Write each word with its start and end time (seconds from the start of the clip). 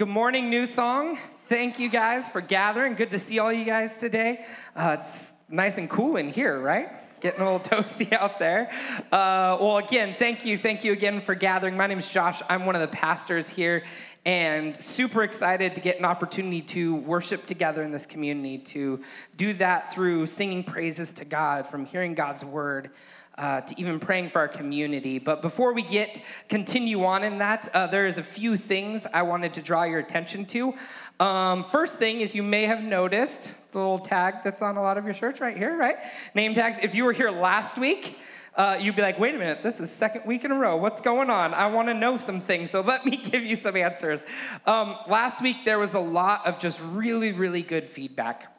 good 0.00 0.08
morning, 0.08 0.48
New 0.48 0.64
Song. 0.64 1.18
Thank 1.44 1.78
you 1.78 1.90
guys 1.90 2.26
for 2.26 2.40
gathering. 2.40 2.94
Good 2.94 3.10
to 3.10 3.18
see 3.18 3.38
all 3.38 3.52
you 3.52 3.66
guys 3.66 3.98
today. 3.98 4.46
Uh, 4.74 4.96
it's 4.98 5.34
nice 5.50 5.76
and 5.76 5.90
cool 5.90 6.16
in 6.16 6.30
here, 6.30 6.58
right? 6.58 6.88
Getting 7.20 7.42
a 7.42 7.44
little 7.44 7.60
toasty 7.78 8.10
out 8.10 8.38
there. 8.38 8.70
Uh, 9.12 9.58
well, 9.60 9.76
again, 9.76 10.16
thank 10.18 10.46
you. 10.46 10.56
Thank 10.56 10.84
you 10.84 10.92
again 10.92 11.20
for 11.20 11.34
gathering. 11.34 11.76
My 11.76 11.86
name 11.86 11.98
is 11.98 12.08
Josh. 12.08 12.40
I'm 12.48 12.64
one 12.64 12.76
of 12.76 12.80
the 12.80 12.96
pastors 12.96 13.50
here 13.50 13.82
and 14.24 14.74
super 14.74 15.22
excited 15.22 15.74
to 15.74 15.82
get 15.82 15.98
an 15.98 16.06
opportunity 16.06 16.62
to 16.62 16.94
worship 16.94 17.44
together 17.44 17.82
in 17.82 17.90
this 17.90 18.06
community, 18.06 18.56
to 18.56 19.02
do 19.36 19.52
that 19.52 19.92
through 19.92 20.24
singing 20.24 20.64
praises 20.64 21.12
to 21.12 21.26
God, 21.26 21.68
from 21.68 21.84
hearing 21.84 22.14
God's 22.14 22.42
word 22.42 22.90
uh, 23.38 23.60
to 23.62 23.80
even 23.80 23.98
praying 23.98 24.28
for 24.28 24.40
our 24.40 24.48
community. 24.48 25.18
But 25.18 25.42
before 25.42 25.72
we 25.72 25.82
get 25.82 26.22
continue 26.48 27.04
on 27.04 27.24
in 27.24 27.38
that, 27.38 27.68
uh, 27.74 27.86
there's 27.86 28.18
a 28.18 28.22
few 28.22 28.56
things 28.56 29.06
I 29.12 29.22
wanted 29.22 29.54
to 29.54 29.62
draw 29.62 29.84
your 29.84 29.98
attention 29.98 30.44
to. 30.46 30.74
Um, 31.20 31.64
first 31.64 31.98
thing 31.98 32.20
is 32.20 32.34
you 32.34 32.42
may 32.42 32.64
have 32.64 32.82
noticed 32.82 33.54
the 33.72 33.78
little 33.78 33.98
tag 33.98 34.36
that's 34.42 34.62
on 34.62 34.76
a 34.76 34.82
lot 34.82 34.98
of 34.98 35.04
your 35.04 35.14
shirts 35.14 35.40
right 35.40 35.56
here, 35.56 35.76
right? 35.76 35.96
Name 36.34 36.54
tags. 36.54 36.78
If 36.82 36.94
you 36.94 37.04
were 37.04 37.12
here 37.12 37.30
last 37.30 37.78
week, 37.78 38.18
uh, 38.56 38.78
you'd 38.80 38.96
be 38.96 39.02
like, 39.02 39.18
wait 39.18 39.34
a 39.34 39.38
minute, 39.38 39.62
this 39.62 39.80
is 39.80 39.90
second 39.90 40.26
week 40.26 40.44
in 40.44 40.50
a 40.50 40.58
row. 40.58 40.76
What's 40.76 41.00
going 41.00 41.30
on? 41.30 41.54
I 41.54 41.68
want 41.68 41.88
to 41.88 41.94
know 41.94 42.18
some 42.18 42.40
things, 42.40 42.70
so 42.70 42.80
let 42.86 43.06
me 43.06 43.16
give 43.16 43.44
you 43.44 43.56
some 43.56 43.76
answers. 43.76 44.24
Um, 44.66 44.96
last 45.08 45.42
week, 45.42 45.58
there 45.64 45.78
was 45.78 45.94
a 45.94 46.00
lot 46.00 46.46
of 46.46 46.58
just 46.58 46.80
really, 46.92 47.32
really 47.32 47.62
good 47.62 47.86
feedback 47.86 48.52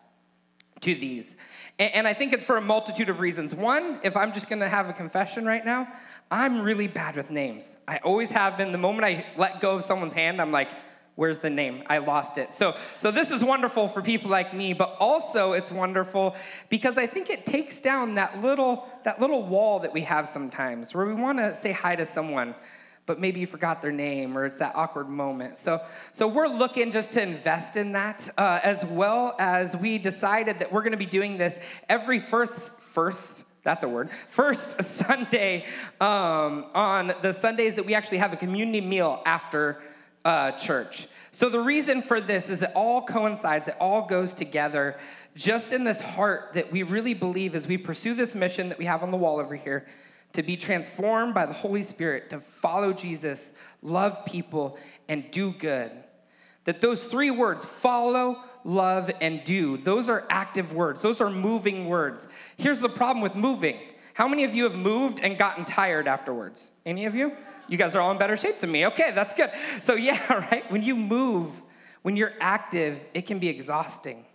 to 0.81 0.95
these. 0.95 1.35
And, 1.81 2.07
I 2.07 2.13
think 2.13 2.31
it's 2.31 2.45
for 2.45 2.57
a 2.57 2.61
multitude 2.61 3.09
of 3.09 3.19
reasons. 3.19 3.55
One, 3.55 3.99
if 4.03 4.15
I'm 4.15 4.31
just 4.31 4.49
gonna 4.49 4.69
have 4.69 4.87
a 4.87 4.93
confession 4.93 5.45
right 5.45 5.65
now, 5.65 5.87
I'm 6.29 6.61
really 6.61 6.87
bad 6.87 7.17
with 7.17 7.31
names. 7.31 7.75
I 7.87 7.97
always 7.97 8.29
have 8.31 8.55
been. 8.55 8.71
The 8.71 8.77
moment 8.77 9.03
I 9.03 9.25
let 9.35 9.61
go 9.61 9.75
of 9.75 9.83
someone's 9.83 10.13
hand, 10.13 10.39
I'm 10.39 10.51
like, 10.51 10.69
where's 11.15 11.39
the 11.39 11.49
name 11.49 11.83
i 11.87 11.97
lost 11.97 12.37
it 12.37 12.55
so 12.55 12.73
so 12.95 13.11
this 13.11 13.31
is 13.31 13.43
wonderful 13.43 13.89
for 13.89 14.01
people 14.01 14.31
like 14.31 14.53
me 14.53 14.71
but 14.71 14.95
also 14.97 15.51
it's 15.51 15.69
wonderful 15.69 16.33
because 16.69 16.97
i 16.97 17.05
think 17.05 17.29
it 17.29 17.45
takes 17.45 17.81
down 17.81 18.15
that 18.15 18.41
little 18.41 18.87
that 19.03 19.19
little 19.19 19.43
wall 19.43 19.77
that 19.77 19.91
we 19.91 20.01
have 20.01 20.25
sometimes 20.25 20.95
where 20.95 21.05
we 21.05 21.13
want 21.13 21.37
to 21.37 21.53
say 21.53 21.73
hi 21.73 21.97
to 21.97 22.05
someone 22.05 22.55
but 23.05 23.19
maybe 23.19 23.39
you 23.39 23.47
forgot 23.47 23.81
their 23.81 23.91
name 23.91 24.37
or 24.37 24.45
it's 24.45 24.59
that 24.59 24.75
awkward 24.75 25.09
moment. 25.09 25.57
So, 25.57 25.81
so 26.11 26.27
we're 26.27 26.47
looking 26.47 26.91
just 26.91 27.13
to 27.13 27.21
invest 27.21 27.77
in 27.77 27.91
that 27.93 28.29
uh, 28.37 28.59
as 28.63 28.85
well 28.85 29.35
as 29.39 29.75
we 29.75 29.97
decided 29.97 30.59
that 30.59 30.71
we're 30.71 30.81
going 30.81 30.91
to 30.91 30.97
be 30.97 31.05
doing 31.05 31.37
this 31.37 31.59
every 31.89 32.19
first, 32.19 32.79
first, 32.79 33.45
that's 33.63 33.83
a 33.83 33.89
word, 33.89 34.11
first 34.29 34.81
Sunday 34.83 35.65
um, 35.99 36.65
on 36.73 37.13
the 37.21 37.31
Sundays 37.31 37.75
that 37.75 37.85
we 37.85 37.95
actually 37.95 38.19
have 38.19 38.33
a 38.33 38.37
community 38.37 38.81
meal 38.81 39.21
after 39.25 39.81
uh, 40.23 40.51
church. 40.51 41.07
So 41.31 41.49
the 41.49 41.59
reason 41.59 42.01
for 42.01 42.21
this 42.21 42.49
is 42.49 42.61
it 42.61 42.71
all 42.75 43.01
coincides, 43.01 43.67
it 43.67 43.75
all 43.79 44.05
goes 44.05 44.33
together 44.33 44.97
just 45.33 45.71
in 45.71 45.83
this 45.83 46.01
heart 46.01 46.53
that 46.53 46.71
we 46.71 46.83
really 46.83 47.13
believe 47.13 47.55
as 47.55 47.67
we 47.67 47.77
pursue 47.77 48.13
this 48.13 48.35
mission 48.35 48.69
that 48.69 48.77
we 48.77 48.85
have 48.85 49.01
on 49.01 49.11
the 49.11 49.17
wall 49.17 49.39
over 49.39 49.55
here 49.55 49.85
to 50.33 50.43
be 50.43 50.55
transformed 50.55 51.33
by 51.33 51.45
the 51.45 51.53
Holy 51.53 51.83
Spirit, 51.83 52.29
to 52.29 52.39
follow 52.39 52.93
Jesus, 52.93 53.53
love 53.81 54.25
people, 54.25 54.77
and 55.09 55.29
do 55.31 55.51
good. 55.51 55.91
That 56.65 56.79
those 56.79 57.05
three 57.05 57.31
words, 57.31 57.65
follow, 57.65 58.43
love, 58.63 59.09
and 59.19 59.43
do, 59.43 59.77
those 59.77 60.09
are 60.09 60.25
active 60.29 60.73
words. 60.73 61.01
Those 61.01 61.19
are 61.19 61.29
moving 61.29 61.87
words. 61.87 62.27
Here's 62.57 62.79
the 62.79 62.89
problem 62.89 63.21
with 63.21 63.35
moving. 63.35 63.77
How 64.13 64.27
many 64.27 64.43
of 64.43 64.53
you 64.53 64.65
have 64.65 64.75
moved 64.75 65.19
and 65.21 65.37
gotten 65.37 65.65
tired 65.65 66.07
afterwards? 66.07 66.69
Any 66.85 67.05
of 67.05 67.15
you? 67.15 67.35
You 67.67 67.77
guys 67.77 67.95
are 67.95 68.01
all 68.01 68.11
in 68.11 68.17
better 68.17 68.37
shape 68.37 68.59
than 68.59 68.71
me. 68.71 68.85
Okay, 68.87 69.11
that's 69.11 69.33
good. 69.33 69.51
So, 69.81 69.95
yeah, 69.95 70.33
right? 70.51 70.69
When 70.71 70.83
you 70.83 70.95
move, 70.95 71.49
when 72.03 72.15
you're 72.15 72.33
active, 72.39 72.99
it 73.13 73.25
can 73.25 73.39
be 73.39 73.47
exhausting. 73.49 74.25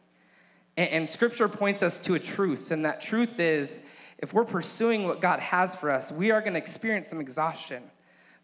And, 0.79 1.09
scripture 1.09 1.49
points 1.49 1.83
us 1.83 1.99
to 2.01 2.15
a 2.15 2.19
truth, 2.19 2.71
and 2.71 2.85
that 2.85 3.01
truth 3.01 3.41
is 3.41 3.87
if 4.19 4.33
we're 4.33 4.45
pursuing 4.45 5.07
what 5.07 5.21
God 5.21 5.41
has 5.41 5.75
for 5.75 5.91
us, 5.91 6.11
we 6.11 6.31
are 6.31 6.41
going 6.41 6.55
to 6.55 6.59
experience 6.59 7.09
some 7.09 7.21
exhaustion. 7.21 7.83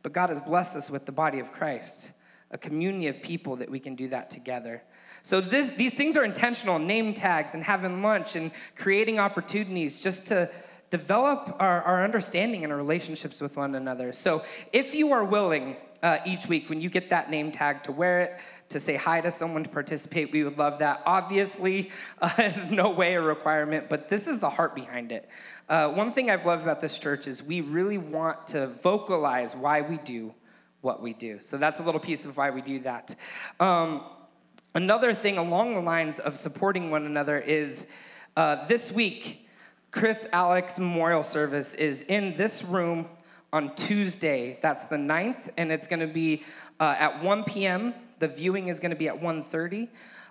But 0.03 0.12
God 0.12 0.28
has 0.28 0.41
blessed 0.41 0.77
us 0.77 0.91
with 0.91 1.06
the 1.06 1.12
body 1.12 1.38
of 1.38 1.53
Christ, 1.53 2.10
a 2.50 2.59
community 2.59 3.06
of 3.06 3.22
people 3.22 3.56
that 3.56 3.71
we 3.71 3.78
can 3.78 3.94
do 3.94 4.09
that 4.09 4.31
together. 4.31 4.83
So 5.22 5.41
this, 5.41 5.69
these 5.77 5.94
things 5.94 6.16
are 6.16 6.25
intentional 6.25 6.78
name 6.78 7.15
tags 7.15 7.55
and 7.55 7.62
having 7.62 8.03
lunch 8.03 8.37
and 8.37 8.50
creating 8.77 9.19
opportunities 9.19 10.00
just 10.00 10.27
to 10.27 10.50
develop 10.91 11.56
our, 11.59 11.83
our 11.83 12.04
understanding 12.04 12.65
and 12.65 12.72
our 12.72 12.78
relationships 12.78 13.41
with 13.41 13.56
one 13.56 13.75
another. 13.75 14.12
So 14.12 14.43
if 14.72 14.94
you 14.94 15.12
are 15.12 15.25
willing, 15.25 15.77
uh, 16.03 16.19
each 16.27 16.47
week 16.47 16.69
when 16.69 16.81
you 16.81 16.91
get 16.91 17.09
that 17.10 17.31
name 17.31 17.53
tag 17.53 17.83
to 17.84 17.93
wear 17.93 18.21
it, 18.21 18.41
to 18.72 18.81
say 18.81 18.97
hi 18.97 19.21
to 19.21 19.31
someone, 19.31 19.65
to 19.65 19.71
participate. 19.71 20.33
We 20.33 20.44
would 20.44 20.59
love 20.59 20.78
that. 20.81 21.03
Obviously, 21.06 21.91
uh, 22.22 22.31
is 22.38 22.71
no 22.71 22.91
way 22.91 23.15
a 23.15 23.21
requirement, 23.21 23.88
but 23.88 24.09
this 24.09 24.27
is 24.27 24.41
the 24.41 24.50
heart 24.50 24.75
behind 24.75 25.12
it. 25.12 25.28
Uh, 25.69 25.88
one 25.91 26.12
thing 26.12 26.31
I've 26.31 26.44
loved 26.44 26.62
about 26.62 26.81
this 26.81 26.99
church 26.99 27.27
is 27.27 27.43
we 27.43 27.60
really 27.60 27.99
want 27.99 28.47
to 28.49 28.66
vocalize 28.66 29.55
why 29.55 29.81
we 29.81 29.99
do 29.99 30.34
what 30.81 31.00
we 31.00 31.15
do. 31.15 31.41
So 31.41 31.56
that's 31.56 31.78
a 31.78 31.83
little 31.83 32.00
piece 32.00 32.25
of 32.25 32.37
why 32.37 32.50
we 32.50 32.60
do 32.60 32.81
that. 32.81 33.15
Um, 33.60 34.03
another 34.75 35.15
thing 35.15 35.39
along 35.39 35.75
the 35.75 35.81
lines 35.81 36.19
of 36.19 36.37
supporting 36.37 36.91
one 36.91 37.06
another 37.06 37.39
is 37.39 37.87
uh, 38.37 38.66
this 38.66 38.91
week, 38.91 39.47
Chris 39.91 40.27
Alex 40.33 40.78
Memorial 40.78 41.22
Service 41.22 41.75
is 41.75 42.03
in 42.04 42.37
this 42.37 42.65
room 42.65 43.09
on 43.53 43.75
Tuesday. 43.75 44.59
That's 44.62 44.84
the 44.84 44.97
9th, 44.97 45.50
and 45.59 45.71
it's 45.71 45.87
going 45.87 46.00
to 46.00 46.06
be 46.06 46.43
uh, 46.81 46.97
at 46.99 47.22
1 47.22 47.44
p.m. 47.44 47.94
The 48.22 48.28
viewing 48.28 48.69
is 48.69 48.78
going 48.78 48.93
to 48.93 48.97
be 48.97 49.09
at 49.09 49.21
1.30. 49.21 49.88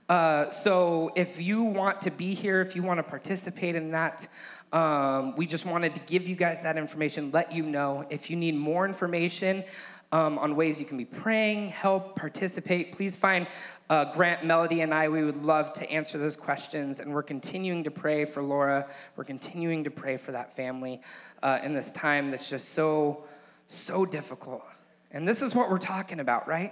Uh, 0.07 0.49
so 0.49 1.11
if 1.17 1.41
you 1.41 1.61
want 1.61 1.99
to 1.99 2.09
be 2.09 2.33
here, 2.33 2.61
if 2.61 2.73
you 2.73 2.83
want 2.83 2.99
to 2.99 3.03
participate 3.03 3.75
in 3.75 3.91
that, 3.91 4.29
um, 4.71 5.35
we 5.35 5.45
just 5.45 5.65
wanted 5.65 5.93
to 5.95 6.01
give 6.07 6.25
you 6.25 6.37
guys 6.37 6.61
that 6.61 6.77
information, 6.77 7.31
let 7.31 7.51
you 7.51 7.63
know. 7.63 8.05
If 8.09 8.29
you 8.29 8.37
need 8.37 8.55
more 8.55 8.85
information 8.85 9.65
um, 10.13 10.39
on 10.39 10.55
ways 10.55 10.79
you 10.79 10.85
can 10.85 10.97
be 10.97 11.03
praying, 11.03 11.67
help, 11.67 12.15
participate, 12.15 12.93
please 12.93 13.13
find 13.13 13.45
uh, 13.89 14.05
Grant, 14.13 14.45
Melody, 14.45 14.79
and 14.79 14.93
I. 14.93 15.09
We 15.09 15.25
would 15.25 15.43
love 15.43 15.73
to 15.73 15.91
answer 15.91 16.17
those 16.17 16.37
questions. 16.37 17.01
And 17.01 17.13
we're 17.13 17.23
continuing 17.23 17.83
to 17.83 17.91
pray 17.91 18.23
for 18.23 18.41
Laura. 18.41 18.87
We're 19.17 19.25
continuing 19.25 19.83
to 19.83 19.91
pray 19.91 20.15
for 20.15 20.31
that 20.31 20.55
family 20.55 21.01
uh, 21.43 21.59
in 21.61 21.73
this 21.73 21.91
time 21.91 22.31
that's 22.31 22.49
just 22.49 22.69
so, 22.69 23.25
so 23.67 24.05
difficult. 24.05 24.63
And 25.11 25.27
this 25.27 25.41
is 25.41 25.53
what 25.53 25.69
we're 25.69 25.77
talking 25.77 26.21
about, 26.21 26.47
right? 26.47 26.71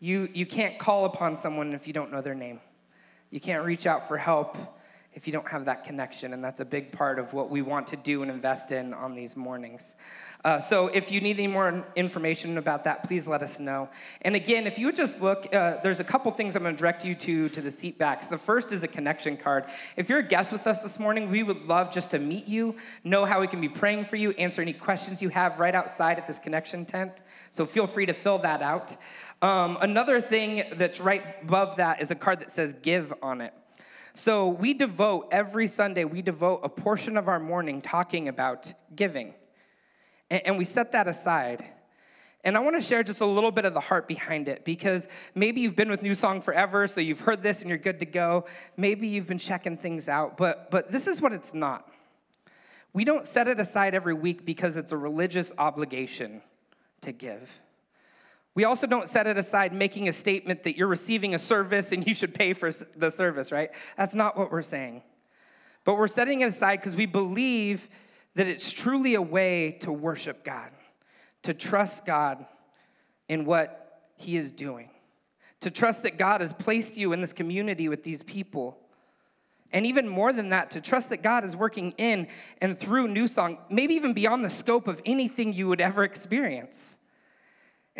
You, 0.00 0.28
you 0.32 0.46
can't 0.46 0.78
call 0.78 1.04
upon 1.04 1.36
someone 1.36 1.74
if 1.74 1.86
you 1.86 1.92
don't 1.92 2.10
know 2.10 2.22
their 2.22 2.34
name. 2.34 2.60
You 3.30 3.38
can't 3.38 3.64
reach 3.64 3.86
out 3.86 4.08
for 4.08 4.16
help 4.16 4.56
if 5.12 5.26
you 5.26 5.32
don't 5.32 5.48
have 5.48 5.64
that 5.64 5.82
connection. 5.82 6.32
And 6.32 6.42
that's 6.42 6.60
a 6.60 6.64
big 6.64 6.92
part 6.92 7.18
of 7.18 7.32
what 7.32 7.50
we 7.50 7.62
want 7.62 7.86
to 7.88 7.96
do 7.96 8.22
and 8.22 8.30
invest 8.30 8.70
in 8.70 8.94
on 8.94 9.14
these 9.14 9.36
mornings. 9.36 9.96
Uh, 10.44 10.60
so 10.60 10.86
if 10.88 11.10
you 11.10 11.20
need 11.20 11.38
any 11.38 11.48
more 11.48 11.84
information 11.96 12.56
about 12.58 12.84
that, 12.84 13.02
please 13.02 13.26
let 13.26 13.42
us 13.42 13.58
know. 13.58 13.88
And 14.22 14.36
again, 14.36 14.66
if 14.66 14.78
you 14.78 14.86
would 14.86 14.96
just 14.96 15.20
look, 15.20 15.52
uh, 15.54 15.78
there's 15.82 16.00
a 16.00 16.04
couple 16.04 16.30
things 16.32 16.54
I'm 16.54 16.62
going 16.62 16.74
to 16.74 16.78
direct 16.78 17.04
you 17.04 17.14
to 17.16 17.48
to 17.50 17.60
the 17.60 17.70
seat 17.70 17.98
backs. 17.98 18.28
The 18.28 18.38
first 18.38 18.72
is 18.72 18.82
a 18.84 18.88
connection 18.88 19.36
card. 19.36 19.64
If 19.96 20.08
you're 20.08 20.20
a 20.20 20.26
guest 20.26 20.52
with 20.52 20.66
us 20.66 20.80
this 20.80 20.98
morning, 20.98 21.28
we 21.28 21.42
would 21.42 21.62
love 21.66 21.92
just 21.92 22.12
to 22.12 22.18
meet 22.18 22.46
you, 22.46 22.76
know 23.04 23.24
how 23.24 23.40
we 23.40 23.48
can 23.48 23.60
be 23.60 23.68
praying 23.68 24.04
for 24.06 24.16
you, 24.16 24.30
answer 24.32 24.62
any 24.62 24.72
questions 24.72 25.20
you 25.20 25.28
have 25.30 25.58
right 25.58 25.74
outside 25.74 26.18
at 26.18 26.26
this 26.26 26.38
connection 26.38 26.86
tent. 26.86 27.20
So 27.50 27.66
feel 27.66 27.86
free 27.86 28.06
to 28.06 28.14
fill 28.14 28.38
that 28.38 28.62
out. 28.62 28.96
Um, 29.42 29.76
another 29.80 30.20
thing 30.20 30.64
that's 30.74 31.00
right 31.00 31.22
above 31.42 31.76
that 31.76 32.00
is 32.00 32.10
a 32.10 32.14
card 32.14 32.40
that 32.40 32.50
says 32.50 32.74
give 32.82 33.12
on 33.22 33.40
it. 33.40 33.52
So 34.14 34.48
we 34.48 34.74
devote 34.74 35.28
every 35.30 35.66
Sunday, 35.66 36.04
we 36.04 36.22
devote 36.22 36.60
a 36.62 36.68
portion 36.68 37.16
of 37.16 37.28
our 37.28 37.38
morning 37.38 37.80
talking 37.80 38.28
about 38.28 38.72
giving. 38.94 39.34
And, 40.30 40.58
we 40.58 40.64
set 40.64 40.92
that 40.92 41.08
aside. 41.08 41.64
And 42.44 42.56
I 42.56 42.60
want 42.60 42.76
to 42.76 42.82
share 42.82 43.02
just 43.02 43.20
a 43.20 43.26
little 43.26 43.50
bit 43.50 43.64
of 43.64 43.74
the 43.74 43.80
heart 43.80 44.06
behind 44.06 44.46
it 44.46 44.64
because 44.64 45.08
maybe 45.34 45.60
you've 45.60 45.74
been 45.74 45.90
with 45.90 46.02
New 46.02 46.14
Song 46.14 46.40
forever, 46.40 46.86
so 46.86 47.00
you've 47.00 47.20
heard 47.20 47.42
this 47.42 47.60
and 47.60 47.68
you're 47.68 47.78
good 47.78 47.98
to 48.00 48.06
go. 48.06 48.46
Maybe 48.76 49.08
you've 49.08 49.26
been 49.26 49.38
checking 49.38 49.76
things 49.76 50.08
out, 50.08 50.36
but, 50.36 50.70
but 50.70 50.90
this 50.90 51.06
is 51.08 51.20
what 51.20 51.32
it's 51.32 51.52
not. 51.52 51.90
We 52.92 53.04
don't 53.04 53.26
set 53.26 53.48
it 53.48 53.60
aside 53.60 53.94
every 53.94 54.14
week 54.14 54.44
because 54.44 54.76
it's 54.76 54.92
a 54.92 54.96
religious 54.96 55.52
obligation 55.58 56.40
to 57.02 57.12
give. 57.12 57.60
We 58.54 58.64
also 58.64 58.86
don't 58.86 59.08
set 59.08 59.26
it 59.26 59.36
aside 59.36 59.72
making 59.72 60.08
a 60.08 60.12
statement 60.12 60.64
that 60.64 60.76
you're 60.76 60.88
receiving 60.88 61.34
a 61.34 61.38
service 61.38 61.92
and 61.92 62.06
you 62.06 62.14
should 62.14 62.34
pay 62.34 62.52
for 62.52 62.70
the 62.96 63.10
service, 63.10 63.52
right? 63.52 63.70
That's 63.96 64.14
not 64.14 64.36
what 64.36 64.50
we're 64.50 64.62
saying. 64.62 65.02
But 65.84 65.96
we're 65.96 66.08
setting 66.08 66.40
it 66.40 66.46
aside 66.46 66.76
because 66.76 66.96
we 66.96 67.06
believe 67.06 67.88
that 68.34 68.46
it's 68.46 68.72
truly 68.72 69.14
a 69.14 69.22
way 69.22 69.72
to 69.80 69.92
worship 69.92 70.44
God, 70.44 70.70
to 71.42 71.54
trust 71.54 72.04
God 72.04 72.44
in 73.28 73.44
what 73.44 74.10
He 74.16 74.36
is 74.36 74.50
doing, 74.50 74.90
to 75.60 75.70
trust 75.70 76.02
that 76.02 76.18
God 76.18 76.40
has 76.40 76.52
placed 76.52 76.96
you 76.96 77.12
in 77.12 77.20
this 77.20 77.32
community 77.32 77.88
with 77.88 78.02
these 78.02 78.22
people. 78.22 78.76
And 79.72 79.86
even 79.86 80.08
more 80.08 80.32
than 80.32 80.48
that, 80.50 80.72
to 80.72 80.80
trust 80.80 81.10
that 81.10 81.22
God 81.22 81.44
is 81.44 81.54
working 81.54 81.94
in 81.96 82.26
and 82.60 82.76
through 82.76 83.08
New 83.08 83.28
Song, 83.28 83.58
maybe 83.70 83.94
even 83.94 84.12
beyond 84.12 84.44
the 84.44 84.50
scope 84.50 84.88
of 84.88 85.00
anything 85.06 85.52
you 85.52 85.68
would 85.68 85.80
ever 85.80 86.02
experience. 86.02 86.98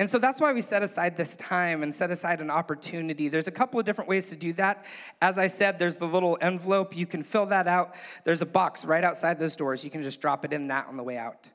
And 0.00 0.08
so 0.08 0.19
that's 0.19 0.41
why 0.41 0.50
we 0.55 0.62
set 0.62 0.82
aside 0.82 1.14
this 1.14 1.37
time 1.37 1.82
and 1.82 1.94
set 1.94 2.11
aside 2.11 2.41
an 2.41 2.50
opportunity. 2.50 3.29
There's 3.29 3.49
a 3.49 3.52
couple 3.52 3.79
of 3.79 3.85
different 3.85 4.08
ways 4.08 4.31
to 4.31 4.35
do 4.35 4.55
that. 4.55 4.87
As 5.20 5.37
I 5.37 5.47
said, 5.47 5.79
there's 5.79 5.97
the 5.97 6.06
little 6.06 6.38
envelope. 6.41 6.97
You 6.97 7.05
can 7.05 7.23
fill 7.23 7.44
that 7.47 7.69
out. 7.69 7.97
There's 8.25 8.41
a 8.41 8.47
box 8.47 8.87
right 8.87 9.05
outside 9.05 9.38
those 9.38 9.55
doors. 9.56 9.85
You 9.85 9.91
can 9.91 10.00
just 10.00 10.19
drop 10.23 10.47
it 10.47 10.55
in 10.55 10.69
that 10.69 10.87
on 10.87 10.97
the 10.97 11.02
way 11.02 11.19
out. 11.19 11.50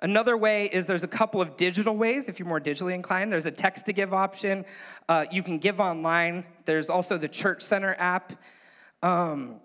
Another 0.00 0.36
way 0.36 0.66
is 0.66 0.84
there's 0.84 1.04
a 1.04 1.08
couple 1.08 1.40
of 1.40 1.56
digital 1.56 1.96
ways 1.96 2.28
if 2.28 2.38
you're 2.38 2.46
more 2.46 2.60
digitally 2.60 2.92
inclined. 2.92 3.32
There's 3.32 3.46
a 3.46 3.50
text 3.50 3.86
to 3.86 3.94
give 3.94 4.12
option. 4.12 4.66
Uh, 5.08 5.24
you 5.32 5.42
can 5.42 5.56
give 5.56 5.80
online. 5.80 6.44
There's 6.66 6.90
also 6.90 7.16
the 7.16 7.28
Church 7.28 7.62
Center 7.62 7.96
app. 7.98 8.34
Um, 9.02 9.58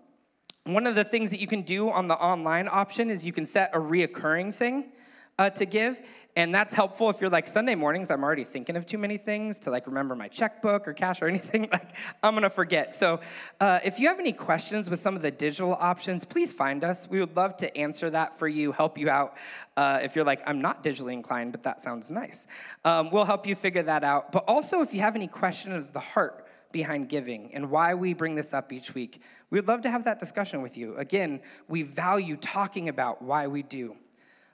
one 0.63 0.87
of 0.87 0.95
the 0.95 1.03
things 1.03 1.31
that 1.31 1.41
you 1.41 1.47
can 1.47 1.63
do 1.63 1.89
on 1.89 2.07
the 2.07 2.15
online 2.15 2.69
option 2.71 3.09
is 3.09 3.25
you 3.25 3.33
can 3.33 3.45
set 3.45 3.71
a 3.73 3.77
reoccurring 3.77 4.55
thing 4.55 4.93
uh, 5.41 5.49
to 5.49 5.65
give. 5.65 6.01
And 6.35 6.53
that's 6.53 6.71
helpful 6.71 7.09
if 7.09 7.19
you're 7.19 7.31
like 7.31 7.47
Sunday 7.47 7.73
mornings, 7.73 8.11
I'm 8.11 8.23
already 8.23 8.43
thinking 8.43 8.77
of 8.77 8.85
too 8.85 8.99
many 8.99 9.17
things 9.17 9.59
to 9.61 9.71
like 9.71 9.87
remember 9.87 10.15
my 10.15 10.27
checkbook 10.27 10.87
or 10.87 10.93
cash 10.93 11.21
or 11.21 11.27
anything. 11.33 11.67
Like 11.71 11.95
I'm 12.21 12.35
gonna 12.35 12.49
forget. 12.49 12.93
So 12.93 13.19
uh, 13.59 13.79
if 13.83 13.99
you 13.99 14.07
have 14.07 14.19
any 14.19 14.31
questions 14.31 14.89
with 14.89 14.99
some 14.99 15.15
of 15.15 15.23
the 15.23 15.31
digital 15.31 15.73
options, 15.73 16.23
please 16.23 16.53
find 16.53 16.83
us. 16.83 17.09
We 17.09 17.19
would 17.19 17.35
love 17.35 17.57
to 17.57 17.75
answer 17.75 18.11
that 18.11 18.37
for 18.37 18.47
you, 18.47 18.71
help 18.71 18.99
you 18.99 19.09
out. 19.09 19.37
Uh, 19.75 19.99
if 20.03 20.15
you're 20.15 20.25
like, 20.25 20.41
I'm 20.45 20.61
not 20.61 20.83
digitally 20.83 21.13
inclined, 21.13 21.53
but 21.53 21.63
that 21.63 21.81
sounds 21.81 22.11
nice, 22.11 22.45
um, 22.85 23.09
we'll 23.09 23.25
help 23.25 23.47
you 23.47 23.55
figure 23.55 23.83
that 23.83 24.03
out. 24.03 24.31
But 24.31 24.43
also, 24.47 24.81
if 24.81 24.93
you 24.93 25.01
have 25.01 25.15
any 25.15 25.27
question 25.27 25.71
of 25.71 25.91
the 25.91 25.99
heart, 25.99 26.47
behind 26.71 27.09
giving 27.09 27.53
and 27.53 27.69
why 27.69 27.93
we 27.93 28.13
bring 28.13 28.33
this 28.33 28.53
up 28.53 28.71
each 28.71 28.93
week. 28.93 29.21
We 29.49 29.57
would 29.57 29.67
love 29.67 29.81
to 29.81 29.91
have 29.91 30.05
that 30.05 30.19
discussion 30.19 30.61
with 30.61 30.77
you. 30.77 30.95
Again, 30.95 31.41
we 31.67 31.83
value 31.83 32.37
talking 32.37 32.87
about 32.87 33.21
why 33.21 33.47
we 33.47 33.61
do 33.61 33.93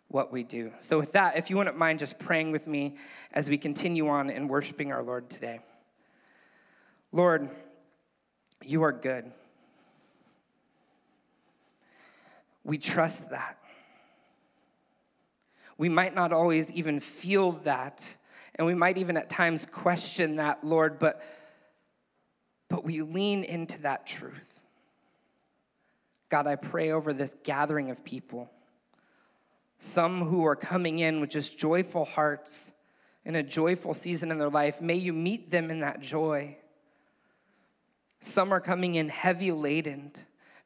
what 0.09 0.31
we 0.31 0.43
do. 0.43 0.71
So, 0.79 0.97
with 0.97 1.11
that, 1.13 1.37
if 1.37 1.49
you 1.49 1.57
wouldn't 1.57 1.77
mind 1.77 1.99
just 1.99 2.17
praying 2.17 2.51
with 2.51 2.67
me 2.67 2.95
as 3.33 3.49
we 3.49 3.57
continue 3.57 4.07
on 4.07 4.29
in 4.29 4.47
worshiping 4.47 4.91
our 4.91 5.03
Lord 5.03 5.29
today. 5.29 5.59
Lord, 7.11 7.49
you 8.63 8.83
are 8.83 8.91
good. 8.91 9.31
We 12.63 12.77
trust 12.77 13.29
that. 13.29 13.57
We 15.77 15.89
might 15.89 16.15
not 16.15 16.33
always 16.33 16.71
even 16.71 16.99
feel 16.99 17.53
that, 17.63 18.17
and 18.55 18.65
we 18.65 18.73
might 18.73 18.97
even 18.97 19.15
at 19.15 19.29
times 19.29 19.65
question 19.65 20.37
that, 20.37 20.63
Lord, 20.63 20.99
but, 20.99 21.21
but 22.67 22.83
we 22.83 23.01
lean 23.01 23.43
into 23.43 23.81
that 23.81 24.07
truth. 24.07 24.61
God, 26.29 26.47
I 26.47 26.55
pray 26.55 26.91
over 26.91 27.13
this 27.13 27.35
gathering 27.43 27.89
of 27.89 28.03
people 28.03 28.49
some 29.79 30.25
who 30.25 30.45
are 30.45 30.55
coming 30.55 30.99
in 30.99 31.19
with 31.19 31.29
just 31.29 31.57
joyful 31.57 32.05
hearts 32.05 32.71
in 33.25 33.35
a 33.35 33.43
joyful 33.43 33.93
season 33.93 34.31
in 34.31 34.37
their 34.37 34.49
life. 34.49 34.81
May 34.81 34.95
you 34.95 35.13
meet 35.13 35.51
them 35.51 35.69
in 35.69 35.81
that 35.81 35.99
joy. 35.99 36.57
Some 38.19 38.51
are 38.53 38.61
coming 38.61 38.95
in 38.95 39.09
heavy 39.09 39.51
laden, 39.51 40.11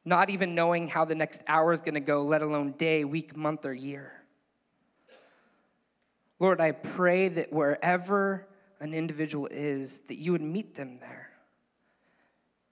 not 0.04 0.30
even 0.30 0.54
knowing 0.54 0.88
how 0.88 1.04
the 1.04 1.14
next 1.14 1.42
hour 1.46 1.72
is 1.72 1.82
going 1.82 1.94
to 1.94 2.00
go, 2.00 2.22
let 2.22 2.40
alone 2.40 2.72
day, 2.72 3.04
week, 3.04 3.36
month, 3.36 3.66
or 3.66 3.74
year. 3.74 4.12
Lord, 6.38 6.60
I 6.60 6.72
pray 6.72 7.28
that 7.28 7.52
wherever 7.52 8.46
an 8.80 8.94
individual 8.94 9.48
is, 9.50 10.00
that 10.02 10.18
you 10.18 10.32
would 10.32 10.42
meet 10.42 10.74
them 10.74 10.98
there 11.00 11.31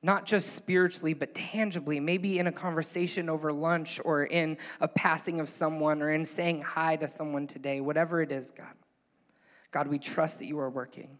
not 0.02 0.24
just 0.24 0.54
spiritually, 0.54 1.12
but 1.12 1.34
tangibly, 1.34 2.00
maybe 2.00 2.38
in 2.38 2.46
a 2.46 2.52
conversation 2.52 3.28
over 3.28 3.52
lunch 3.52 4.00
or 4.04 4.24
in 4.24 4.56
a 4.80 4.88
passing 4.88 5.40
of 5.40 5.48
someone 5.48 6.00
or 6.00 6.10
in 6.10 6.24
saying 6.24 6.62
hi 6.62 6.96
to 6.96 7.06
someone 7.06 7.46
today, 7.46 7.80
whatever 7.80 8.22
it 8.22 8.32
is, 8.32 8.50
God. 8.50 8.72
God, 9.70 9.86
we 9.88 9.98
trust 9.98 10.38
that 10.38 10.46
you 10.46 10.58
are 10.58 10.70
working. 10.70 11.18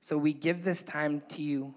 So 0.00 0.16
we 0.16 0.32
give 0.32 0.62
this 0.62 0.84
time 0.84 1.22
to 1.30 1.42
you. 1.42 1.74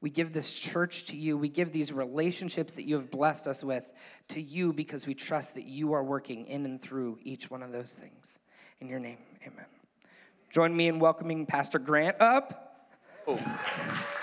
We 0.00 0.10
give 0.10 0.34
this 0.34 0.52
church 0.52 1.06
to 1.06 1.16
you. 1.16 1.38
We 1.38 1.48
give 1.48 1.72
these 1.72 1.92
relationships 1.92 2.72
that 2.74 2.84
you 2.84 2.96
have 2.96 3.10
blessed 3.10 3.46
us 3.46 3.64
with 3.64 3.92
to 4.28 4.40
you 4.40 4.72
because 4.72 5.06
we 5.06 5.14
trust 5.14 5.54
that 5.54 5.64
you 5.64 5.92
are 5.92 6.04
working 6.04 6.46
in 6.46 6.66
and 6.66 6.80
through 6.80 7.18
each 7.22 7.50
one 7.50 7.62
of 7.62 7.72
those 7.72 7.94
things. 7.94 8.38
In 8.80 8.88
your 8.88 8.98
name, 8.98 9.18
amen. 9.42 9.66
Join 10.50 10.76
me 10.76 10.88
in 10.88 10.98
welcoming 10.98 11.46
Pastor 11.46 11.78
Grant 11.78 12.20
up. 12.20 12.88
Oh. 13.26 14.20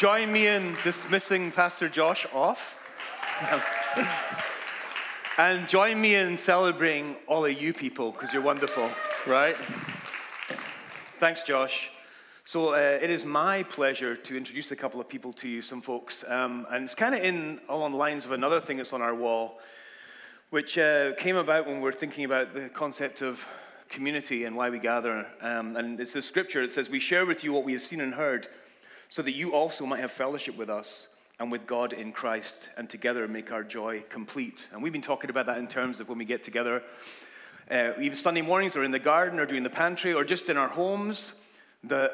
Join 0.00 0.32
me 0.32 0.46
in 0.46 0.78
dismissing 0.82 1.52
Pastor 1.52 1.86
Josh 1.86 2.26
off. 2.32 2.74
and 5.36 5.68
join 5.68 6.00
me 6.00 6.14
in 6.14 6.38
celebrating 6.38 7.16
all 7.26 7.44
of 7.44 7.60
you 7.60 7.74
people 7.74 8.10
because 8.10 8.32
you're 8.32 8.40
wonderful, 8.40 8.88
right? 9.26 9.54
Thanks, 11.18 11.42
Josh. 11.42 11.90
So 12.46 12.72
uh, 12.72 12.78
it 12.78 13.10
is 13.10 13.26
my 13.26 13.62
pleasure 13.64 14.16
to 14.16 14.38
introduce 14.38 14.70
a 14.70 14.76
couple 14.76 15.02
of 15.02 15.06
people 15.06 15.34
to 15.34 15.46
you, 15.46 15.60
some 15.60 15.82
folks. 15.82 16.24
Um, 16.26 16.66
and 16.70 16.84
it's 16.84 16.94
kind 16.94 17.14
of 17.14 17.22
in 17.22 17.60
along 17.68 17.92
the 17.92 17.98
lines 17.98 18.24
of 18.24 18.32
another 18.32 18.58
thing 18.58 18.78
that's 18.78 18.94
on 18.94 19.02
our 19.02 19.14
wall, 19.14 19.58
which 20.48 20.78
uh, 20.78 21.12
came 21.16 21.36
about 21.36 21.66
when 21.66 21.82
we're 21.82 21.92
thinking 21.92 22.24
about 22.24 22.54
the 22.54 22.70
concept 22.70 23.20
of 23.20 23.44
community 23.90 24.44
and 24.44 24.56
why 24.56 24.70
we 24.70 24.78
gather. 24.78 25.26
Um, 25.42 25.76
and 25.76 26.00
it's 26.00 26.14
the 26.14 26.22
scripture. 26.22 26.62
It 26.62 26.72
says, 26.72 26.88
We 26.88 27.00
share 27.00 27.26
with 27.26 27.44
you 27.44 27.52
what 27.52 27.64
we 27.64 27.72
have 27.72 27.82
seen 27.82 28.00
and 28.00 28.14
heard 28.14 28.48
so 29.10 29.22
that 29.22 29.32
you 29.32 29.52
also 29.52 29.84
might 29.84 30.00
have 30.00 30.12
fellowship 30.12 30.56
with 30.56 30.70
us 30.70 31.08
and 31.40 31.50
with 31.50 31.66
God 31.66 31.92
in 31.92 32.12
Christ, 32.12 32.68
and 32.76 32.88
together 32.88 33.26
make 33.26 33.50
our 33.50 33.64
joy 33.64 34.04
complete. 34.08 34.66
And 34.72 34.82
we've 34.82 34.92
been 34.92 35.02
talking 35.02 35.30
about 35.30 35.46
that 35.46 35.58
in 35.58 35.66
terms 35.66 35.98
of 35.98 36.08
when 36.08 36.18
we 36.18 36.24
get 36.24 36.42
together, 36.42 36.82
uh, 37.70 37.92
even 38.00 38.16
Sunday 38.16 38.42
mornings, 38.42 38.76
or 38.76 38.84
in 38.84 38.90
the 38.90 38.98
garden, 38.98 39.38
or 39.38 39.46
doing 39.46 39.62
the 39.62 39.70
pantry, 39.70 40.12
or 40.12 40.22
just 40.22 40.48
in 40.50 40.56
our 40.56 40.68
homes, 40.68 41.32
that 41.84 42.12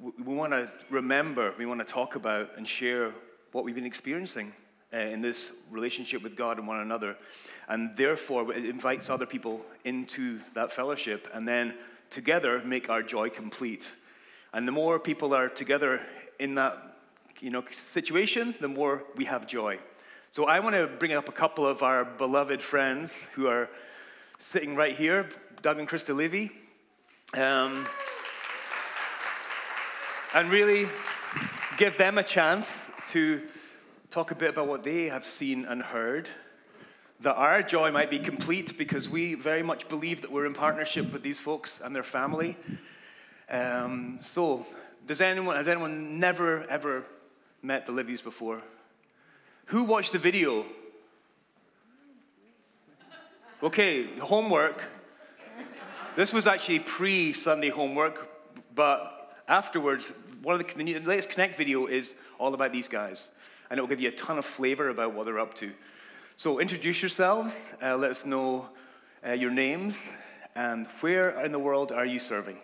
we 0.00 0.34
want 0.34 0.52
to 0.52 0.70
remember, 0.90 1.54
we 1.56 1.66
want 1.66 1.80
to 1.80 1.86
talk 1.86 2.16
about 2.16 2.50
and 2.56 2.66
share 2.66 3.12
what 3.52 3.64
we've 3.64 3.76
been 3.76 3.86
experiencing 3.86 4.52
uh, 4.92 4.96
in 4.96 5.20
this 5.20 5.52
relationship 5.70 6.22
with 6.22 6.36
God 6.36 6.58
and 6.58 6.66
one 6.66 6.80
another. 6.80 7.16
And 7.68 7.96
therefore, 7.96 8.52
it 8.52 8.64
invites 8.64 9.08
other 9.08 9.24
people 9.24 9.64
into 9.84 10.40
that 10.54 10.72
fellowship, 10.72 11.28
and 11.32 11.46
then 11.46 11.74
together 12.10 12.60
make 12.64 12.90
our 12.90 13.04
joy 13.04 13.30
complete. 13.30 13.86
And 14.52 14.66
the 14.66 14.72
more 14.72 14.98
people 14.98 15.32
are 15.32 15.48
together 15.48 16.00
in 16.38 16.54
that 16.56 16.96
you 17.40 17.50
know, 17.50 17.64
situation, 17.92 18.54
the 18.60 18.68
more 18.68 19.04
we 19.16 19.24
have 19.24 19.46
joy. 19.46 19.78
So 20.30 20.46
I 20.46 20.60
want 20.60 20.74
to 20.74 20.86
bring 20.86 21.12
up 21.12 21.28
a 21.28 21.32
couple 21.32 21.66
of 21.66 21.82
our 21.82 22.04
beloved 22.04 22.62
friends 22.62 23.12
who 23.34 23.46
are 23.46 23.68
sitting 24.38 24.74
right 24.74 24.94
here, 24.94 25.28
Doug 25.62 25.78
and 25.78 25.88
Krista 25.88 26.14
Levy. 26.14 26.50
Um, 27.34 27.86
and 30.34 30.50
really 30.50 30.88
give 31.78 31.96
them 31.96 32.18
a 32.18 32.22
chance 32.22 32.68
to 33.10 33.42
talk 34.10 34.30
a 34.30 34.34
bit 34.34 34.50
about 34.50 34.66
what 34.66 34.82
they 34.82 35.08
have 35.08 35.24
seen 35.24 35.64
and 35.64 35.82
heard. 35.82 36.28
That 37.20 37.36
our 37.36 37.62
joy 37.62 37.92
might 37.92 38.10
be 38.10 38.18
complete 38.18 38.76
because 38.76 39.08
we 39.08 39.34
very 39.34 39.62
much 39.62 39.88
believe 39.88 40.22
that 40.22 40.32
we're 40.32 40.46
in 40.46 40.54
partnership 40.54 41.12
with 41.12 41.22
these 41.22 41.38
folks 41.38 41.80
and 41.82 41.94
their 41.94 42.02
family. 42.02 42.56
Um, 43.48 44.18
so, 44.20 44.66
does 45.06 45.20
anyone, 45.20 45.56
has 45.56 45.68
anyone 45.68 46.18
never, 46.18 46.64
ever 46.68 47.04
met 47.62 47.86
the 47.86 47.92
Livies 47.92 48.22
before? 48.22 48.62
Who 49.66 49.84
watched 49.84 50.12
the 50.12 50.18
video? 50.18 50.64
Okay, 53.62 54.18
homework. 54.18 54.84
This 56.16 56.32
was 56.32 56.46
actually 56.46 56.80
pre 56.80 57.32
Sunday 57.32 57.70
homework, 57.70 58.28
but 58.74 59.42
afterwards, 59.48 60.12
one 60.42 60.60
of 60.60 60.66
the, 60.66 60.84
the 60.84 61.00
latest 61.00 61.30
Connect 61.30 61.56
video 61.56 61.86
is 61.86 62.14
all 62.38 62.54
about 62.54 62.72
these 62.72 62.88
guys, 62.88 63.30
and 63.70 63.78
it 63.78 63.80
will 63.80 63.88
give 63.88 64.00
you 64.00 64.08
a 64.08 64.12
ton 64.12 64.38
of 64.38 64.44
flavor 64.44 64.90
about 64.90 65.14
what 65.14 65.24
they're 65.24 65.40
up 65.40 65.54
to. 65.54 65.72
So, 66.36 66.60
introduce 66.60 67.00
yourselves, 67.00 67.56
uh, 67.82 67.96
let 67.96 68.10
us 68.10 68.24
know 68.24 68.68
uh, 69.26 69.32
your 69.32 69.50
names, 69.50 69.98
and 70.54 70.86
where 71.00 71.30
in 71.44 71.52
the 71.52 71.58
world 71.58 71.90
are 71.90 72.06
you 72.06 72.18
serving? 72.18 72.58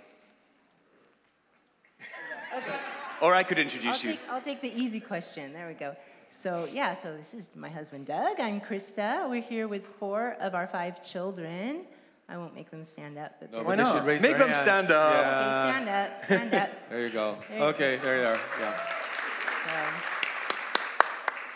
Okay. 2.53 2.75
Or 3.21 3.35
I 3.35 3.43
could 3.43 3.59
introduce 3.59 3.97
I'll 3.97 4.03
you. 4.03 4.11
Take, 4.13 4.21
I'll 4.31 4.41
take 4.41 4.61
the 4.61 4.73
easy 4.75 5.01
question. 5.01 5.53
There 5.53 5.69
we 5.69 5.75
go. 5.75 5.95
So, 6.31 6.67
yeah, 6.73 6.95
so 6.95 7.17
this 7.17 7.35
is 7.35 7.51
my 7.57 7.69
husband 7.69 8.07
Doug. 8.07 8.39
I'm 8.41 8.61
Krista. 8.61 9.29
We're 9.29 9.43
here 9.43 9.69
with 9.69 9.85
four 9.99 10.37
of 10.41 10.55
our 10.55 10.67
five 10.67 11.03
children. 11.05 11.85
I 12.29 12.37
won't 12.39 12.55
make 12.55 12.71
them 12.71 12.85
stand 12.85 13.19
up. 13.19 13.33
But 13.41 13.51
No, 13.53 13.59
Why 13.59 13.65
but 13.65 13.77
they 13.79 13.83
not? 13.83 13.97
should 13.97 14.07
raise 14.07 14.23
Make 14.23 14.31
their 14.39 14.47
them 14.47 14.49
hands. 14.51 14.63
stand 14.63 14.91
up. 14.93 15.13
Okay, 15.13 15.73
stand 15.73 15.89
up, 15.89 16.21
stand 16.21 16.55
up. 16.55 16.71
There 16.91 17.03
you 17.03 17.11
go. 17.11 17.37
There 17.49 17.59
you 17.59 17.65
okay, 17.65 17.97
there 17.97 18.21
you 18.23 18.27
are. 18.29 18.39
Yeah. 18.61 18.77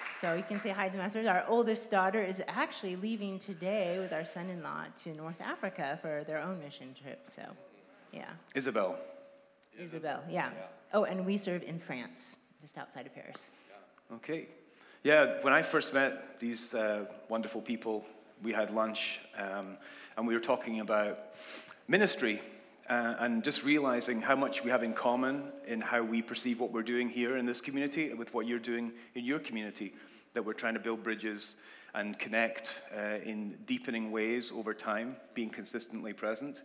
So, 0.09 0.28
so 0.28 0.35
you 0.35 0.42
can 0.42 0.59
say 0.61 0.71
hi 0.71 0.87
to 0.88 0.92
the 0.92 0.99
masters. 0.99 1.26
Our 1.26 1.44
oldest 1.49 1.90
daughter 1.90 2.21
is 2.21 2.42
actually 2.49 2.97
leaving 2.97 3.38
today 3.38 3.99
with 4.00 4.12
our 4.12 4.25
son-in-law 4.25 4.87
to 5.04 5.14
North 5.14 5.40
Africa 5.40 5.99
for 6.02 6.25
their 6.26 6.40
own 6.40 6.59
mission 6.61 6.94
trip. 7.00 7.21
So, 7.25 7.42
yeah, 8.12 8.25
Isabel. 8.54 8.97
Isabel. 9.78 10.23
Yeah. 10.28 10.50
Oh, 10.93 11.04
and 11.04 11.26
we 11.26 11.37
serve 11.37 11.62
in 11.62 11.78
France, 11.78 12.37
just 12.61 12.78
outside 12.78 13.07
of 13.07 13.14
Paris. 13.14 13.50
Okay. 14.12 14.47
Yeah, 15.02 15.43
when 15.43 15.52
I 15.52 15.62
first 15.62 15.93
met 15.93 16.40
these 16.40 16.73
uh, 16.73 17.07
wonderful 17.28 17.61
people, 17.61 18.04
we 18.43 18.52
had 18.52 18.71
lunch 18.71 19.21
um, 19.37 19.76
and 20.16 20.26
we 20.26 20.35
were 20.35 20.40
talking 20.40 20.81
about 20.81 21.35
ministry 21.88 22.40
uh, 22.88 23.14
and 23.19 23.43
just 23.43 23.64
realizing 23.64 24.21
how 24.21 24.37
much 24.37 24.62
we 24.62 24.71
have 24.71 24.83
in 24.83 24.93
common 24.93 25.45
in 25.66 25.81
how 25.81 26.02
we 26.02 26.23
perceive 26.23 26.61
what 26.61 26.73
we're 26.73 26.83
doing 26.83 27.09
here 27.09 27.37
in 27.37 27.47
this 27.47 27.61
community 27.61 28.12
with 28.14 28.33
what 28.35 28.47
you're 28.47 28.59
doing 28.59 28.93
in 29.14 29.25
your 29.25 29.38
community, 29.38 29.95
that 30.35 30.45
we're 30.45 30.52
trying 30.52 30.75
to 30.75 30.81
build 30.81 31.02
bridges 31.02 31.57
and 31.95 32.19
connect 32.19 32.75
uh, 32.97 33.19
in 33.25 33.57
deepening 33.66 34.11
ways 34.11 34.50
over 34.54 34.75
time, 34.75 35.16
being 35.33 35.49
consistently 35.49 36.12
present. 36.12 36.62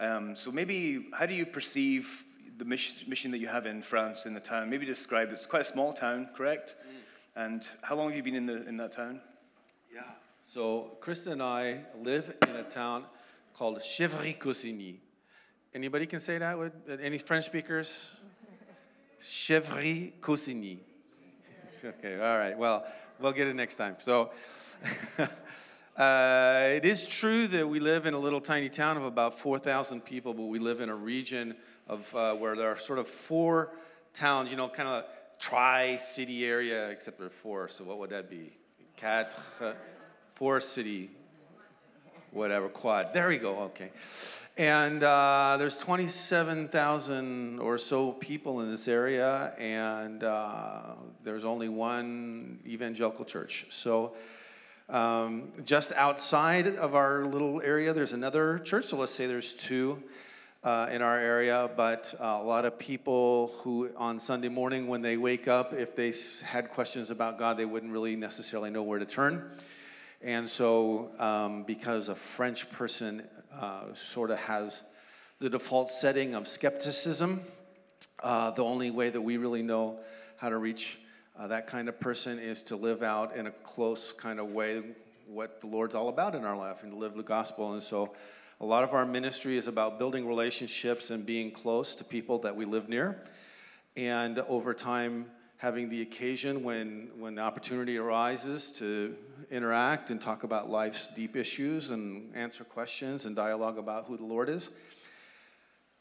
Um, 0.00 0.34
so, 0.34 0.50
maybe 0.50 1.06
how 1.12 1.26
do 1.26 1.34
you 1.34 1.46
perceive 1.46 2.24
the 2.58 2.64
mission, 2.64 3.30
that 3.30 3.38
you 3.38 3.48
have 3.48 3.66
in 3.66 3.82
France 3.82 4.26
in 4.26 4.34
the 4.34 4.40
town? 4.40 4.70
Maybe 4.70 4.86
describe. 4.86 5.30
It's 5.30 5.46
quite 5.46 5.62
a 5.62 5.64
small 5.64 5.92
town, 5.92 6.28
correct? 6.36 6.74
Mm. 6.86 7.44
And 7.44 7.68
how 7.82 7.96
long 7.96 8.08
have 8.08 8.16
you 8.16 8.22
been 8.22 8.36
in, 8.36 8.46
the, 8.46 8.66
in 8.68 8.76
that 8.76 8.92
town? 8.92 9.20
Yeah. 9.92 10.02
So, 10.40 10.98
Krista 11.00 11.32
and 11.32 11.42
I 11.42 11.80
live 12.00 12.34
in 12.48 12.56
a 12.56 12.62
town 12.62 13.04
called 13.54 13.78
Chevry-Cossigny. 13.78 14.98
Anybody 15.74 16.06
can 16.06 16.20
say 16.20 16.38
that? 16.38 16.58
With, 16.58 16.72
any 17.02 17.18
French 17.18 17.46
speakers? 17.46 18.16
Chevry-Cossigny. 19.20 20.78
okay, 21.84 22.14
all 22.20 22.38
right. 22.38 22.56
Well, 22.56 22.86
we'll 23.18 23.32
get 23.32 23.48
it 23.48 23.56
next 23.56 23.76
time. 23.76 23.96
So, 23.98 24.30
uh, 25.96 26.68
it 26.68 26.84
is 26.84 27.06
true 27.06 27.46
that 27.48 27.68
we 27.68 27.80
live 27.80 28.06
in 28.06 28.14
a 28.14 28.18
little 28.18 28.40
tiny 28.40 28.68
town 28.68 28.96
of 28.96 29.04
about 29.04 29.38
4,000 29.38 30.04
people, 30.04 30.34
but 30.34 30.44
we 30.44 30.58
live 30.58 30.80
in 30.80 30.88
a 30.88 30.94
region 30.94 31.56
of 31.88 32.14
uh, 32.14 32.34
where 32.34 32.56
there 32.56 32.68
are 32.68 32.76
sort 32.76 32.98
of 32.98 33.08
four 33.08 33.72
towns, 34.12 34.50
you 34.50 34.56
know, 34.56 34.68
kind 34.68 34.88
of 34.88 35.04
a 35.04 35.06
tri-city 35.38 36.44
area, 36.44 36.88
except 36.90 37.18
there 37.18 37.26
are 37.26 37.30
four. 37.30 37.68
So 37.68 37.84
what 37.84 37.98
would 37.98 38.10
that 38.10 38.30
be? 38.30 38.52
Quatre, 38.96 39.76
four 40.34 40.60
city, 40.60 41.10
whatever, 42.30 42.68
quad. 42.68 43.12
There 43.12 43.28
we 43.28 43.38
go. 43.38 43.58
Okay. 43.60 43.90
And 44.56 45.02
uh, 45.02 45.56
there's 45.58 45.76
27,000 45.78 47.58
or 47.58 47.76
so 47.76 48.12
people 48.12 48.60
in 48.60 48.70
this 48.70 48.86
area, 48.86 49.52
and 49.58 50.22
uh, 50.22 50.94
there's 51.24 51.44
only 51.44 51.68
one 51.68 52.60
evangelical 52.64 53.24
church. 53.24 53.66
So, 53.70 54.14
um, 54.88 55.50
just 55.64 55.92
outside 55.94 56.68
of 56.76 56.94
our 56.94 57.24
little 57.24 57.60
area, 57.62 57.92
there's 57.92 58.12
another 58.12 58.60
church. 58.60 58.84
So, 58.86 58.96
let's 58.96 59.10
say 59.10 59.26
there's 59.26 59.54
two 59.54 60.00
uh, 60.64 60.88
in 60.90 61.02
our 61.02 61.18
area, 61.18 61.70
but 61.76 62.14
uh, 62.18 62.38
a 62.40 62.42
lot 62.42 62.64
of 62.64 62.78
people 62.78 63.52
who 63.58 63.90
on 63.96 64.18
Sunday 64.18 64.48
morning, 64.48 64.88
when 64.88 65.02
they 65.02 65.18
wake 65.18 65.46
up, 65.46 65.74
if 65.74 65.94
they 65.94 66.12
had 66.42 66.70
questions 66.70 67.10
about 67.10 67.38
God, 67.38 67.58
they 67.58 67.66
wouldn't 67.66 67.92
really 67.92 68.16
necessarily 68.16 68.70
know 68.70 68.82
where 68.82 68.98
to 68.98 69.04
turn. 69.04 69.50
And 70.22 70.48
so, 70.48 71.10
um, 71.18 71.64
because 71.64 72.08
a 72.08 72.14
French 72.14 72.70
person 72.72 73.28
uh, 73.60 73.92
sort 73.92 74.30
of 74.30 74.38
has 74.38 74.84
the 75.38 75.50
default 75.50 75.90
setting 75.90 76.34
of 76.34 76.48
skepticism. 76.48 77.42
Uh, 78.22 78.50
the 78.52 78.64
only 78.64 78.90
way 78.90 79.10
that 79.10 79.20
we 79.20 79.36
really 79.36 79.62
know 79.62 79.98
how 80.38 80.48
to 80.48 80.56
reach 80.56 80.98
uh, 81.38 81.46
that 81.46 81.66
kind 81.66 81.90
of 81.90 82.00
person 82.00 82.38
is 82.38 82.62
to 82.62 82.76
live 82.76 83.02
out 83.02 83.36
in 83.36 83.48
a 83.48 83.50
close 83.50 84.12
kind 84.12 84.40
of 84.40 84.46
way 84.52 84.82
what 85.26 85.60
the 85.60 85.66
Lord's 85.66 85.94
all 85.94 86.08
about 86.08 86.34
in 86.34 86.44
our 86.44 86.56
life 86.56 86.82
and 86.84 86.92
to 86.92 86.96
live 86.96 87.14
the 87.14 87.22
gospel. 87.22 87.74
And 87.74 87.82
so, 87.82 88.14
a 88.60 88.64
lot 88.64 88.84
of 88.84 88.92
our 88.92 89.04
ministry 89.04 89.56
is 89.56 89.66
about 89.66 89.98
building 89.98 90.26
relationships 90.26 91.10
and 91.10 91.26
being 91.26 91.50
close 91.50 91.94
to 91.96 92.04
people 92.04 92.38
that 92.40 92.54
we 92.54 92.64
live 92.64 92.88
near. 92.88 93.24
And 93.96 94.38
over 94.40 94.74
time, 94.74 95.26
having 95.56 95.88
the 95.88 96.02
occasion 96.02 96.62
when, 96.62 97.10
when 97.18 97.34
the 97.34 97.42
opportunity 97.42 97.96
arises 97.96 98.70
to 98.72 99.16
interact 99.50 100.10
and 100.10 100.20
talk 100.20 100.44
about 100.44 100.68
life's 100.68 101.08
deep 101.14 101.36
issues 101.36 101.90
and 101.90 102.34
answer 102.36 102.64
questions 102.64 103.24
and 103.24 103.34
dialogue 103.34 103.78
about 103.78 104.04
who 104.04 104.16
the 104.16 104.24
Lord 104.24 104.48
is. 104.48 104.76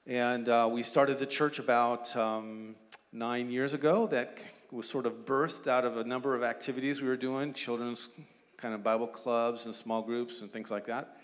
And 0.06 0.50
uh, 0.50 0.70
we 0.72 0.84
started 0.84 1.18
the 1.18 1.26
church 1.26 1.60
about 1.60 2.16
um, 2.16 2.76
nine 3.12 3.50
years 3.50 3.74
ago. 3.74 4.06
That 4.08 4.44
was 4.72 4.88
sort 4.88 5.06
of 5.06 5.26
birthed 5.26 5.68
out 5.68 5.86
of 5.86 5.98
a 5.98 6.04
number 6.04 6.36
of 6.36 6.44
activities 6.44 7.02
we 7.02 7.08
were 7.08 7.16
doing, 7.16 7.54
children's 7.54 8.10
kind 8.58 8.74
of 8.74 8.84
Bible 8.84 9.08
clubs 9.08 9.66
and 9.66 9.74
small 9.74 10.02
groups 10.02 10.42
and 10.42 10.52
things 10.52 10.70
like 10.70 10.86
that. 10.86 11.18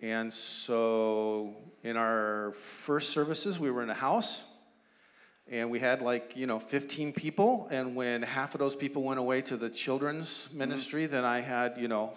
And 0.00 0.32
so 0.32 1.54
in 1.82 1.96
our 1.96 2.52
first 2.52 3.10
services, 3.10 3.58
we 3.58 3.70
were 3.70 3.82
in 3.82 3.90
a 3.90 3.94
house 3.94 4.44
and 5.50 5.70
we 5.70 5.78
had 5.78 6.02
like 6.02 6.36
you 6.36 6.46
know 6.46 6.58
15 6.58 7.12
people 7.12 7.68
and 7.70 7.94
when 7.94 8.22
half 8.22 8.54
of 8.54 8.60
those 8.60 8.76
people 8.76 9.02
went 9.02 9.18
away 9.18 9.40
to 9.42 9.56
the 9.56 9.70
children's 9.70 10.48
mm-hmm. 10.48 10.58
ministry 10.58 11.04
mm-hmm. 11.04 11.12
then 11.12 11.24
i 11.24 11.40
had 11.40 11.76
you 11.78 11.88
know 11.88 12.12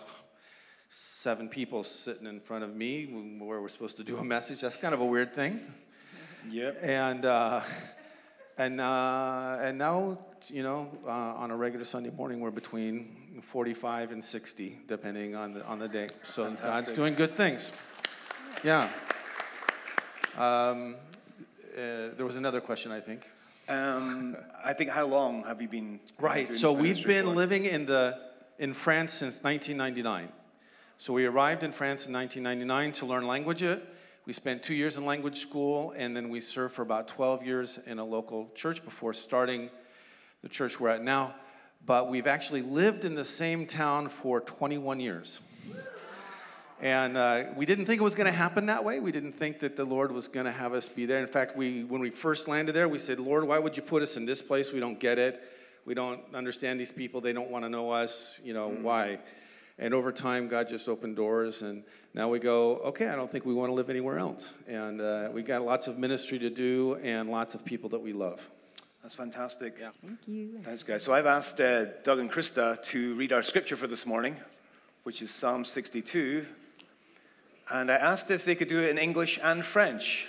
seven 0.89 1.47
people 1.47 1.83
sitting 1.83 2.27
in 2.27 2.39
front 2.39 2.63
of 2.63 2.75
me 2.75 3.05
where 3.39 3.61
we're 3.61 3.69
supposed 3.69 3.97
to 3.97 4.03
do 4.03 4.17
a 4.17 4.23
message 4.23 4.61
that's 4.61 4.77
kind 4.77 4.93
of 4.93 4.99
a 4.99 5.05
weird 5.05 5.33
thing 5.33 5.59
yep 6.49 6.77
and 6.81 7.25
uh, 7.25 7.61
and 8.57 8.81
uh, 8.81 9.57
and 9.61 9.77
now 9.77 10.17
you 10.47 10.63
know 10.63 10.89
uh, 11.05 11.09
on 11.09 11.51
a 11.51 11.55
regular 11.55 11.85
sunday 11.85 12.11
morning 12.11 12.39
we're 12.39 12.51
between 12.51 13.15
45 13.41 14.11
and 14.11 14.23
60 14.23 14.79
depending 14.87 15.35
on 15.35 15.53
the 15.53 15.65
on 15.65 15.79
the 15.79 15.87
day 15.87 16.09
so 16.23 16.45
Fantastic. 16.45 16.65
god's 16.65 16.93
doing 16.93 17.13
good 17.15 17.35
things 17.35 17.73
yeah 18.63 18.89
um, 20.37 20.95
uh, 21.75 22.09
there 22.15 22.25
was 22.25 22.35
another 22.35 22.61
question, 22.61 22.91
I 22.91 22.99
think. 22.99 23.29
Um, 23.67 24.35
I 24.63 24.73
think 24.73 24.89
how 24.89 25.05
long 25.05 25.43
have 25.43 25.61
you 25.61 25.67
been? 25.67 25.99
Right. 26.19 26.51
So 26.51 26.71
we've 26.71 27.05
been 27.05 27.25
for? 27.25 27.31
living 27.31 27.65
in 27.65 27.85
the 27.85 28.17
in 28.59 28.73
France 28.73 29.13
since 29.13 29.43
1999. 29.43 30.29
So 30.97 31.13
we 31.13 31.25
arrived 31.25 31.63
in 31.63 31.71
France 31.71 32.05
in 32.05 32.13
1999 32.13 32.91
to 32.99 33.05
learn 33.05 33.27
language. 33.27 33.63
We 34.25 34.33
spent 34.33 34.61
two 34.61 34.75
years 34.75 34.97
in 34.97 35.05
language 35.05 35.37
school, 35.37 35.93
and 35.97 36.15
then 36.15 36.29
we 36.29 36.41
served 36.41 36.75
for 36.75 36.83
about 36.83 37.07
12 37.07 37.43
years 37.43 37.79
in 37.87 37.97
a 37.97 38.05
local 38.05 38.51
church 38.53 38.83
before 38.85 39.13
starting 39.13 39.69
the 40.43 40.49
church 40.49 40.79
we're 40.79 40.89
at 40.89 41.03
now. 41.03 41.33
But 41.85 42.09
we've 42.09 42.27
actually 42.27 42.61
lived 42.61 43.05
in 43.05 43.15
the 43.15 43.25
same 43.25 43.65
town 43.65 44.07
for 44.07 44.39
21 44.39 44.99
years. 44.99 45.41
And 46.81 47.15
uh, 47.15 47.43
we 47.55 47.67
didn't 47.67 47.85
think 47.85 48.01
it 48.01 48.03
was 48.03 48.15
going 48.15 48.25
to 48.25 48.35
happen 48.35 48.65
that 48.65 48.83
way. 48.83 48.99
We 48.99 49.11
didn't 49.11 49.33
think 49.33 49.59
that 49.59 49.75
the 49.75 49.85
Lord 49.85 50.11
was 50.11 50.27
going 50.27 50.47
to 50.47 50.51
have 50.51 50.73
us 50.73 50.89
be 50.89 51.05
there. 51.05 51.19
In 51.19 51.27
fact, 51.27 51.55
we, 51.55 51.83
when 51.83 52.01
we 52.01 52.09
first 52.09 52.47
landed 52.47 52.73
there, 52.73 52.89
we 52.89 52.97
said, 52.97 53.19
Lord, 53.19 53.47
why 53.47 53.59
would 53.59 53.77
you 53.77 53.83
put 53.83 54.01
us 54.01 54.17
in 54.17 54.25
this 54.25 54.41
place? 54.41 54.73
We 54.73 54.79
don't 54.79 54.99
get 54.99 55.19
it. 55.19 55.43
We 55.85 55.93
don't 55.93 56.21
understand 56.33 56.79
these 56.79 56.91
people. 56.91 57.21
They 57.21 57.33
don't 57.33 57.51
want 57.51 57.65
to 57.65 57.69
know 57.69 57.91
us. 57.91 58.39
You 58.43 58.53
know, 58.53 58.69
mm-hmm. 58.69 58.83
why? 58.83 59.19
And 59.77 59.93
over 59.93 60.11
time, 60.11 60.47
God 60.47 60.67
just 60.67 60.87
opened 60.89 61.15
doors. 61.15 61.61
And 61.61 61.83
now 62.15 62.29
we 62.29 62.39
go, 62.39 62.77
okay, 62.77 63.09
I 63.09 63.15
don't 63.15 63.29
think 63.29 63.45
we 63.45 63.53
want 63.53 63.69
to 63.69 63.73
live 63.73 63.91
anywhere 63.91 64.17
else. 64.17 64.55
And 64.67 65.01
uh, 65.01 65.29
we 65.31 65.43
got 65.43 65.61
lots 65.61 65.87
of 65.87 65.99
ministry 65.99 66.39
to 66.39 66.49
do 66.49 66.95
and 67.03 67.29
lots 67.29 67.53
of 67.53 67.63
people 67.63 67.89
that 67.89 68.01
we 68.01 68.11
love. 68.11 68.49
That's 69.01 69.15
fantastic. 69.15 69.77
Yeah. 69.79 69.89
Thank 70.05 70.27
you. 70.27 70.59
Thanks, 70.63 70.83
guys. 70.83 71.03
So 71.03 71.13
I've 71.13 71.25
asked 71.25 71.59
uh, 71.59 71.85
Doug 72.03 72.19
and 72.19 72.31
Krista 72.31 72.81
to 72.83 73.15
read 73.15 73.33
our 73.33 73.41
scripture 73.41 73.75
for 73.75 73.87
this 73.87 74.05
morning, 74.05 74.35
which 75.03 75.21
is 75.21 75.33
Psalm 75.33 75.65
62, 75.65 76.45
and 77.71 77.91
I 77.91 77.95
asked 77.95 78.29
if 78.29 78.45
they 78.45 78.53
could 78.53 78.67
do 78.67 78.81
it 78.81 78.89
in 78.89 78.97
English 78.97 79.39
and 79.41 79.65
French. 79.65 80.27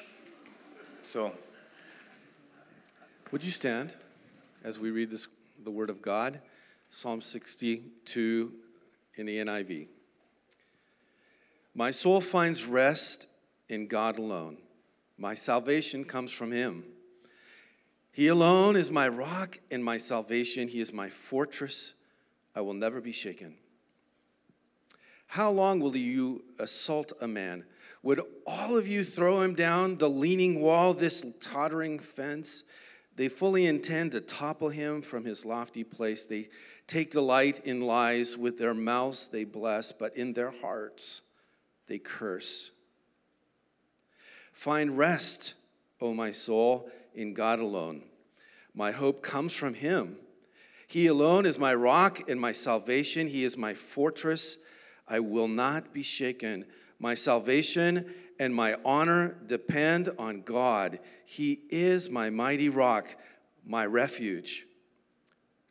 So. 1.02 1.32
Would 3.32 3.42
you 3.42 3.50
stand 3.50 3.96
as 4.62 4.78
we 4.78 4.90
read 4.90 5.10
this, 5.10 5.26
the 5.64 5.70
Word 5.70 5.88
of 5.88 6.02
God? 6.02 6.38
Psalm 6.90 7.22
62 7.22 8.52
in 9.16 9.26
the 9.26 9.38
NIV. 9.38 9.86
My 11.74 11.90
soul 11.90 12.20
finds 12.20 12.66
rest 12.66 13.28
in 13.70 13.86
God 13.86 14.18
alone. 14.18 14.58
My 15.16 15.32
salvation 15.32 16.04
comes 16.04 16.30
from 16.30 16.52
Him. 16.52 16.84
He 18.12 18.28
alone 18.28 18.76
is 18.76 18.90
my 18.90 19.08
rock 19.08 19.58
and 19.70 19.82
my 19.82 19.96
salvation. 19.96 20.68
He 20.68 20.80
is 20.80 20.92
my 20.92 21.08
fortress. 21.08 21.94
I 22.54 22.60
will 22.60 22.74
never 22.74 23.00
be 23.00 23.12
shaken. 23.12 23.56
How 25.26 25.50
long 25.50 25.80
will 25.80 25.96
you 25.96 26.44
assault 26.58 27.14
a 27.22 27.26
man? 27.26 27.64
Would 28.02 28.20
all 28.46 28.76
of 28.76 28.86
you 28.86 29.02
throw 29.02 29.40
him 29.40 29.54
down 29.54 29.96
the 29.96 30.10
leaning 30.10 30.60
wall, 30.60 30.92
this 30.92 31.24
tottering 31.40 31.98
fence? 31.98 32.64
They 33.16 33.28
fully 33.28 33.64
intend 33.64 34.12
to 34.12 34.20
topple 34.20 34.68
him 34.68 35.00
from 35.00 35.24
his 35.24 35.46
lofty 35.46 35.84
place. 35.84 36.26
They 36.26 36.48
take 36.86 37.12
delight 37.12 37.60
in 37.64 37.80
lies. 37.80 38.36
With 38.36 38.58
their 38.58 38.74
mouths 38.74 39.28
they 39.28 39.44
bless, 39.44 39.90
but 39.90 40.16
in 40.16 40.34
their 40.34 40.50
hearts 40.50 41.22
they 41.86 41.98
curse. 41.98 42.72
Find 44.52 44.98
rest, 44.98 45.54
O 46.00 46.12
my 46.12 46.32
soul, 46.32 46.90
in 47.14 47.34
God 47.34 47.58
alone. 47.58 48.02
My 48.74 48.90
hope 48.90 49.22
comes 49.22 49.54
from 49.54 49.74
him. 49.74 50.16
He 50.86 51.06
alone 51.06 51.46
is 51.46 51.58
my 51.58 51.74
rock 51.74 52.28
and 52.28 52.40
my 52.40 52.52
salvation. 52.52 53.26
He 53.26 53.44
is 53.44 53.56
my 53.56 53.74
fortress 53.74 54.58
I 55.08 55.20
will 55.20 55.48
not 55.48 55.92
be 55.92 56.02
shaken. 56.02 56.64
My 56.98 57.14
salvation 57.14 58.12
and 58.38 58.54
my 58.54 58.76
honor 58.84 59.36
depend 59.46 60.10
on 60.18 60.42
God. 60.42 61.00
He 61.24 61.60
is 61.68 62.08
my 62.08 62.30
mighty 62.30 62.68
rock, 62.68 63.14
my 63.66 63.84
refuge. 63.84 64.66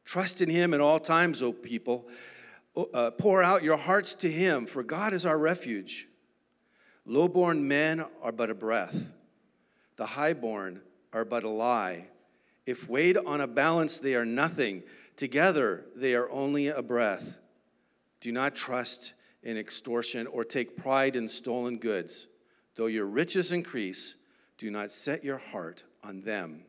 Trust 0.05 0.41
in 0.41 0.49
Him 0.49 0.73
at 0.73 0.81
all 0.81 0.99
times, 0.99 1.41
O 1.41 1.53
people. 1.53 2.07
Uh, 2.93 3.11
pour 3.11 3.41
out 3.41 3.63
your 3.63 3.77
hearts 3.77 4.15
to 4.15 4.31
Him, 4.31 4.65
for 4.65 4.83
God 4.83 5.13
is 5.13 5.25
our 5.25 5.37
refuge. 5.37 6.07
Low-born 7.05 7.67
men 7.67 8.05
are 8.21 8.31
but 8.31 8.49
a 8.49 8.55
breath. 8.55 9.11
The 9.97 10.05
high-born 10.05 10.81
are 11.13 11.25
but 11.25 11.43
a 11.43 11.49
lie. 11.49 12.07
If 12.65 12.87
weighed 12.87 13.17
on 13.17 13.41
a 13.41 13.47
balance, 13.47 13.99
they 13.99 14.15
are 14.15 14.25
nothing. 14.25 14.83
Together, 15.17 15.85
they 15.95 16.15
are 16.15 16.29
only 16.29 16.67
a 16.67 16.81
breath. 16.81 17.37
Do 18.21 18.31
not 18.31 18.55
trust 18.55 19.13
in 19.43 19.57
extortion 19.57 20.27
or 20.27 20.43
take 20.43 20.77
pride 20.77 21.15
in 21.15 21.27
stolen 21.27 21.77
goods. 21.77 22.27
Though 22.75 22.85
your 22.85 23.05
riches 23.05 23.51
increase, 23.51 24.15
do 24.57 24.71
not 24.71 24.91
set 24.91 25.23
your 25.23 25.37
heart 25.37 25.83
on 26.03 26.21
them. 26.21 26.63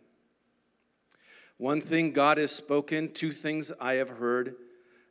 One 1.59 1.81
thing 1.81 2.13
God 2.13 2.39
has 2.39 2.51
spoken, 2.51 3.13
two 3.13 3.31
things 3.31 3.71
I 3.81 3.95
have 3.95 4.09
heard 4.09 4.57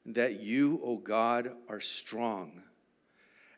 that 0.07 0.41
you, 0.41 0.81
O 0.83 0.97
God, 0.97 1.51
are 1.69 1.79
strong, 1.79 2.63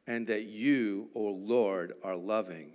and 0.06 0.28
that 0.28 0.44
you, 0.44 1.10
O 1.16 1.22
Lord, 1.22 1.94
are 2.04 2.16
loving. 2.16 2.74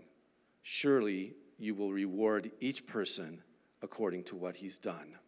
Surely 0.63 1.35
you 1.59 1.75
will 1.75 1.93
reward 1.93 2.51
each 2.61 2.87
person 2.87 3.43
according 3.83 4.25
to 4.25 4.37
what 4.37 4.57
he's 4.57 4.79
done. 4.79 5.19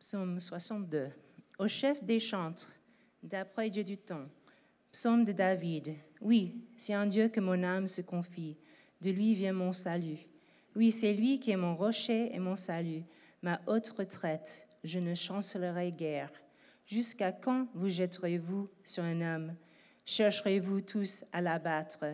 Psaume 0.00 0.38
62. 0.38 1.12
Au 1.58 1.68
chef 1.68 2.02
des 2.04 2.20
chantres, 2.20 2.72
d'après 3.22 3.70
Dieu 3.70 3.84
du 3.84 3.96
temps. 3.96 4.28
Psaume 4.92 5.24
de 5.24 5.32
David. 5.32 5.94
Oui, 6.20 6.54
c'est 6.76 6.96
en 6.96 7.06
Dieu 7.06 7.28
que 7.28 7.40
mon 7.40 7.62
âme 7.62 7.86
se 7.86 8.02
confie. 8.02 8.56
De 9.00 9.10
lui 9.10 9.34
vient 9.34 9.52
mon 9.52 9.72
salut. 9.72 10.18
Oui, 10.76 10.90
c'est 10.90 11.14
lui 11.14 11.38
qui 11.38 11.50
est 11.50 11.56
mon 11.56 11.74
rocher 11.74 12.34
et 12.34 12.38
mon 12.38 12.56
salut, 12.56 13.02
ma 13.42 13.60
haute 13.66 13.88
retraite. 13.90 14.68
Je 14.82 14.98
ne 14.98 15.14
chancellerai 15.14 15.92
guère. 15.92 16.30
Jusqu'à 16.86 17.32
quand 17.32 17.68
vous 17.74 17.88
jetterez-vous 17.88 18.68
sur 18.84 19.04
un 19.04 19.20
homme? 19.20 19.56
Chercherez-vous 20.06 20.82
tous 20.82 21.24
à 21.32 21.40
l'abattre, 21.40 22.04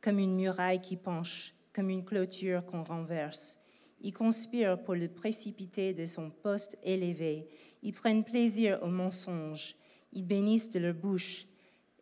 comme 0.00 0.18
une 0.18 0.34
muraille 0.34 0.80
qui 0.80 0.96
penche, 0.96 1.53
comme 1.74 1.90
une 1.90 2.04
clôture 2.04 2.64
qu'on 2.64 2.84
renverse 2.84 3.58
Ils 4.00 4.12
conspirent 4.12 4.82
pour 4.82 4.94
le 4.94 5.08
précipiter 5.08 5.92
de 5.92 6.06
son 6.06 6.30
poste 6.30 6.78
élevé. 6.82 7.48
Ils 7.82 7.92
prennent 7.92 8.24
plaisir 8.24 8.78
au 8.82 8.86
mensonge. 8.86 9.74
Ils 10.12 10.26
bénissent 10.26 10.70
de 10.70 10.78
leur 10.78 10.94
bouche 10.94 11.46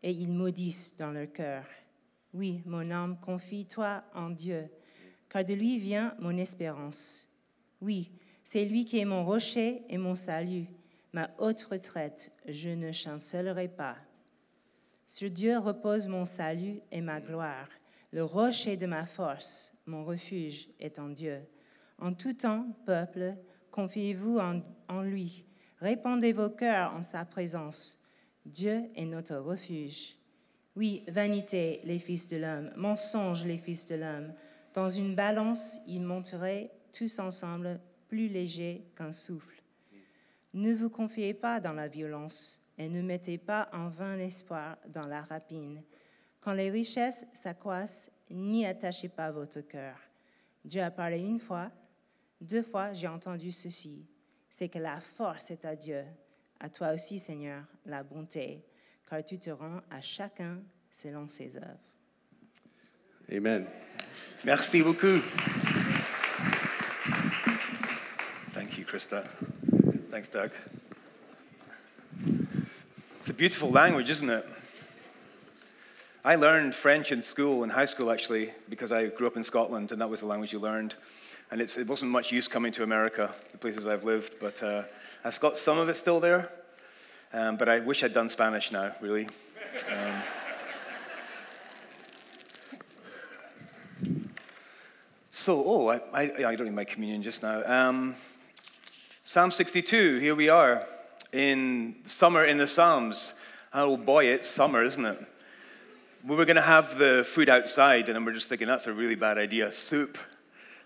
et 0.02 0.12
ils 0.12 0.30
maudissent 0.30 0.96
dans 0.96 1.10
leur 1.10 1.32
cœur. 1.32 1.64
Oui, 2.34 2.62
mon 2.66 2.90
âme, 2.90 3.18
confie-toi 3.20 4.04
en 4.14 4.30
Dieu, 4.30 4.68
car 5.28 5.44
de 5.44 5.54
lui 5.54 5.78
vient 5.78 6.14
mon 6.18 6.36
espérance. 6.36 7.28
Oui, 7.80 8.10
c'est 8.44 8.64
lui 8.64 8.84
qui 8.84 8.98
est 8.98 9.04
mon 9.04 9.24
rocher 9.24 9.82
et 9.88 9.98
mon 9.98 10.14
salut, 10.14 10.66
ma 11.12 11.30
haute 11.38 11.62
retraite, 11.62 12.32
je 12.46 12.70
ne 12.70 12.92
chancellerai 12.92 13.68
pas. 13.68 13.96
Sur 15.06 15.30
Dieu 15.30 15.58
repose 15.58 16.08
mon 16.08 16.24
salut 16.24 16.80
et 16.90 17.02
ma 17.02 17.20
gloire, 17.20 17.68
le 18.12 18.24
rocher 18.24 18.76
de 18.76 18.86
ma 18.86 19.06
force, 19.06 19.72
mon 19.86 20.04
refuge 20.04 20.68
est 20.78 20.98
en 20.98 21.08
Dieu. 21.08 21.40
En 21.98 22.12
tout 22.12 22.34
temps, 22.34 22.66
peuple, 22.84 23.34
confiez-vous 23.70 24.38
en, 24.38 25.02
lui, 25.02 25.46
répandez 25.80 26.32
vos 26.32 26.50
cœurs 26.50 26.92
en 26.94 27.02
sa 27.02 27.24
présence. 27.24 28.02
Dieu 28.44 28.82
est 28.96 29.06
notre 29.06 29.36
refuge. 29.36 30.16
Oui, 30.76 31.04
vanité, 31.08 31.80
les 31.84 31.98
fils 31.98 32.28
de 32.28 32.36
l'homme, 32.36 32.70
mensonge, 32.76 33.46
les 33.46 33.56
fils 33.56 33.88
de 33.88 33.94
l'homme. 33.94 34.34
Dans 34.74 34.88
une 34.88 35.14
balance, 35.14 35.80
ils 35.86 36.02
monteraient 36.02 36.70
tous 36.92 37.18
ensemble 37.18 37.80
plus 38.08 38.28
légers 38.28 38.84
qu'un 38.94 39.12
souffle. 39.12 39.62
Ne 40.52 40.74
vous 40.74 40.90
confiez 40.90 41.32
pas 41.32 41.60
dans 41.60 41.72
la 41.72 41.88
violence 41.88 42.60
et 42.76 42.90
ne 42.90 43.00
mettez 43.00 43.38
pas 43.38 43.70
en 43.72 43.88
vain 43.88 44.16
l'espoir 44.16 44.76
dans 44.88 45.06
la 45.06 45.22
rapine. 45.22 45.82
Quand 46.42 46.54
les 46.54 46.70
richesses 46.70 47.24
s'accroissent, 47.32 48.10
n'y 48.28 48.66
attachez 48.66 49.08
pas 49.08 49.30
votre 49.30 49.60
cœur. 49.60 49.96
Dieu 50.64 50.82
a 50.82 50.90
parlé 50.90 51.18
une 51.18 51.38
fois, 51.38 51.70
deux 52.40 52.62
fois 52.62 52.92
j'ai 52.92 53.06
entendu 53.06 53.52
ceci. 53.52 54.04
C'est 54.50 54.68
que 54.68 54.80
la 54.80 55.00
force 55.00 55.52
est 55.52 55.64
à 55.64 55.76
Dieu. 55.76 56.02
À 56.58 56.68
toi 56.68 56.92
aussi, 56.92 57.18
Seigneur, 57.18 57.62
la 57.86 58.02
bonté, 58.02 58.64
car 59.08 59.24
tu 59.24 59.38
te 59.38 59.50
rends 59.50 59.80
à 59.90 60.00
chacun 60.00 60.58
selon 60.90 61.28
ses 61.28 61.56
œuvres. 61.56 61.78
Amen. 63.30 63.64
Merci 64.44 64.82
beaucoup. 64.82 65.20
Thank 68.52 68.78
you, 68.78 68.84
Krista. 68.84 69.22
Thanks, 70.10 70.28
Doug. 70.28 70.50
It's 73.20 73.30
a 73.30 73.32
beautiful 73.32 73.70
language, 73.70 74.10
isn't 74.10 74.28
it? 74.28 74.44
I 76.24 76.36
learned 76.36 76.72
French 76.72 77.10
in 77.10 77.20
school, 77.20 77.64
in 77.64 77.70
high 77.70 77.84
school 77.84 78.08
actually, 78.08 78.52
because 78.68 78.92
I 78.92 79.06
grew 79.06 79.26
up 79.26 79.36
in 79.36 79.42
Scotland 79.42 79.90
and 79.90 80.00
that 80.00 80.08
was 80.08 80.20
the 80.20 80.26
language 80.26 80.52
you 80.52 80.60
learned. 80.60 80.94
And 81.50 81.60
it 81.60 81.76
wasn't 81.88 82.12
much 82.12 82.30
use 82.30 82.46
coming 82.46 82.70
to 82.72 82.84
America, 82.84 83.34
the 83.50 83.58
places 83.58 83.88
I've 83.88 84.04
lived, 84.04 84.34
but 84.40 84.62
uh, 84.62 84.84
I've 85.24 85.40
got 85.40 85.56
some 85.56 85.78
of 85.78 85.88
it 85.88 85.96
still 85.96 86.20
there. 86.20 86.48
Um, 87.32 87.56
but 87.56 87.68
I 87.68 87.80
wish 87.80 88.04
I'd 88.04 88.14
done 88.14 88.28
Spanish 88.28 88.70
now, 88.70 88.92
really. 89.00 89.28
Um, 89.90 90.22
so, 95.32 95.64
oh, 95.66 95.88
I, 95.88 96.00
I, 96.12 96.22
I 96.22 96.54
don't 96.54 96.66
need 96.66 96.74
my 96.74 96.84
communion 96.84 97.22
just 97.24 97.42
now. 97.42 97.64
Um, 97.64 98.14
Psalm 99.24 99.50
62, 99.50 100.18
here 100.18 100.36
we 100.36 100.48
are 100.48 100.86
in 101.32 101.96
summer 102.04 102.44
in 102.44 102.58
the 102.58 102.68
Psalms. 102.68 103.34
Oh 103.74 103.96
boy, 103.96 104.26
it's 104.26 104.48
summer, 104.48 104.84
isn't 104.84 105.04
it? 105.04 105.26
We 106.24 106.36
were 106.36 106.44
going 106.44 106.54
to 106.54 106.62
have 106.62 106.98
the 106.98 107.26
food 107.28 107.48
outside, 107.48 108.08
and 108.08 108.14
then 108.14 108.24
we're 108.24 108.32
just 108.32 108.48
thinking 108.48 108.68
that's 108.68 108.86
a 108.86 108.92
really 108.92 109.16
bad 109.16 109.38
idea. 109.38 109.72
Soup, 109.72 110.16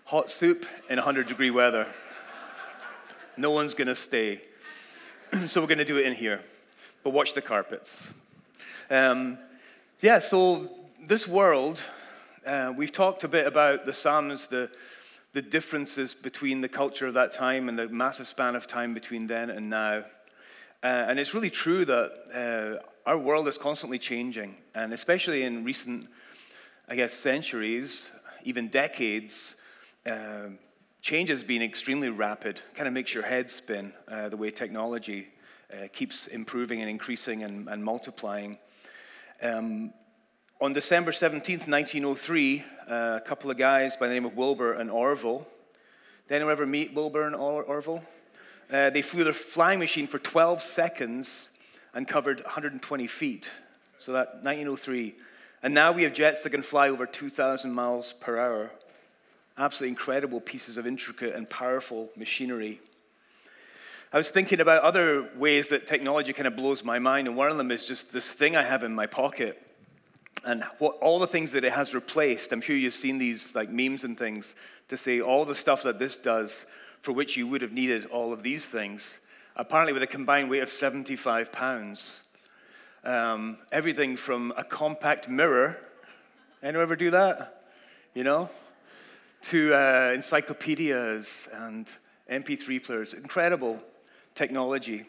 hot 0.05 0.31
soup 0.31 0.65
in 0.89 0.95
100 0.95 1.27
degree 1.27 1.51
weather. 1.51 1.85
No 3.37 3.51
one's 3.51 3.75
going 3.75 3.87
to 3.87 3.93
stay. 3.93 4.41
so 5.45 5.61
we're 5.61 5.67
going 5.67 5.77
to 5.77 5.85
do 5.85 5.97
it 5.97 6.07
in 6.07 6.13
here. 6.13 6.41
But 7.03 7.11
watch 7.11 7.35
the 7.35 7.43
carpets. 7.43 8.07
Um, 8.89 9.37
yeah, 9.99 10.17
so 10.17 10.71
this 11.05 11.27
world, 11.27 11.83
uh, 12.43 12.73
we've 12.75 12.91
talked 12.91 13.23
a 13.23 13.27
bit 13.27 13.45
about 13.45 13.85
the 13.85 13.93
Psalms, 13.93 14.47
the, 14.47 14.71
the 15.33 15.43
differences 15.43 16.15
between 16.15 16.61
the 16.61 16.69
culture 16.69 17.05
of 17.05 17.13
that 17.13 17.31
time 17.31 17.69
and 17.69 17.77
the 17.77 17.87
massive 17.89 18.27
span 18.27 18.55
of 18.55 18.65
time 18.65 18.95
between 18.95 19.27
then 19.27 19.51
and 19.51 19.69
now. 19.69 20.03
Uh, 20.81 20.87
and 20.87 21.19
it's 21.19 21.35
really 21.35 21.51
true 21.51 21.85
that 21.85 22.81
uh, 22.81 22.83
our 23.07 23.17
world 23.17 23.47
is 23.47 23.57
constantly 23.57 23.97
changing, 23.97 24.53
and 24.75 24.91
especially 24.91 25.43
in 25.43 25.63
recent, 25.63 26.09
I 26.89 26.95
guess, 26.95 27.13
centuries, 27.13 28.09
even 28.43 28.67
decades, 28.67 29.55
uh, 30.05 30.49
change 31.01 31.29
has 31.29 31.41
been 31.41 31.61
extremely 31.61 32.09
rapid. 32.09 32.59
Kind 32.75 32.85
of 32.85 32.93
makes 32.93 33.13
your 33.13 33.23
head 33.23 33.49
spin 33.49 33.93
uh, 34.09 34.27
the 34.27 34.35
way 34.35 34.51
technology 34.51 35.29
uh, 35.71 35.87
keeps 35.93 36.27
improving 36.27 36.81
and 36.81 36.89
increasing 36.89 37.43
and, 37.43 37.69
and 37.69 37.81
multiplying. 37.81 38.57
Um, 39.41 39.93
on 40.59 40.73
December 40.73 41.11
17th, 41.11 41.65
1903, 41.65 42.65
uh, 42.89 42.93
a 42.93 43.21
couple 43.25 43.49
of 43.49 43.57
guys 43.57 43.95
by 43.95 44.07
the 44.07 44.13
name 44.15 44.25
of 44.25 44.35
Wilbur 44.35 44.73
and 44.73 44.91
Orville. 44.91 45.47
Did 46.27 46.35
anyone 46.35 46.51
ever 46.51 46.65
meet 46.65 46.93
Wilbur 46.93 47.25
and 47.25 47.35
or- 47.37 47.63
Orville? 47.63 48.03
Uh, 48.69 48.89
they 48.89 49.01
flew 49.01 49.23
their 49.23 49.31
flying 49.31 49.79
machine 49.79 50.07
for 50.07 50.19
12 50.19 50.61
seconds 50.61 51.47
and 51.97 52.07
covered 52.07 52.41
120 52.41 53.07
feet. 53.07 53.49
So 53.97 54.13
that 54.13 54.43
1903. 54.43 55.15
And 55.63 55.73
now 55.73 55.91
we 55.91 56.03
have 56.03 56.13
jets 56.13 56.43
that 56.43 56.51
can 56.51 56.61
fly 56.61 56.89
over 56.89 57.07
2,000 57.07 57.73
miles 57.73 58.13
per 58.13 58.37
hour. 58.37 58.69
Absolutely 59.57 59.89
incredible 59.89 60.39
pieces 60.39 60.77
of 60.77 60.85
intricate 60.85 61.35
and 61.35 61.49
powerful 61.49 62.09
machinery. 62.15 62.79
I 64.13 64.17
was 64.17 64.29
thinking 64.29 64.59
about 64.61 64.83
other 64.83 65.27
ways 65.35 65.69
that 65.69 65.87
technology 65.87 66.33
kind 66.33 66.45
of 66.45 66.55
blows 66.55 66.83
my 66.83 66.99
mind, 66.99 67.27
and 67.27 67.35
one 67.35 67.49
of 67.49 67.57
them 67.57 67.71
is 67.71 67.87
just 67.87 68.13
this 68.13 68.31
thing 68.31 68.55
I 68.55 68.63
have 68.63 68.83
in 68.83 68.93
my 68.93 69.07
pocket 69.07 69.59
and 70.45 70.63
what, 70.77 70.97
all 71.01 71.17
the 71.17 71.25
things 71.25 71.51
that 71.53 71.63
it 71.63 71.71
has 71.71 71.95
replaced. 71.95 72.51
I'm 72.51 72.61
sure 72.61 72.75
you've 72.75 72.93
seen 72.93 73.17
these 73.17 73.55
like 73.55 73.71
memes 73.71 74.03
and 74.03 74.15
things 74.15 74.53
to 74.89 74.97
say 74.97 75.19
all 75.19 75.45
the 75.45 75.55
stuff 75.55 75.81
that 75.81 75.97
this 75.97 76.15
does 76.15 76.63
for 77.01 77.11
which 77.11 77.35
you 77.35 77.47
would 77.47 77.63
have 77.63 77.71
needed 77.71 78.05
all 78.05 78.33
of 78.33 78.43
these 78.43 78.67
things, 78.67 79.17
apparently 79.57 79.91
with 79.91 80.03
a 80.03 80.07
combined 80.07 80.49
weight 80.49 80.61
of 80.61 80.69
75 80.69 81.51
pounds. 81.51 82.13
Um, 83.03 83.57
everything 83.71 84.15
from 84.15 84.53
a 84.55 84.63
compact 84.63 85.27
mirror, 85.27 85.77
anyone 86.61 86.83
ever 86.83 86.95
do 86.95 87.11
that? 87.11 87.63
You 88.13 88.23
know? 88.23 88.49
To 89.43 89.73
uh, 89.73 90.11
encyclopedias 90.13 91.47
and 91.53 91.91
MP3 92.31 92.83
players. 92.83 93.13
Incredible 93.13 93.79
technology. 94.35 95.05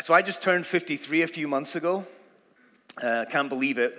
So 0.00 0.12
I 0.12 0.22
just 0.22 0.42
turned 0.42 0.66
53 0.66 1.22
a 1.22 1.28
few 1.28 1.48
months 1.48 1.76
ago. 1.76 2.04
Uh, 3.00 3.24
can't 3.30 3.48
believe 3.48 3.78
it. 3.78 3.96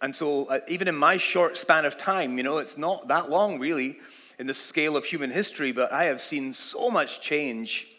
And 0.00 0.14
so, 0.14 0.46
uh, 0.46 0.60
even 0.68 0.86
in 0.88 0.94
my 0.94 1.16
short 1.16 1.56
span 1.56 1.84
of 1.84 1.96
time, 1.96 2.36
you 2.36 2.42
know, 2.42 2.58
it's 2.58 2.76
not 2.76 3.08
that 3.08 3.30
long 3.30 3.58
really 3.58 3.98
in 4.38 4.46
the 4.46 4.54
scale 4.54 4.96
of 4.96 5.04
human 5.04 5.30
history, 5.30 5.72
but 5.72 5.92
I 5.92 6.04
have 6.04 6.20
seen 6.20 6.52
so 6.52 6.90
much 6.90 7.20
change. 7.20 7.93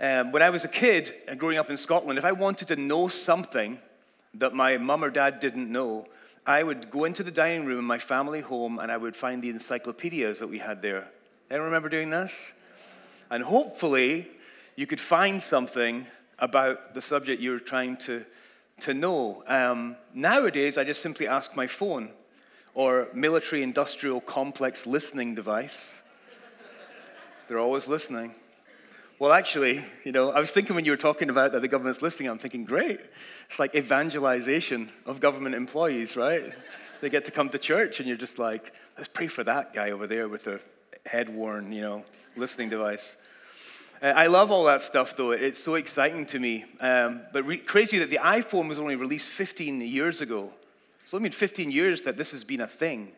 Um, 0.00 0.32
when 0.32 0.42
I 0.42 0.50
was 0.50 0.64
a 0.64 0.68
kid 0.68 1.14
and 1.28 1.38
growing 1.38 1.58
up 1.58 1.70
in 1.70 1.76
Scotland, 1.76 2.18
if 2.18 2.24
I 2.24 2.32
wanted 2.32 2.68
to 2.68 2.76
know 2.76 3.08
something 3.08 3.78
that 4.34 4.52
my 4.52 4.76
mum 4.76 5.04
or 5.04 5.10
dad 5.10 5.40
didn't 5.40 5.70
know, 5.70 6.06
I 6.46 6.62
would 6.62 6.90
go 6.90 7.04
into 7.04 7.22
the 7.22 7.30
dining 7.30 7.64
room 7.64 7.78
in 7.78 7.84
my 7.84 7.98
family 7.98 8.40
home 8.40 8.78
and 8.78 8.90
I 8.90 8.96
would 8.96 9.16
find 9.16 9.42
the 9.42 9.50
encyclopedias 9.50 10.40
that 10.40 10.48
we 10.48 10.58
had 10.58 10.82
there. 10.82 11.08
Anyone 11.50 11.66
remember 11.66 11.88
doing 11.88 12.10
this? 12.10 12.36
And 13.30 13.42
hopefully, 13.42 14.28
you 14.76 14.86
could 14.86 15.00
find 15.00 15.42
something 15.42 16.06
about 16.38 16.94
the 16.94 17.00
subject 17.00 17.40
you 17.40 17.52
were 17.52 17.58
trying 17.58 17.96
to, 17.98 18.24
to 18.80 18.92
know. 18.92 19.44
Um, 19.46 19.96
nowadays, 20.12 20.76
I 20.76 20.84
just 20.84 21.00
simply 21.00 21.28
ask 21.28 21.56
my 21.56 21.66
phone 21.66 22.10
or 22.74 23.08
military 23.14 23.62
industrial 23.62 24.20
complex 24.20 24.86
listening 24.86 25.34
device. 25.34 25.94
They're 27.48 27.60
always 27.60 27.86
listening. 27.86 28.34
Well, 29.20 29.32
actually, 29.32 29.84
you 30.02 30.10
know, 30.10 30.32
I 30.32 30.40
was 30.40 30.50
thinking 30.50 30.74
when 30.74 30.84
you 30.84 30.90
were 30.90 30.96
talking 30.96 31.30
about 31.30 31.52
that 31.52 31.62
the 31.62 31.68
government's 31.68 32.02
listening, 32.02 32.28
I'm 32.28 32.38
thinking, 32.38 32.64
great. 32.64 32.98
It's 33.48 33.60
like 33.60 33.72
evangelization 33.76 34.90
of 35.06 35.20
government 35.20 35.54
employees, 35.54 36.16
right? 36.16 36.52
They 37.00 37.10
get 37.10 37.24
to 37.26 37.30
come 37.30 37.48
to 37.50 37.58
church, 37.58 38.00
and 38.00 38.08
you're 38.08 38.16
just 38.16 38.40
like, 38.40 38.72
let's 38.96 39.08
pray 39.08 39.28
for 39.28 39.44
that 39.44 39.72
guy 39.72 39.92
over 39.92 40.08
there 40.08 40.28
with 40.28 40.44
the 40.44 40.60
head 41.06 41.28
worn, 41.28 41.70
you 41.70 41.82
know, 41.82 42.04
listening 42.36 42.70
device. 42.70 43.14
Uh, 44.02 44.06
I 44.06 44.26
love 44.26 44.50
all 44.50 44.64
that 44.64 44.82
stuff, 44.82 45.16
though. 45.16 45.30
It's 45.30 45.62
so 45.62 45.76
exciting 45.76 46.26
to 46.26 46.40
me. 46.40 46.64
Um, 46.80 47.20
but 47.32 47.44
re- 47.44 47.58
crazy 47.58 48.00
that 48.00 48.10
the 48.10 48.18
iPhone 48.18 48.68
was 48.68 48.80
only 48.80 48.96
released 48.96 49.28
15 49.28 49.80
years 49.80 50.22
ago. 50.22 50.50
So, 51.04 51.16
I 51.16 51.20
mean, 51.20 51.30
15 51.30 51.70
years 51.70 52.02
that 52.02 52.16
this 52.16 52.32
has 52.32 52.42
been 52.42 52.62
a 52.62 52.66
thing. 52.66 53.12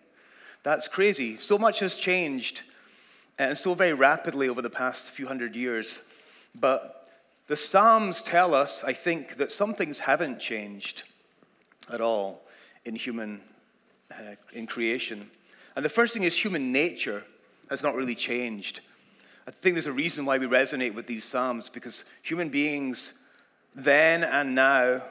That's 0.63 0.89
crazy. 0.89 1.39
So 1.39 1.57
much 1.57 1.79
has 1.79 1.95
changed 1.95 2.63
and 3.39 3.57
so 3.57 3.75
very 3.75 3.93
rapidly 3.93 4.49
over 4.49 4.63
the 4.63 4.71
past 4.71 5.11
few 5.11 5.27
hundred 5.27 5.57
years. 5.57 6.01
But 6.55 7.09
the 7.49 7.57
Psalms 7.57 8.23
tell 8.23 8.55
us, 8.55 8.83
I 8.85 8.93
think, 8.93 9.37
that 9.37 9.53
some 9.53 9.75
things 9.75 9.99
haven't 9.99 10.39
changed 10.39 11.03
at 11.93 12.01
all 12.01 12.43
in 12.85 12.97
human, 12.97 13.41
uh, 14.11 14.37
in 14.53 14.67
creation. 14.67 15.31
And 15.77 15.85
the 15.85 15.91
first 15.91 16.15
thing 16.15 16.23
is 16.23 16.37
human 16.37 16.73
nature 16.73 17.23
has 17.69 17.83
not 17.83 17.95
really 17.95 18.15
changed. 18.15 18.81
I 19.47 19.51
think 19.51 19.75
there's 19.75 19.87
a 19.87 19.93
reason 19.93 20.25
why 20.25 20.39
we 20.39 20.47
resonate 20.47 20.95
with 20.95 21.07
these 21.07 21.25
Psalms, 21.25 21.69
because 21.69 22.05
human 22.23 22.49
beings 22.49 23.13
then 23.75 24.25
and 24.25 24.55
now 24.55 25.03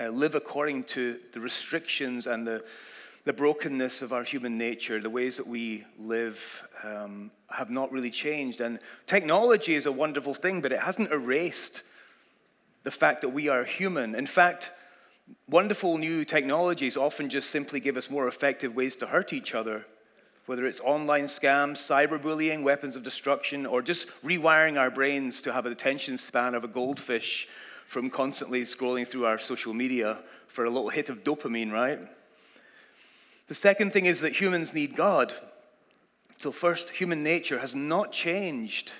uh, 0.00 0.08
live 0.08 0.34
according 0.34 0.84
to 0.84 1.18
the 1.32 1.40
restrictions 1.40 2.26
and 2.26 2.46
the 2.46 2.64
the 3.24 3.32
brokenness 3.32 4.02
of 4.02 4.12
our 4.12 4.22
human 4.22 4.58
nature, 4.58 5.00
the 5.00 5.10
ways 5.10 5.38
that 5.38 5.46
we 5.46 5.84
live, 5.98 6.62
um, 6.84 7.30
have 7.48 7.70
not 7.70 7.90
really 7.92 8.10
changed. 8.10 8.60
And 8.60 8.78
technology 9.06 9.74
is 9.74 9.86
a 9.86 9.92
wonderful 9.92 10.34
thing, 10.34 10.60
but 10.60 10.72
it 10.72 10.80
hasn't 10.80 11.10
erased 11.12 11.82
the 12.82 12.90
fact 12.90 13.22
that 13.22 13.30
we 13.30 13.48
are 13.48 13.64
human. 13.64 14.14
In 14.14 14.26
fact, 14.26 14.70
wonderful 15.48 15.98
new 15.98 16.24
technologies 16.24 16.96
often 16.96 17.28
just 17.30 17.50
simply 17.50 17.80
give 17.80 17.96
us 17.96 18.10
more 18.10 18.28
effective 18.28 18.76
ways 18.76 18.96
to 18.96 19.06
hurt 19.06 19.32
each 19.32 19.54
other, 19.54 19.86
whether 20.46 20.66
it's 20.66 20.80
online 20.80 21.24
scams, 21.24 21.78
cyberbullying, 21.78 22.62
weapons 22.62 22.96
of 22.96 23.02
destruction, 23.02 23.64
or 23.64 23.80
just 23.80 24.08
rewiring 24.22 24.78
our 24.78 24.90
brains 24.90 25.40
to 25.40 25.52
have 25.52 25.66
an 25.66 25.72
attention 25.72 26.18
span 26.18 26.54
of 26.54 26.64
a 26.64 26.68
goldfish 26.68 27.48
from 27.86 28.10
constantly 28.10 28.62
scrolling 28.62 29.06
through 29.06 29.24
our 29.24 29.38
social 29.38 29.72
media 29.72 30.18
for 30.48 30.64
a 30.64 30.70
little 30.70 30.90
hit 30.90 31.08
of 31.08 31.24
dopamine, 31.24 31.72
right? 31.72 31.98
The 33.48 33.54
second 33.54 33.92
thing 33.92 34.06
is 34.06 34.20
that 34.20 34.40
humans 34.40 34.72
need 34.72 34.96
God. 34.96 35.34
So, 36.38 36.52
first, 36.52 36.90
human 36.90 37.22
nature 37.22 37.58
has 37.58 37.74
not 37.74 38.12
changed. 38.12 38.92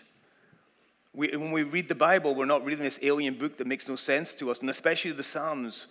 We, 1.13 1.37
when 1.37 1.53
we 1.53 1.63
read 1.63 1.89
the 1.89 1.95
Bible, 1.95 2.35
we're 2.35 2.45
not 2.45 2.65
reading 2.65 2.85
this 2.85 2.99
alien 3.03 3.35
book 3.35 3.57
that 3.59 3.67
makes 3.67 3.89
no 3.89 3.97
sense 3.97 4.35
to 4.35 4.51
us, 4.51 4.61
and 4.61 4.71
especially 4.71 5.13
the 5.13 5.23
Psalms. 5.23 5.87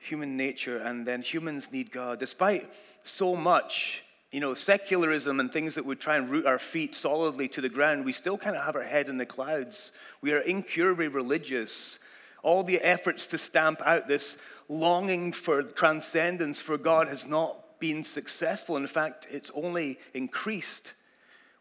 Human 0.00 0.36
nature, 0.36 0.78
and 0.78 1.04
then 1.04 1.22
humans 1.22 1.72
need 1.72 1.90
God. 1.90 2.20
Despite 2.20 2.72
so 3.02 3.34
much, 3.34 4.04
you 4.30 4.40
know, 4.40 4.54
secularism 4.54 5.40
and 5.40 5.52
things 5.52 5.74
that 5.74 5.84
would 5.84 6.00
try 6.00 6.16
and 6.16 6.30
root 6.30 6.46
our 6.46 6.58
feet 6.58 6.94
solidly 6.94 7.48
to 7.48 7.60
the 7.60 7.68
ground, 7.68 8.04
we 8.04 8.12
still 8.12 8.38
kind 8.38 8.54
of 8.54 8.64
have 8.64 8.76
our 8.76 8.82
head 8.82 9.08
in 9.08 9.18
the 9.18 9.26
clouds. 9.26 9.92
We 10.20 10.32
are 10.32 10.40
incurably 10.40 11.08
religious. 11.08 11.98
All 12.42 12.62
the 12.62 12.80
efforts 12.80 13.26
to 13.28 13.38
stamp 13.38 13.80
out 13.84 14.06
this 14.06 14.36
longing 14.68 15.32
for 15.32 15.62
transcendence 15.62 16.60
for 16.60 16.78
God 16.78 17.08
has 17.08 17.26
not 17.26 17.64
been 17.78 18.04
successful. 18.04 18.76
In 18.76 18.86
fact, 18.86 19.26
it's 19.30 19.50
only 19.54 19.98
increased. 20.14 20.92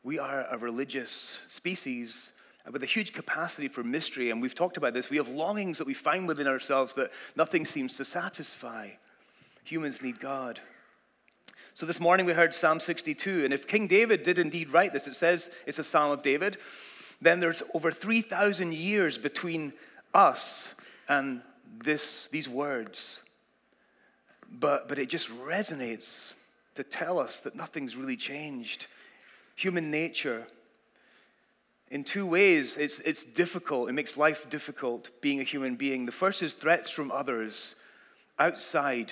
We 0.04 0.20
are 0.20 0.48
a 0.50 0.58
religious 0.58 1.38
species 1.48 2.32
with 2.72 2.84
a 2.84 2.88
huge 2.88 3.14
capacity 3.14 3.68
for 3.68 3.84
mystery, 3.84 4.30
and 4.30 4.42
we've 4.42 4.56
talked 4.56 4.78
about 4.78 4.94
this. 4.94 5.10
We 5.10 5.18
have 5.18 5.30
longings 5.30 5.78
that 5.78 5.88
we 5.88 5.94
find 5.94 6.28
within 6.28 6.48
ourselves 6.48 6.94
that 6.96 7.12
nothing 7.36 7.66
seems 7.66 7.96
to 7.98 8.06
satisfy. 8.06 8.90
Humans 9.64 10.02
need 10.02 10.20
God. 10.20 10.60
So 11.74 11.86
this 11.86 12.00
morning 12.00 12.26
we 12.26 12.34
heard 12.34 12.56
Psalm 12.56 12.80
62, 12.80 13.46
and 13.46 13.54
if 13.54 13.68
King 13.68 13.88
David 13.88 14.24
did 14.24 14.40
indeed 14.40 14.74
write 14.74 14.94
this, 14.94 15.08
it 15.08 15.14
says 15.14 15.50
it's 15.66 15.80
a 15.80 15.84
Psalm 15.84 16.12
of 16.12 16.22
David, 16.22 16.58
then 17.22 17.40
there's 17.40 17.64
over 17.74 17.92
3,000 17.92 18.74
years 18.74 19.18
between 19.18 19.74
us 20.14 20.74
and 21.08 21.42
this, 21.84 22.28
these 22.32 22.50
words. 22.50 23.20
But, 24.52 24.88
but 24.88 24.98
it 25.00 25.10
just 25.10 25.30
resonates 25.30 26.34
to 26.76 26.84
tell 26.84 27.20
us 27.20 27.38
that 27.40 27.56
nothing's 27.56 27.96
really 27.96 28.18
changed. 28.18 28.88
Human 29.56 29.92
nature, 29.92 30.48
in 31.90 32.04
two 32.04 32.26
ways, 32.26 32.78
it's, 32.78 33.00
it's 33.00 33.24
difficult. 33.24 33.90
It 33.90 33.94
makes 33.94 34.18
life 34.18 34.50
difficult 34.50 35.10
being 35.22 35.40
a 35.40 35.44
human 35.44 35.76
being. 35.76 36.06
The 36.06 36.12
first 36.12 36.42
is 36.42 36.54
threats 36.54 36.90
from 36.90 37.12
others, 37.12 37.76
outside 38.38 39.12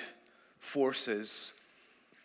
forces. 0.60 1.52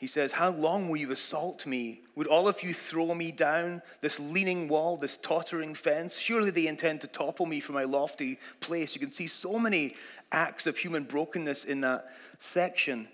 He 0.02 0.08
says, 0.08 0.32
How 0.32 0.50
long 0.50 0.90
will 0.90 0.98
you 0.98 1.12
assault 1.12 1.68
me? 1.68 2.02
Would 2.16 2.26
all 2.26 2.48
of 2.48 2.64
you 2.64 2.74
throw 2.74 3.14
me 3.14 3.32
down 3.32 3.84
this 4.02 4.20
leaning 4.20 4.68
wall, 4.68 4.98
this 4.98 5.16
tottering 5.18 5.76
fence? 5.76 6.18
Surely 6.18 6.50
they 6.50 6.66
intend 6.66 7.02
to 7.02 7.08
topple 7.08 7.46
me 7.46 7.60
from 7.60 7.76
my 7.76 7.84
lofty 7.84 8.40
place. 8.62 8.96
You 8.96 9.00
can 9.00 9.12
see 9.12 9.28
so 9.28 9.60
many 9.60 9.94
acts 10.32 10.66
of 10.66 10.76
human 10.76 11.04
brokenness 11.04 11.66
in 11.66 11.82
that 11.82 12.08
section 12.40 13.10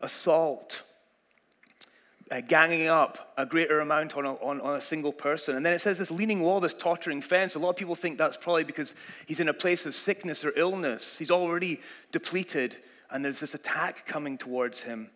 assault, 0.00 0.82
uh, 2.30 2.40
ganging 2.40 2.88
up 2.88 3.34
a 3.36 3.44
greater 3.44 3.80
amount 3.80 4.16
on 4.16 4.24
a, 4.24 4.32
on, 4.36 4.62
on 4.62 4.76
a 4.76 4.80
single 4.80 5.12
person. 5.12 5.56
And 5.56 5.66
then 5.66 5.74
it 5.74 5.82
says 5.82 5.98
this 5.98 6.10
leaning 6.10 6.40
wall, 6.40 6.58
this 6.58 6.72
tottering 6.72 7.20
fence. 7.20 7.54
A 7.54 7.58
lot 7.58 7.68
of 7.68 7.76
people 7.76 7.94
think 7.94 8.16
that's 8.16 8.38
probably 8.38 8.64
because 8.64 8.94
he's 9.26 9.40
in 9.40 9.50
a 9.50 9.54
place 9.54 9.84
of 9.84 9.94
sickness 9.94 10.42
or 10.42 10.54
illness. 10.56 11.18
He's 11.18 11.30
already 11.30 11.82
depleted, 12.12 12.78
and 13.10 13.22
there's 13.22 13.40
this 13.40 13.52
attack 13.52 14.06
coming 14.06 14.38
towards 14.38 14.80
him. 14.80 15.10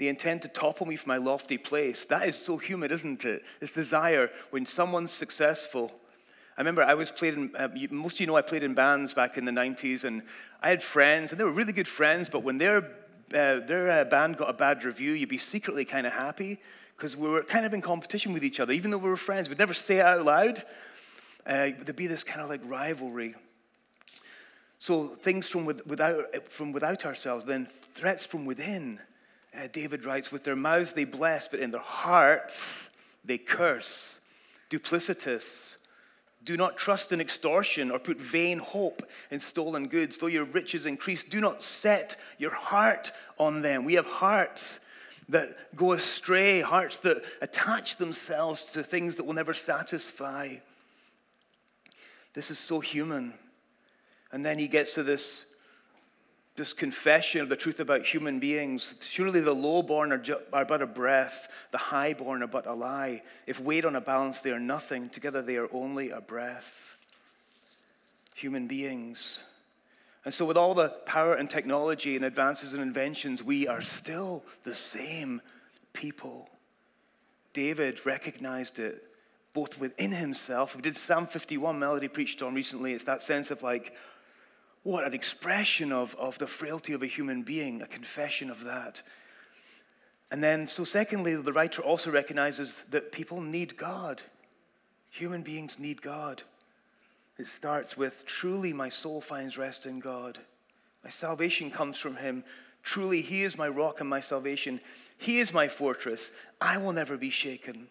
They 0.00 0.08
intend 0.08 0.40
to 0.42 0.48
topple 0.48 0.86
me 0.86 0.96
from 0.96 1.10
my 1.10 1.18
lofty 1.18 1.58
place. 1.58 2.06
That 2.06 2.26
is 2.26 2.34
so 2.34 2.56
human, 2.56 2.90
isn't 2.90 3.22
it? 3.26 3.44
This 3.60 3.70
desire 3.70 4.30
when 4.48 4.64
someone's 4.64 5.10
successful. 5.10 5.92
I 6.56 6.62
remember 6.62 6.82
I 6.82 6.94
was 6.94 7.12
playing, 7.12 7.50
uh, 7.54 7.68
most 7.90 8.14
of 8.14 8.20
you 8.20 8.26
know 8.26 8.34
I 8.34 8.40
played 8.40 8.62
in 8.62 8.72
bands 8.72 9.12
back 9.12 9.36
in 9.36 9.44
the 9.44 9.52
90s, 9.52 10.04
and 10.04 10.22
I 10.62 10.70
had 10.70 10.82
friends, 10.82 11.32
and 11.32 11.38
they 11.38 11.44
were 11.44 11.52
really 11.52 11.74
good 11.74 11.86
friends, 11.86 12.30
but 12.30 12.42
when 12.42 12.56
their, 12.56 12.78
uh, 12.78 13.60
their 13.60 13.90
uh, 13.90 14.04
band 14.04 14.38
got 14.38 14.48
a 14.48 14.54
bad 14.54 14.84
review, 14.84 15.12
you'd 15.12 15.28
be 15.28 15.36
secretly 15.36 15.84
kind 15.84 16.06
of 16.06 16.14
happy 16.14 16.58
because 16.96 17.14
we 17.14 17.28
were 17.28 17.42
kind 17.42 17.66
of 17.66 17.74
in 17.74 17.82
competition 17.82 18.32
with 18.32 18.42
each 18.42 18.58
other, 18.58 18.72
even 18.72 18.90
though 18.90 18.96
we 18.96 19.10
were 19.10 19.18
friends. 19.18 19.50
We'd 19.50 19.58
never 19.58 19.74
say 19.74 19.98
it 19.98 20.06
out 20.06 20.24
loud. 20.24 20.64
Uh, 21.44 21.72
there'd 21.78 21.94
be 21.94 22.06
this 22.06 22.24
kind 22.24 22.40
of 22.40 22.48
like 22.48 22.62
rivalry. 22.64 23.34
So 24.78 25.08
things 25.08 25.46
from 25.46 25.66
without, 25.66 26.50
from 26.50 26.72
without 26.72 27.04
ourselves, 27.04 27.44
then 27.44 27.68
threats 27.92 28.24
from 28.24 28.46
within. 28.46 28.98
Uh, 29.54 29.66
David 29.72 30.04
writes, 30.04 30.30
With 30.30 30.44
their 30.44 30.56
mouths 30.56 30.92
they 30.92 31.04
bless, 31.04 31.48
but 31.48 31.60
in 31.60 31.70
their 31.70 31.80
hearts 31.80 32.88
they 33.24 33.38
curse. 33.38 34.18
Duplicitous. 34.70 35.74
Do 36.42 36.56
not 36.56 36.76
trust 36.78 37.12
in 37.12 37.20
extortion 37.20 37.90
or 37.90 37.98
put 37.98 38.18
vain 38.18 38.58
hope 38.58 39.02
in 39.30 39.40
stolen 39.40 39.88
goods. 39.88 40.16
Though 40.16 40.26
your 40.26 40.44
riches 40.44 40.86
increase, 40.86 41.22
do 41.22 41.40
not 41.40 41.62
set 41.62 42.16
your 42.38 42.54
heart 42.54 43.12
on 43.38 43.60
them. 43.60 43.84
We 43.84 43.94
have 43.94 44.06
hearts 44.06 44.80
that 45.28 45.76
go 45.76 45.92
astray, 45.92 46.60
hearts 46.60 46.96
that 46.98 47.22
attach 47.42 47.96
themselves 47.96 48.64
to 48.72 48.82
things 48.82 49.16
that 49.16 49.24
will 49.24 49.34
never 49.34 49.54
satisfy. 49.54 50.56
This 52.32 52.50
is 52.50 52.58
so 52.58 52.80
human. 52.80 53.34
And 54.32 54.44
then 54.44 54.58
he 54.58 54.68
gets 54.68 54.94
to 54.94 55.02
this 55.02 55.42
this 56.60 56.74
confession 56.74 57.40
of 57.40 57.48
the 57.48 57.56
truth 57.56 57.80
about 57.80 58.04
human 58.04 58.38
beings. 58.38 58.94
Surely 59.00 59.40
the 59.40 59.54
lowborn 59.54 60.12
are, 60.12 60.18
ju- 60.18 60.40
are 60.52 60.66
but 60.66 60.82
a 60.82 60.86
breath, 60.86 61.48
the 61.70 61.78
highborn 61.78 62.42
are 62.42 62.46
but 62.46 62.66
a 62.66 62.74
lie. 62.74 63.22
If 63.46 63.58
weighed 63.58 63.86
on 63.86 63.96
a 63.96 64.00
balance, 64.00 64.40
they 64.40 64.50
are 64.50 64.60
nothing. 64.60 65.08
Together 65.08 65.40
they 65.40 65.56
are 65.56 65.68
only 65.72 66.10
a 66.10 66.20
breath. 66.20 66.98
Human 68.34 68.66
beings. 68.66 69.38
And 70.26 70.34
so, 70.34 70.44
with 70.44 70.58
all 70.58 70.74
the 70.74 70.90
power 71.06 71.32
and 71.34 71.48
technology 71.48 72.14
and 72.14 72.26
advances 72.26 72.74
and 72.74 72.82
inventions, 72.82 73.42
we 73.42 73.66
are 73.66 73.80
still 73.80 74.44
the 74.64 74.74
same 74.74 75.40
people. 75.94 76.50
David 77.54 78.04
recognized 78.04 78.78
it 78.78 79.02
both 79.54 79.80
within 79.80 80.12
himself. 80.12 80.76
We 80.76 80.82
did 80.82 80.96
Psalm 80.96 81.26
51 81.26 81.78
melody 81.78 82.08
preached 82.08 82.42
on 82.42 82.54
recently. 82.54 82.92
It's 82.92 83.04
that 83.04 83.22
sense 83.22 83.50
of 83.50 83.62
like, 83.62 83.94
what 84.82 85.06
an 85.06 85.14
expression 85.14 85.92
of, 85.92 86.14
of 86.16 86.38
the 86.38 86.46
frailty 86.46 86.92
of 86.92 87.02
a 87.02 87.06
human 87.06 87.42
being, 87.42 87.82
a 87.82 87.86
confession 87.86 88.50
of 88.50 88.64
that. 88.64 89.02
And 90.30 90.42
then, 90.42 90.66
so 90.66 90.84
secondly, 90.84 91.34
the 91.34 91.52
writer 91.52 91.82
also 91.82 92.10
recognizes 92.10 92.84
that 92.90 93.12
people 93.12 93.40
need 93.40 93.76
God. 93.76 94.22
Human 95.10 95.42
beings 95.42 95.78
need 95.78 96.00
God. 96.00 96.42
It 97.36 97.46
starts 97.46 97.96
with 97.96 98.24
Truly, 98.26 98.72
my 98.72 98.88
soul 98.88 99.20
finds 99.20 99.58
rest 99.58 99.86
in 99.86 99.98
God. 99.98 100.38
My 101.02 101.10
salvation 101.10 101.70
comes 101.70 101.96
from 101.98 102.16
Him. 102.16 102.44
Truly, 102.82 103.22
He 103.22 103.42
is 103.42 103.58
my 103.58 103.68
rock 103.68 104.00
and 104.00 104.08
my 104.08 104.20
salvation. 104.20 104.80
He 105.18 105.40
is 105.40 105.52
my 105.52 105.66
fortress. 105.66 106.30
I 106.60 106.78
will 106.78 106.92
never 106.92 107.16
be 107.16 107.30
shaken. 107.30 107.88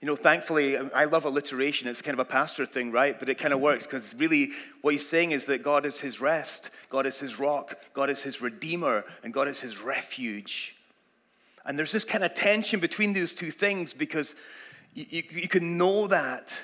You 0.00 0.06
know, 0.06 0.16
thankfully, 0.16 0.76
um, 0.76 0.90
I 0.94 1.04
love 1.04 1.24
alliteration. 1.24 1.88
It's 1.88 2.02
kind 2.02 2.14
of 2.14 2.18
a 2.18 2.28
pastor 2.28 2.66
thing, 2.66 2.92
right? 2.92 3.18
But 3.18 3.28
it 3.28 3.38
kind 3.38 3.54
of 3.54 3.58
mm-hmm. 3.58 3.64
works 3.64 3.84
because 3.84 4.14
really 4.14 4.50
what 4.82 4.92
he's 4.92 5.08
saying 5.08 5.30
is 5.30 5.46
that 5.46 5.62
God 5.62 5.86
is 5.86 6.00
his 6.00 6.20
rest, 6.20 6.70
God 6.90 7.06
is 7.06 7.18
his 7.18 7.38
rock, 7.38 7.76
God 7.94 8.10
is 8.10 8.22
his 8.22 8.42
redeemer, 8.42 9.04
and 9.22 9.32
God 9.32 9.48
is 9.48 9.60
his 9.60 9.80
refuge. 9.80 10.76
And 11.64 11.78
there's 11.78 11.92
this 11.92 12.04
kind 12.04 12.22
of 12.22 12.34
tension 12.34 12.80
between 12.80 13.14
those 13.14 13.32
two 13.32 13.50
things 13.50 13.94
because 13.94 14.34
you, 14.92 15.06
you, 15.08 15.22
you 15.30 15.48
can 15.48 15.78
know 15.78 16.06
that, 16.08 16.54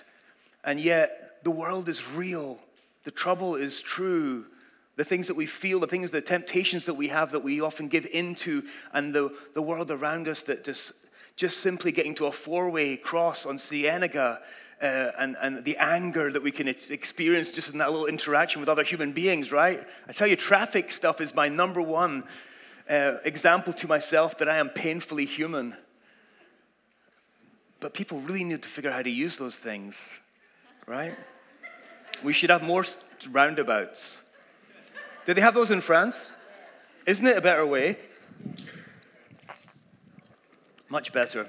and 0.62 0.78
yet 0.78 1.38
the 1.42 1.50
world 1.50 1.88
is 1.88 2.10
real, 2.12 2.58
the 3.04 3.10
trouble 3.10 3.54
is 3.54 3.80
true, 3.80 4.44
the 4.96 5.04
things 5.04 5.28
that 5.28 5.36
we 5.36 5.46
feel, 5.46 5.80
the 5.80 5.86
things, 5.86 6.10
the 6.10 6.20
temptations 6.20 6.84
that 6.84 6.94
we 6.94 7.08
have 7.08 7.32
that 7.32 7.42
we 7.42 7.62
often 7.62 7.88
give 7.88 8.06
into, 8.12 8.62
and 8.92 9.14
the, 9.14 9.34
the 9.54 9.62
world 9.62 9.90
around 9.90 10.28
us 10.28 10.42
that 10.42 10.64
just, 10.64 10.92
just 11.36 11.60
simply 11.60 11.92
getting 11.92 12.14
to 12.16 12.26
a 12.26 12.32
four 12.32 12.70
way 12.70 12.96
cross 12.96 13.46
on 13.46 13.58
Cienega 13.58 14.40
uh, 14.82 15.12
and, 15.18 15.36
and 15.40 15.64
the 15.64 15.76
anger 15.76 16.32
that 16.32 16.42
we 16.42 16.50
can 16.50 16.66
experience 16.68 17.50
just 17.50 17.70
in 17.70 17.78
that 17.78 17.90
little 17.90 18.06
interaction 18.06 18.60
with 18.60 18.68
other 18.68 18.82
human 18.82 19.12
beings, 19.12 19.52
right? 19.52 19.86
I 20.08 20.12
tell 20.12 20.26
you, 20.26 20.36
traffic 20.36 20.90
stuff 20.90 21.20
is 21.20 21.34
my 21.34 21.48
number 21.48 21.82
one 21.82 22.24
uh, 22.88 23.16
example 23.24 23.72
to 23.74 23.86
myself 23.86 24.38
that 24.38 24.48
I 24.48 24.56
am 24.56 24.70
painfully 24.70 25.26
human. 25.26 25.76
But 27.78 27.94
people 27.94 28.20
really 28.20 28.44
need 28.44 28.62
to 28.62 28.68
figure 28.68 28.90
out 28.90 28.96
how 28.96 29.02
to 29.02 29.10
use 29.10 29.36
those 29.36 29.56
things, 29.56 29.98
right? 30.86 31.14
We 32.22 32.32
should 32.32 32.50
have 32.50 32.62
more 32.62 32.84
roundabouts. 33.30 34.18
Do 35.24 35.34
they 35.34 35.40
have 35.40 35.54
those 35.54 35.70
in 35.70 35.80
France? 35.80 36.32
Isn't 37.06 37.26
it 37.26 37.36
a 37.36 37.40
better 37.40 37.66
way? 37.66 37.98
Much 40.90 41.12
better. 41.12 41.46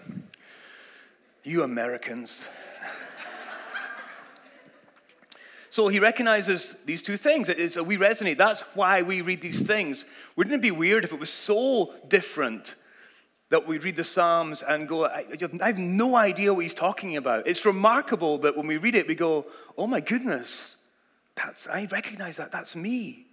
You 1.43 1.63
Americans. 1.63 2.45
so 5.69 5.89
he 5.89 5.99
recognizes 5.99 6.77
these 6.85 7.01
two 7.01 7.17
things. 7.17 7.49
It 7.49 7.59
is, 7.59 7.77
uh, 7.77 7.83
we 7.83 7.97
resonate. 7.97 8.37
That's 8.37 8.61
why 8.75 9.01
we 9.01 9.21
read 9.21 9.41
these 9.41 9.63
things. 9.63 10.05
Wouldn't 10.37 10.55
it 10.55 10.61
be 10.61 10.71
weird 10.71 11.03
if 11.03 11.11
it 11.11 11.19
was 11.19 11.33
so 11.33 11.93
different 12.07 12.75
that 13.49 13.67
we 13.67 13.79
read 13.79 13.97
the 13.97 14.03
Psalms 14.03 14.63
and 14.63 14.87
go, 14.87 15.07
I, 15.07 15.25
I 15.59 15.67
have 15.67 15.77
no 15.77 16.15
idea 16.15 16.53
what 16.53 16.61
he's 16.61 16.73
talking 16.73 17.17
about? 17.17 17.47
It's 17.47 17.65
remarkable 17.65 18.37
that 18.37 18.55
when 18.55 18.67
we 18.67 18.77
read 18.77 18.95
it, 18.95 19.07
we 19.07 19.15
go, 19.15 19.45
oh 19.77 19.87
my 19.87 19.99
goodness, 19.99 20.77
that's, 21.35 21.67
I 21.67 21.87
recognize 21.91 22.37
that. 22.37 22.51
That's 22.51 22.75
me 22.75 23.25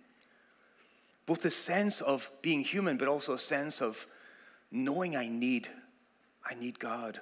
both 1.29 1.43
the 1.43 1.51
sense 1.51 2.01
of 2.01 2.31
being 2.41 2.63
human, 2.63 2.97
but 2.97 3.07
also 3.07 3.35
a 3.35 3.39
sense 3.39 3.83
of 3.83 4.07
knowing 4.73 5.15
I 5.15 5.29
need, 5.29 5.69
I 6.49 6.55
need 6.55 6.79
God. 6.79 7.21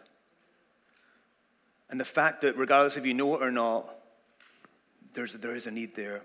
And 1.91 1.99
the 2.01 2.05
fact 2.05 2.43
that 2.43 2.57
regardless 2.57 2.97
if 2.97 3.07
you 3.07 3.15
know 3.15 3.35
it 3.37 3.43
or 3.43 3.51
not, 3.51 3.89
there's, 5.15 5.35
there 5.35 5.55
is 5.55 5.67
a 5.67 5.71
need 5.71 5.95
there. 5.95 6.23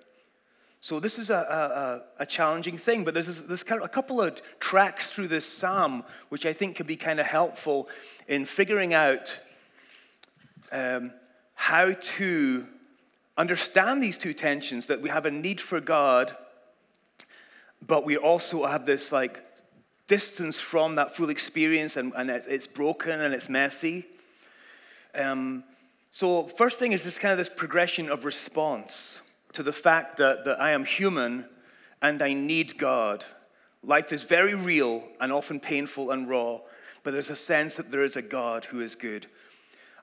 So 0.82 1.00
this 1.00 1.20
is 1.20 1.30
a, 1.30 2.04
a, 2.18 2.24
a 2.24 2.26
challenging 2.26 2.78
thing, 2.78 3.04
but 3.04 3.14
there's, 3.14 3.42
there's 3.44 3.64
kind 3.64 3.82
of 3.82 3.86
a 3.86 3.90
couple 3.90 4.20
of 4.20 4.42
tracks 4.60 5.12
through 5.12 5.28
this 5.28 5.46
psalm 5.46 6.04
which 6.30 6.46
I 6.46 6.54
think 6.54 6.76
could 6.76 6.88
be 6.88 6.96
kind 6.96 7.20
of 7.20 7.28
helpful 7.28 7.88
in 8.28 8.46
figuring 8.46 8.94
out 8.94 9.40
um, 10.72 11.12
how 11.54 11.94
to 11.94 12.66
understand 13.38 14.02
these 14.02 14.18
two 14.18 14.34
tensions 14.34 14.88
that 14.88 15.02
we 15.02 15.10
have 15.10 15.26
a 15.26 15.32
need 15.32 15.62
for 15.62 15.80
God 15.80 16.36
but 17.86 18.06
we 18.06 18.18
also 18.18 18.66
have 18.66 18.86
this 18.86 19.12
like 19.12 19.44
distance 20.12 20.60
from 20.60 20.96
that 20.96 21.16
full 21.16 21.30
experience 21.30 21.96
and, 21.96 22.12
and 22.18 22.30
it's, 22.30 22.68
broken 22.68 23.22
and 23.22 23.34
it's 23.34 23.48
messy. 23.48 24.06
Um, 25.16 25.64
so, 26.10 26.48
first 26.48 26.80
thing 26.80 26.92
is 26.92 27.06
this 27.06 27.18
kind 27.18 27.32
of 27.32 27.38
this 27.38 27.48
progression 27.48 28.10
of 28.10 28.26
response 28.26 29.22
to 29.54 29.64
the 29.64 29.72
fact 29.72 30.18
that, 30.18 30.44
that 30.44 30.60
I 30.60 30.72
am 30.72 30.84
human 30.84 31.46
and 32.02 32.22
I 32.22 32.34
need 32.34 32.78
God. 32.78 33.24
Life 33.84 34.12
is 34.12 34.24
very 34.24 34.54
real 34.54 35.02
and 35.22 35.32
often 35.32 35.62
painful 35.62 36.12
and 36.12 36.28
raw, 36.28 36.60
but 37.04 37.12
there's 37.14 37.30
a 37.30 37.36
sense 37.38 37.76
that 37.76 37.90
there 37.90 38.04
is 38.04 38.18
a 38.18 38.22
God 38.22 38.66
who 38.66 38.82
is 38.82 38.96
good. 38.96 39.28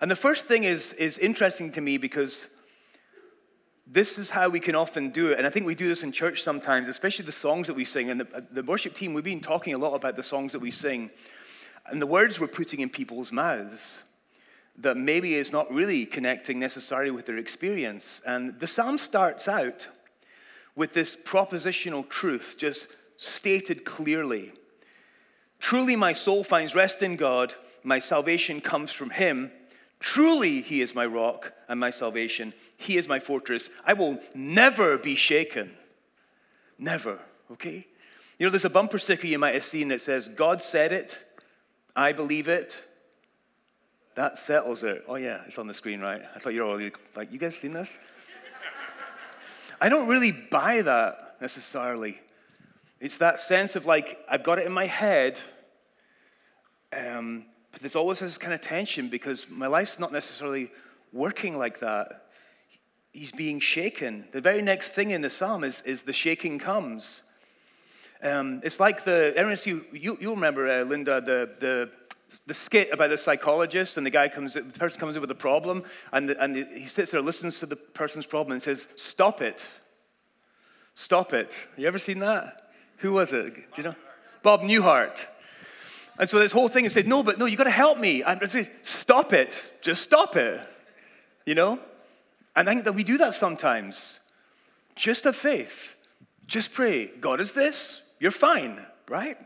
And 0.00 0.10
the 0.10 0.16
first 0.16 0.46
thing 0.46 0.64
is, 0.64 0.94
is 0.94 1.18
interesting 1.18 1.70
to 1.72 1.82
me 1.82 1.98
because 1.98 2.46
this 3.90 4.18
is 4.18 4.28
how 4.28 4.48
we 4.50 4.60
can 4.60 4.74
often 4.74 5.10
do 5.10 5.32
it. 5.32 5.38
And 5.38 5.46
I 5.46 5.50
think 5.50 5.64
we 5.64 5.74
do 5.74 5.88
this 5.88 6.02
in 6.02 6.12
church 6.12 6.42
sometimes, 6.42 6.88
especially 6.88 7.24
the 7.24 7.32
songs 7.32 7.66
that 7.68 7.74
we 7.74 7.84
sing. 7.84 8.10
And 8.10 8.20
the, 8.20 8.44
the, 8.50 8.62
worship 8.62 8.94
team, 8.94 9.14
we've 9.14 9.24
been 9.24 9.40
talking 9.40 9.72
a 9.72 9.78
lot 9.78 9.94
about 9.94 10.14
the 10.14 10.22
songs 10.22 10.52
that 10.52 10.58
we 10.58 10.70
sing 10.70 11.10
and 11.86 12.00
the 12.02 12.06
words 12.06 12.38
we're 12.38 12.48
putting 12.48 12.80
in 12.80 12.90
people's 12.90 13.32
mouths 13.32 14.02
that 14.76 14.96
maybe 14.96 15.34
is 15.34 15.52
not 15.52 15.72
really 15.72 16.04
connecting 16.06 16.60
necessarily 16.60 17.10
with 17.10 17.26
their 17.26 17.38
experience. 17.38 18.20
And 18.26 18.60
the 18.60 18.66
psalm 18.66 18.98
starts 18.98 19.48
out 19.48 19.88
with 20.76 20.92
this 20.92 21.16
propositional 21.16 22.08
truth 22.08 22.56
just 22.58 22.88
stated 23.16 23.84
clearly. 23.84 24.52
Truly, 25.58 25.96
my 25.96 26.12
soul 26.12 26.44
finds 26.44 26.74
rest 26.74 27.02
in 27.02 27.16
God, 27.16 27.54
my 27.82 27.98
salvation 27.98 28.60
comes 28.60 28.92
from 28.92 29.10
Him. 29.10 29.50
Truly, 30.00 30.60
He 30.60 30.80
is 30.80 30.94
my 30.94 31.06
rock 31.06 31.52
and 31.68 31.80
my 31.80 31.90
salvation. 31.90 32.54
He 32.76 32.96
is 32.96 33.08
my 33.08 33.18
fortress. 33.18 33.70
I 33.84 33.94
will 33.94 34.18
never 34.34 34.96
be 34.96 35.14
shaken. 35.14 35.72
Never, 36.78 37.18
okay? 37.52 37.86
You 38.38 38.46
know, 38.46 38.50
there's 38.50 38.64
a 38.64 38.70
bumper 38.70 38.98
sticker 38.98 39.26
you 39.26 39.38
might 39.38 39.54
have 39.54 39.64
seen 39.64 39.88
that 39.88 40.00
says, 40.00 40.28
God 40.28 40.62
said 40.62 40.92
it, 40.92 41.18
I 41.96 42.12
believe 42.12 42.46
it. 42.48 42.80
That 44.14 44.38
settles 44.38 44.84
it. 44.84 45.04
Oh, 45.08 45.16
yeah, 45.16 45.42
it's 45.46 45.58
on 45.58 45.66
the 45.66 45.74
screen, 45.74 46.00
right? 46.00 46.22
I 46.34 46.38
thought 46.38 46.54
you 46.54 46.62
were 46.62 46.70
all 46.70 46.90
like, 47.16 47.32
you 47.32 47.38
guys 47.38 47.56
seen 47.56 47.72
this? 47.72 47.98
I 49.80 49.88
don't 49.88 50.08
really 50.08 50.32
buy 50.32 50.82
that 50.82 51.36
necessarily. 51.40 52.20
It's 53.00 53.18
that 53.18 53.40
sense 53.40 53.76
of 53.76 53.86
like, 53.86 54.18
I've 54.28 54.42
got 54.42 54.58
it 54.58 54.66
in 54.66 54.72
my 54.72 54.86
head. 54.86 55.40
Um, 56.92 57.46
but 57.78 57.82
there's 57.82 57.94
always 57.94 58.18
this 58.18 58.36
kind 58.36 58.52
of 58.52 58.60
tension 58.60 59.08
because 59.08 59.48
my 59.48 59.68
life's 59.68 60.00
not 60.00 60.10
necessarily 60.12 60.72
working 61.12 61.56
like 61.56 61.78
that. 61.78 62.24
He's 63.12 63.30
being 63.30 63.60
shaken. 63.60 64.24
The 64.32 64.40
very 64.40 64.62
next 64.62 64.94
thing 64.94 65.12
in 65.12 65.20
the 65.20 65.30
psalm 65.30 65.62
is, 65.62 65.80
is 65.84 66.02
the 66.02 66.12
shaking 66.12 66.58
comes. 66.58 67.20
Um, 68.20 68.62
it's 68.64 68.80
like 68.80 69.04
the, 69.04 69.32
everyone 69.36 69.54
see, 69.54 69.80
you, 69.92 70.18
you 70.20 70.30
remember, 70.30 70.68
uh, 70.68 70.82
Linda, 70.82 71.20
the, 71.20 71.50
the, 71.60 71.90
the 72.48 72.54
skit 72.54 72.88
about 72.92 73.10
the 73.10 73.16
psychologist, 73.16 73.96
and 73.96 74.04
the 74.04 74.10
guy 74.10 74.28
comes, 74.28 74.54
the 74.54 74.62
person 74.62 74.98
comes 74.98 75.14
in 75.14 75.20
with 75.20 75.30
a 75.30 75.36
problem, 75.36 75.84
and, 76.12 76.30
the, 76.30 76.42
and 76.42 76.56
the, 76.56 76.64
he 76.74 76.86
sits 76.86 77.12
there, 77.12 77.22
listens 77.22 77.60
to 77.60 77.66
the 77.66 77.76
person's 77.76 78.26
problem, 78.26 78.50
and 78.50 78.60
says, 78.60 78.88
Stop 78.96 79.40
it. 79.40 79.68
Stop 80.96 81.32
it. 81.32 81.56
You 81.76 81.86
ever 81.86 81.98
seen 81.98 82.18
that? 82.18 82.72
Who 82.96 83.12
was 83.12 83.32
it? 83.32 83.54
Do 83.54 83.62
you 83.76 83.82
know? 83.84 83.94
Bob 84.42 84.62
Newhart. 84.62 85.24
And 86.18 86.28
so 86.28 86.38
this 86.38 86.52
whole 86.52 86.68
thing 86.68 86.84
is 86.84 86.92
said, 86.92 87.06
no, 87.06 87.22
but 87.22 87.38
no, 87.38 87.46
you 87.46 87.56
got 87.56 87.64
to 87.64 87.70
help 87.70 87.98
me. 87.98 88.22
And 88.22 88.40
I 88.42 88.46
say, 88.46 88.70
stop 88.82 89.32
it. 89.32 89.56
Just 89.80 90.02
stop 90.02 90.34
it. 90.36 90.60
You 91.46 91.54
know? 91.54 91.78
And 92.56 92.68
I 92.68 92.72
think 92.72 92.84
that 92.84 92.94
we 92.94 93.04
do 93.04 93.18
that 93.18 93.34
sometimes. 93.34 94.18
Just 94.96 95.24
have 95.24 95.36
faith. 95.36 95.94
Just 96.46 96.72
pray. 96.72 97.06
God 97.06 97.40
is 97.40 97.52
this. 97.52 98.02
You're 98.18 98.32
fine, 98.32 98.84
right? 99.08 99.38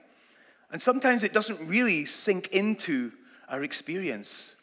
And 0.70 0.80
sometimes 0.80 1.24
it 1.24 1.34
doesn't 1.34 1.60
really 1.68 2.06
sink 2.06 2.48
into 2.48 3.12
our 3.50 3.62
experience. 3.62 4.54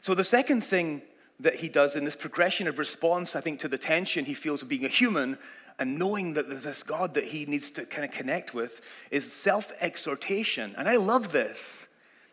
So 0.00 0.14
the 0.14 0.24
second 0.24 0.64
thing 0.64 1.02
that 1.40 1.56
he 1.56 1.68
does 1.68 1.96
in 1.96 2.04
this 2.04 2.16
progression 2.16 2.66
of 2.66 2.78
response, 2.78 3.36
I 3.36 3.42
think, 3.42 3.60
to 3.60 3.68
the 3.68 3.76
tension 3.76 4.24
he 4.24 4.32
feels 4.32 4.62
of 4.62 4.68
being 4.68 4.86
a 4.86 4.88
human 4.88 5.36
and 5.80 5.98
knowing 5.98 6.34
that 6.34 6.48
there's 6.48 6.64
this 6.64 6.82
God 6.82 7.14
that 7.14 7.24
he 7.24 7.46
needs 7.46 7.70
to 7.70 7.86
kind 7.86 8.04
of 8.04 8.10
connect 8.10 8.52
with 8.52 8.82
is 9.10 9.32
self 9.32 9.72
exhortation. 9.80 10.74
And 10.76 10.86
I 10.86 10.96
love 10.96 11.32
this. 11.32 11.86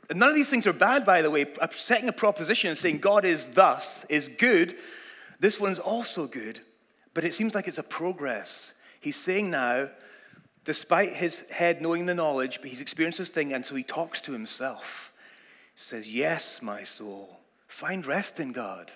And 0.09 0.19
none 0.19 0.29
of 0.29 0.35
these 0.35 0.49
things 0.49 0.67
are 0.67 0.73
bad, 0.73 1.05
by 1.05 1.21
the 1.21 1.31
way. 1.31 1.45
Setting 1.71 2.09
a 2.09 2.13
proposition 2.13 2.69
and 2.69 2.77
saying 2.77 2.99
God 2.99 3.23
is 3.23 3.45
thus 3.45 4.05
is 4.09 4.27
good. 4.27 4.75
This 5.39 5.59
one's 5.59 5.79
also 5.79 6.27
good, 6.27 6.59
but 7.13 7.23
it 7.23 7.33
seems 7.33 7.55
like 7.55 7.69
it's 7.69 7.77
a 7.77 7.83
progress. 7.83 8.73
He's 8.99 9.17
saying 9.17 9.49
now, 9.49 9.89
despite 10.65 11.15
his 11.15 11.39
head 11.49 11.81
knowing 11.81 12.05
the 12.05 12.15
knowledge, 12.15 12.59
but 12.59 12.69
he's 12.69 12.81
experienced 12.81 13.19
this 13.19 13.29
thing, 13.29 13.53
and 13.53 13.65
so 13.65 13.75
he 13.75 13.83
talks 13.83 14.19
to 14.21 14.33
himself. 14.33 15.13
He 15.73 15.81
says, 15.81 16.13
Yes, 16.13 16.61
my 16.61 16.83
soul, 16.83 17.39
find 17.67 18.05
rest 18.05 18.41
in 18.41 18.51
God. 18.51 18.91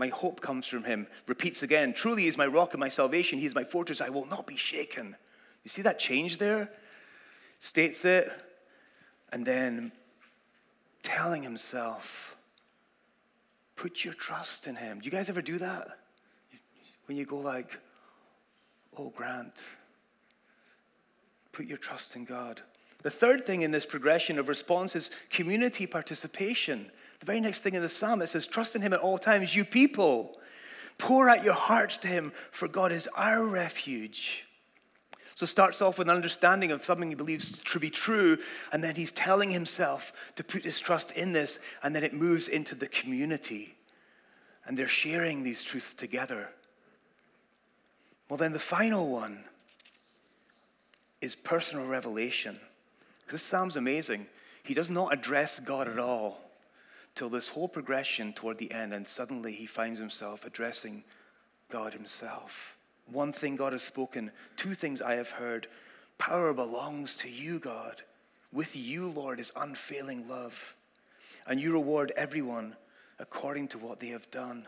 My 0.00 0.08
hope 0.08 0.40
comes 0.40 0.66
from 0.66 0.84
him. 0.84 1.06
Repeats 1.26 1.62
again, 1.62 1.92
truly 1.92 2.26
is 2.26 2.38
my 2.38 2.46
rock 2.46 2.72
and 2.72 2.80
my 2.80 2.88
salvation. 2.88 3.38
He 3.38 3.44
is 3.44 3.54
my 3.54 3.64
fortress. 3.64 4.00
I 4.00 4.08
will 4.08 4.24
not 4.24 4.46
be 4.46 4.56
shaken. 4.56 5.14
You 5.62 5.68
see 5.68 5.82
that 5.82 5.98
change 5.98 6.38
there? 6.38 6.70
states 7.58 8.06
it, 8.06 8.32
and 9.32 9.44
then 9.44 9.92
telling 11.02 11.42
himself, 11.42 12.34
put 13.76 14.02
your 14.02 14.14
trust 14.14 14.66
in 14.66 14.74
him. 14.74 15.00
Do 15.00 15.04
you 15.04 15.10
guys 15.10 15.28
ever 15.28 15.42
do 15.42 15.58
that? 15.58 15.98
When 17.04 17.18
you 17.18 17.26
go 17.26 17.36
like, 17.36 17.78
oh, 18.96 19.10
Grant, 19.14 19.52
put 21.52 21.66
your 21.66 21.76
trust 21.76 22.16
in 22.16 22.24
God. 22.24 22.62
The 23.02 23.10
third 23.10 23.44
thing 23.44 23.60
in 23.60 23.70
this 23.70 23.84
progression 23.84 24.38
of 24.38 24.48
response 24.48 24.96
is 24.96 25.10
community 25.28 25.86
participation. 25.86 26.90
The 27.20 27.26
very 27.26 27.40
next 27.40 27.60
thing 27.60 27.74
in 27.74 27.82
the 27.82 27.88
psalm, 27.88 28.22
it 28.22 28.28
says, 28.28 28.46
Trust 28.46 28.74
in 28.74 28.82
him 28.82 28.92
at 28.92 29.00
all 29.00 29.18
times, 29.18 29.54
you 29.54 29.64
people. 29.64 30.38
Pour 30.98 31.28
out 31.28 31.44
your 31.44 31.54
hearts 31.54 31.98
to 31.98 32.08
him, 32.08 32.32
for 32.50 32.66
God 32.66 32.92
is 32.92 33.08
our 33.14 33.44
refuge. 33.44 34.44
So 35.34 35.46
starts 35.46 35.80
off 35.80 35.98
with 35.98 36.08
an 36.08 36.14
understanding 36.14 36.72
of 36.72 36.84
something 36.84 37.08
he 37.08 37.14
believes 37.14 37.58
to 37.58 37.78
be 37.78 37.88
true, 37.88 38.38
and 38.72 38.82
then 38.82 38.94
he's 38.94 39.12
telling 39.12 39.50
himself 39.50 40.12
to 40.36 40.44
put 40.44 40.64
his 40.64 40.78
trust 40.78 41.12
in 41.12 41.32
this, 41.32 41.58
and 41.82 41.94
then 41.94 42.04
it 42.04 42.12
moves 42.12 42.48
into 42.48 42.74
the 42.74 42.88
community. 42.88 43.74
And 44.66 44.76
they're 44.76 44.88
sharing 44.88 45.42
these 45.42 45.62
truths 45.62 45.94
together. 45.94 46.48
Well, 48.28 48.36
then 48.36 48.52
the 48.52 48.58
final 48.58 49.08
one 49.08 49.44
is 51.20 51.34
personal 51.34 51.86
revelation. 51.86 52.58
This 53.30 53.42
sounds 53.42 53.76
amazing. 53.76 54.26
He 54.62 54.74
does 54.74 54.90
not 54.90 55.12
address 55.12 55.60
God 55.60 55.88
at 55.88 55.98
all 55.98 56.49
till 57.14 57.28
this 57.28 57.48
whole 57.48 57.68
progression 57.68 58.32
toward 58.32 58.58
the 58.58 58.70
end, 58.72 58.94
and 58.94 59.06
suddenly 59.06 59.52
he 59.52 59.66
finds 59.66 59.98
himself 59.98 60.44
addressing 60.44 61.04
God 61.70 61.92
himself. 61.92 62.76
One 63.10 63.32
thing 63.32 63.56
God 63.56 63.72
has 63.72 63.82
spoken, 63.82 64.30
two 64.56 64.74
things 64.74 65.02
I 65.02 65.14
have 65.14 65.30
heard. 65.30 65.66
Power 66.18 66.52
belongs 66.52 67.16
to 67.16 67.28
you, 67.28 67.58
God. 67.58 68.02
With 68.52 68.76
you, 68.76 69.08
Lord, 69.08 69.40
is 69.40 69.52
unfailing 69.56 70.28
love. 70.28 70.74
And 71.46 71.60
you 71.60 71.72
reward 71.72 72.12
everyone 72.16 72.76
according 73.18 73.68
to 73.68 73.78
what 73.78 74.00
they 74.00 74.08
have 74.08 74.30
done. 74.30 74.66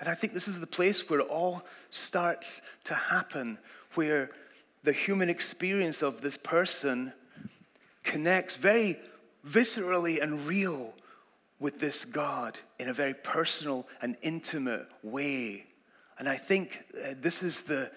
And 0.00 0.08
I 0.08 0.14
think 0.14 0.32
this 0.32 0.48
is 0.48 0.60
the 0.60 0.66
place 0.66 1.08
where 1.08 1.20
it 1.20 1.28
all 1.28 1.62
starts 1.90 2.60
to 2.84 2.94
happen, 2.94 3.58
where 3.94 4.30
the 4.84 4.92
human 4.92 5.28
experience 5.28 6.02
of 6.02 6.20
this 6.20 6.36
person 6.36 7.12
connects 8.04 8.54
very 8.54 8.98
viscerally 9.46 10.22
and 10.22 10.46
real 10.46 10.94
with 11.60 11.80
this 11.80 12.04
God 12.04 12.58
in 12.78 12.88
a 12.88 12.92
very 12.92 13.14
personal 13.14 13.86
and 14.00 14.16
intimate 14.22 14.86
way. 15.02 15.66
And 16.18 16.28
I 16.28 16.36
think 16.36 16.84
uh, 16.94 17.14
this 17.20 17.42
is 17.42 17.62
the 17.62 17.90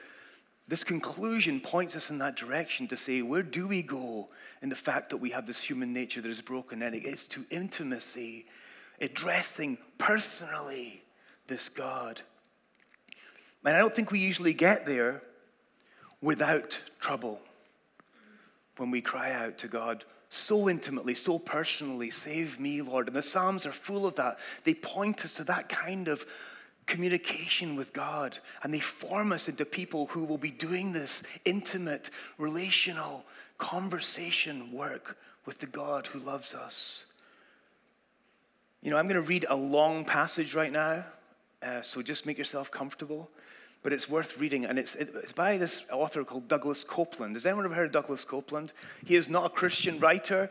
this 0.68 0.84
conclusion 0.86 1.60
points 1.60 1.98
us 1.98 2.10
in 2.10 2.20
that 2.20 2.38
direction 2.38 2.88
to 2.88 2.96
say, 2.96 3.22
where 3.22 3.44
do 3.44 3.68
we 3.68 3.82
go 3.82 4.30
in 4.62 4.70
the 4.70 4.76
fact 4.76 5.10
that 5.10 5.18
we 5.18 5.32
have 5.32 5.46
this 5.46 5.60
human 5.60 5.92
nature 5.92 6.22
that 6.22 6.30
is 6.30 6.40
broken? 6.40 6.82
And 6.82 6.96
it 6.96 7.04
is 7.04 7.24
to 7.24 7.44
intimacy, 7.50 8.46
addressing 9.02 9.78
personally 9.98 11.04
this 11.48 11.68
God. 11.68 12.22
And 13.66 13.76
I 13.76 13.80
don't 13.80 13.94
think 13.94 14.12
we 14.12 14.20
usually 14.20 14.54
get 14.54 14.86
there 14.86 15.22
without 16.22 16.80
trouble 17.02 17.42
when 18.78 18.92
we 18.92 19.02
cry 19.02 19.34
out 19.34 19.58
to 19.58 19.68
God 19.68 20.06
so 20.34 20.70
intimately, 20.70 21.14
so 21.14 21.38
personally, 21.38 22.10
save 22.10 22.58
me, 22.58 22.82
Lord. 22.82 23.08
And 23.08 23.16
the 23.16 23.22
Psalms 23.22 23.66
are 23.66 23.72
full 23.74 24.06
of 24.06 24.16
that. 24.16 24.40
They 24.64 24.74
point 24.74 25.26
us 25.26 25.34
to 25.34 25.44
that 25.44 25.68
kind 25.68 26.08
of 26.08 26.26
communication 26.86 27.76
with 27.76 27.92
God, 27.92 28.38
and 28.64 28.74
they 28.74 28.80
form 28.80 29.34
us 29.34 29.50
into 29.50 29.66
people 29.66 30.06
who 30.08 30.24
will 30.24 30.38
be 30.38 30.50
doing 30.50 30.94
this 30.94 31.22
intimate, 31.44 32.12
relational, 32.38 33.26
conversation 33.58 34.72
work 34.72 35.18
with 35.46 35.60
the 35.60 35.68
God 35.68 36.08
who 36.08 36.20
loves 36.20 36.54
us. 36.54 37.04
You 38.82 38.90
know, 38.90 38.98
I'm 38.98 39.10
going 39.10 39.22
to 39.22 39.28
read 39.28 39.46
a 39.50 39.56
long 39.56 40.06
passage 40.06 40.56
right 40.56 40.72
now, 40.72 41.04
uh, 41.62 41.82
so 41.82 42.02
just 42.02 42.26
make 42.26 42.38
yourself 42.38 42.72
comfortable 42.72 43.30
but 43.84 43.94
it's 43.94 44.10
worth 44.10 44.40
reading. 44.40 44.66
And 44.66 44.78
it's, 44.78 44.96
it's 44.96 45.32
by 45.32 45.58
this 45.58 45.84
author 45.92 46.24
called 46.24 46.48
Douglas 46.48 46.84
Coupland. 46.84 47.34
Has 47.34 47.46
anyone 47.46 47.66
ever 47.66 47.74
heard 47.74 47.88
of 47.88 47.92
Douglas 47.92 48.26
Coupland? 48.26 48.72
He 49.06 49.16
is 49.16 49.30
not 49.30 49.46
a 49.46 49.50
Christian 49.50 50.00
writer. 50.00 50.50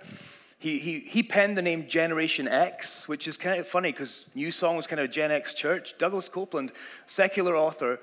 He, 0.59 0.79
he, 0.79 1.01
he 1.01 1.23
penned 1.23 1.57
the 1.57 1.63
name 1.63 1.87
Generation 1.89 2.49
X, 2.49 3.09
which 3.09 3.27
is 3.27 3.37
kind 3.37 3.61
of 3.61 3.67
funny 3.67 3.93
because 3.93 4.27
New 4.35 4.51
Song 4.51 4.77
was 4.77 4.87
kind 4.87 5.01
of 5.01 5.05
a 5.05 5.09
Gen 5.09 5.31
X 5.31 5.55
church. 5.55 5.95
Douglas 5.97 6.29
Coupland, 6.29 6.71
secular 7.07 7.57
author, 7.57 8.01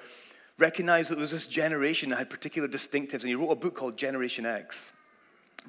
recognized 0.58 1.12
that 1.12 1.16
there 1.16 1.22
was 1.22 1.32
this 1.32 1.46
generation 1.46 2.10
that 2.10 2.18
had 2.18 2.30
particular 2.30 2.68
distinctives, 2.68 3.22
and 3.22 3.30
he 3.30 3.36
wrote 3.36 3.52
a 3.52 3.56
book 3.56 3.76
called 3.76 3.96
Generation 3.96 4.46
X. 4.46 4.90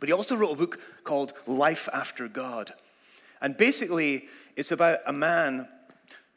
But 0.00 0.08
he 0.08 0.12
also 0.12 0.36
wrote 0.36 0.52
a 0.52 0.56
book 0.56 0.80
called 1.04 1.32
Life 1.46 1.88
After 1.92 2.28
God. 2.28 2.72
And 3.42 3.56
basically, 3.56 4.28
it's 4.56 4.72
about 4.72 5.00
a 5.06 5.12
man 5.12 5.68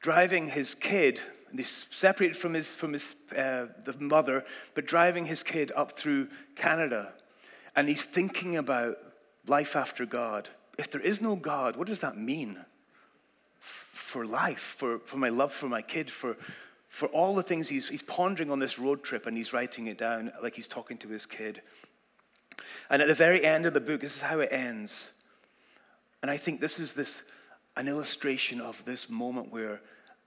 driving 0.02 0.50
his 0.50 0.74
kid 0.74 1.22
and 1.52 1.60
he's 1.60 1.86
separated 1.90 2.36
from 2.38 2.54
his, 2.54 2.74
from 2.74 2.94
his 2.94 3.16
uh, 3.36 3.68
the 3.84 3.96
mother, 4.00 4.44
but 4.74 4.86
driving 4.86 5.26
his 5.26 5.44
kid 5.44 5.72
up 5.76 6.00
through 6.00 6.30
Canada. 6.56 7.14
And 7.76 7.88
he's 7.88 8.04
thinking 8.04 8.58
about 8.58 8.98
life 9.48 9.76
after 9.76 10.06
God. 10.06 10.50
If 10.78 10.90
there 10.92 11.02
is 11.02 11.22
no 11.22 11.36
God, 11.36 11.76
what 11.76 11.88
does 11.88 12.00
that 12.00 12.18
mean 12.18 12.58
for 13.60 14.26
life, 14.26 14.76
for, 14.78 15.00
for 15.00 15.18
my 15.18 15.30
love 15.30 15.54
for 15.54 15.68
my 15.68 15.82
kid, 15.82 16.10
for, 16.10 16.38
for 16.90 17.08
all 17.10 17.36
the 17.36 17.44
things 17.44 17.70
he's, 17.70 17.88
he's 17.88 18.04
pondering 18.04 18.52
on 18.52 18.60
this 18.60 18.80
road 18.80 19.04
trip 19.04 19.26
and 19.26 19.38
he's 19.38 19.54
writing 19.54 19.88
it 19.88 19.98
down 19.98 20.32
like 20.42 20.56
he's 20.56 20.68
talking 20.68 20.98
to 20.98 21.08
his 21.08 21.26
kid. 21.26 21.62
And 22.90 23.02
at 23.02 23.08
the 23.08 23.14
very 23.14 23.44
end 23.44 23.66
of 23.66 23.74
the 23.74 23.80
book, 23.80 24.02
this 24.02 24.16
is 24.16 24.22
how 24.22 24.40
it 24.40 24.50
ends. 24.52 25.12
And 26.22 26.30
I 26.30 26.38
think 26.38 26.60
this 26.60 26.80
is 26.80 26.94
this 26.94 27.24
an 27.78 27.88
illustration 27.88 28.60
of 28.60 28.84
this 28.86 29.10
moment 29.10 29.52
where 29.52 29.82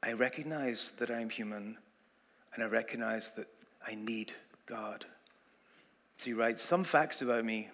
I 0.06 0.12
recognize 0.12 0.92
that 0.98 1.10
I'm 1.10 1.30
human 1.30 1.78
and 2.52 2.62
I 2.62 2.66
recognize 2.66 3.30
that 3.36 3.48
I 3.86 3.94
need 3.94 4.34
God. 4.66 5.06
So 6.18 6.26
he 6.26 6.34
writes 6.34 6.62
Some 6.62 6.84
facts 6.84 7.22
about 7.22 7.42
me. 7.42 7.70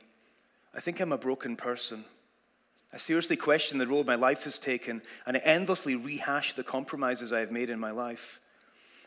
I 0.73 0.79
think 0.79 1.01
I'm 1.01 1.11
a 1.11 1.19
broken 1.19 1.57
person. 1.57 2.05
I 2.93 2.99
seriously 2.99 3.37
question 3.37 3.79
the 3.79 3.87
road 3.87 4.07
my 4.07 4.15
life 4.15 4.45
has 4.45 4.59
taken, 4.59 5.03
and 5.27 5.37
I 5.37 5.41
endlessly 5.41 5.97
rehash 5.97 6.55
the 6.55 6.63
compromises 6.63 7.33
I 7.33 7.41
have 7.41 7.51
made 7.51 7.69
in 7.69 7.81
my 7.81 7.91
life. 7.91 8.41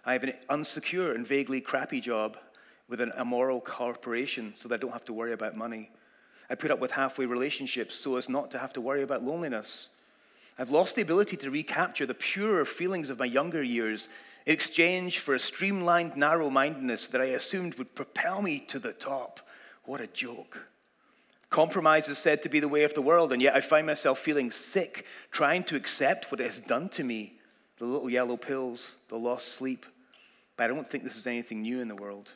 I 0.05 0.11
have 0.13 0.23
an 0.23 0.33
unsecure 0.49 1.15
and 1.15 1.25
vaguely 1.25 1.61
crappy 1.61 2.01
job 2.01 2.37
with 2.89 2.99
an 2.99 3.13
immoral 3.17 3.61
corporation 3.61 4.51
so 4.53 4.67
that 4.67 4.75
I 4.75 4.77
don't 4.79 4.91
have 4.91 5.05
to 5.05 5.13
worry 5.13 5.31
about 5.31 5.55
money. 5.55 5.91
I 6.49 6.55
put 6.55 6.71
up 6.71 6.79
with 6.79 6.91
halfway 6.91 7.25
relationships 7.25 7.95
so 7.95 8.17
as 8.17 8.27
not 8.27 8.51
to 8.51 8.59
have 8.59 8.73
to 8.73 8.81
worry 8.81 9.01
about 9.01 9.23
loneliness. 9.23 9.87
I've 10.57 10.71
lost 10.71 10.95
the 10.95 11.01
ability 11.01 11.37
to 11.37 11.49
recapture 11.49 12.05
the 12.05 12.13
purer 12.13 12.65
feelings 12.65 13.09
of 13.09 13.19
my 13.19 13.25
younger 13.25 13.63
years 13.63 14.09
in 14.45 14.53
exchange 14.53 15.19
for 15.19 15.33
a 15.33 15.39
streamlined 15.39 16.15
narrow 16.15 16.49
mindedness 16.49 17.07
that 17.07 17.21
I 17.21 17.25
assumed 17.25 17.75
would 17.75 17.95
propel 17.95 18.41
me 18.41 18.59
to 18.67 18.79
the 18.79 18.93
top. 18.93 19.39
What 19.85 20.01
a 20.01 20.07
joke. 20.07 20.67
Compromise 21.49 22.07
is 22.09 22.17
said 22.17 22.41
to 22.43 22.49
be 22.49 22.59
the 22.59 22.67
way 22.67 22.83
of 22.83 22.93
the 22.93 23.01
world, 23.01 23.31
and 23.31 23.41
yet 23.41 23.55
I 23.55 23.61
find 23.61 23.85
myself 23.85 24.19
feeling 24.19 24.51
sick 24.51 25.05
trying 25.31 25.63
to 25.65 25.75
accept 25.75 26.31
what 26.31 26.39
it 26.39 26.45
has 26.45 26.59
done 26.59 26.89
to 26.89 27.03
me 27.03 27.33
the 27.79 27.85
little 27.85 28.09
yellow 28.09 28.37
pills, 28.37 28.97
the 29.09 29.17
lost 29.17 29.55
sleep. 29.55 29.85
But 30.55 30.65
I 30.65 30.67
don't 30.67 30.87
think 30.87 31.03
this 31.03 31.17
is 31.17 31.27
anything 31.27 31.63
new 31.63 31.81
in 31.81 31.87
the 31.87 31.95
world. 31.95 32.31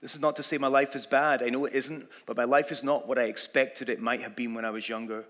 This 0.00 0.14
is 0.14 0.20
not 0.20 0.36
to 0.36 0.42
say 0.42 0.58
my 0.58 0.68
life 0.68 0.94
is 0.94 1.06
bad. 1.06 1.42
I 1.42 1.48
know 1.48 1.64
it 1.64 1.72
isn't, 1.72 2.06
but 2.26 2.36
my 2.36 2.44
life 2.44 2.70
is 2.70 2.84
not 2.84 3.08
what 3.08 3.18
I 3.18 3.24
expected 3.24 3.88
it 3.88 4.00
might 4.00 4.22
have 4.22 4.36
been 4.36 4.54
when 4.54 4.64
I 4.64 4.70
was 4.70 4.88
younger. 4.88 5.24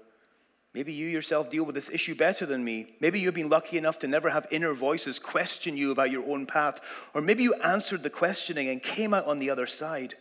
Maybe 0.76 0.92
you 0.92 1.06
yourself 1.06 1.48
deal 1.48 1.64
with 1.64 1.74
this 1.74 1.88
issue 1.88 2.14
better 2.14 2.44
than 2.44 2.62
me. 2.62 2.88
Maybe 3.00 3.18
you've 3.18 3.32
been 3.32 3.48
lucky 3.48 3.78
enough 3.78 3.98
to 4.00 4.06
never 4.06 4.28
have 4.28 4.46
inner 4.50 4.74
voices 4.74 5.18
question 5.18 5.74
you 5.74 5.90
about 5.90 6.10
your 6.10 6.30
own 6.30 6.44
path. 6.44 6.82
Or 7.14 7.22
maybe 7.22 7.42
you 7.42 7.54
answered 7.54 8.02
the 8.02 8.10
questioning 8.10 8.68
and 8.68 8.82
came 8.82 9.14
out 9.14 9.24
on 9.24 9.38
the 9.38 9.48
other 9.48 9.66
side. 9.66 10.16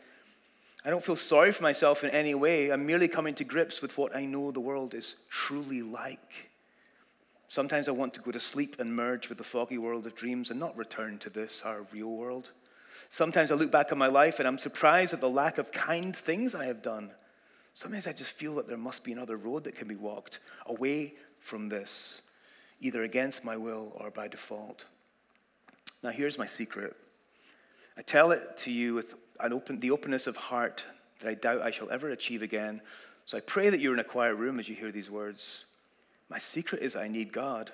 I 0.86 0.92
don't 0.92 1.04
feel 1.04 1.18
sorry 1.18 1.52
for 1.52 1.64
myself 1.64 2.06
in 2.06 2.10
any 2.12 2.36
way. 2.36 2.72
I'm 2.72 2.86
merely 2.86 3.10
coming 3.10 3.36
to 3.36 3.44
grips 3.44 3.82
with 3.82 3.98
what 3.98 4.16
I 4.16 4.24
know 4.24 4.50
the 4.50 4.62
world 4.62 4.94
is 4.94 5.18
truly 5.30 5.82
like. 5.82 6.50
Sometimes 7.50 7.90
I 7.90 7.92
want 7.92 8.14
to 8.14 8.22
go 8.22 8.32
to 8.32 8.40
sleep 8.40 8.78
and 8.80 8.96
merge 8.96 9.28
with 9.28 9.38
the 9.38 9.44
foggy 9.44 9.78
world 9.78 10.08
of 10.08 10.16
dreams 10.16 10.52
and 10.52 10.60
not 10.60 10.78
return 10.78 11.18
to 11.20 11.30
this, 11.30 11.64
our 11.66 11.82
real 11.92 12.16
world. 12.16 12.52
Sometimes 13.10 13.52
I 13.52 13.56
look 13.56 13.72
back 13.72 13.92
on 13.92 13.98
my 13.98 14.08
life 14.08 14.40
and 14.40 14.48
I'm 14.48 14.58
surprised 14.58 15.14
at 15.14 15.20
the 15.20 15.30
lack 15.30 15.58
of 15.58 15.74
kind 15.74 16.16
things 16.16 16.56
I 16.56 16.64
have 16.68 16.82
done. 16.82 17.12
Sometimes 17.76 18.08
I 18.08 18.14
just 18.14 18.32
feel 18.32 18.56
that 18.56 18.70
there 18.70 18.78
must 18.78 19.04
be 19.04 19.12
another 19.12 19.36
road 19.36 19.66
that 19.66 19.76
can 19.76 19.90
be 19.90 19.98
walked 19.98 20.40
away 20.66 21.14
from 21.40 21.68
this, 21.68 22.22
either 22.80 23.04
against 23.04 23.44
my 23.44 23.58
will 23.58 23.92
or 23.98 24.10
by 24.10 24.30
default. 24.30 24.86
Now, 26.02 26.12
here's 26.12 26.38
my 26.38 26.46
secret 26.46 26.96
I 27.98 28.02
tell 28.02 28.32
it 28.32 28.56
to 28.58 28.72
you 28.72 28.94
with 28.94 29.16
an 29.42 29.52
open, 29.52 29.82
the 29.82 29.92
openness 29.92 30.26
of 30.26 30.38
heart 30.38 30.86
that 31.20 31.28
I 31.28 31.34
doubt 31.34 31.62
I 31.62 31.72
shall 31.72 31.92
ever 31.92 32.10
achieve 32.10 32.42
again. 32.42 32.80
So 33.26 33.38
I 33.38 33.42
pray 33.42 33.70
that 33.70 33.82
you're 33.82 33.94
in 33.94 34.00
a 34.00 34.06
quiet 34.06 34.36
room 34.36 34.58
as 34.58 34.70
you 34.70 34.76
hear 34.76 34.92
these 34.92 35.12
words. 35.12 35.66
My 36.30 36.40
secret 36.40 36.82
is 36.82 36.96
I 36.96 37.10
need 37.10 37.34
God, 37.34 37.72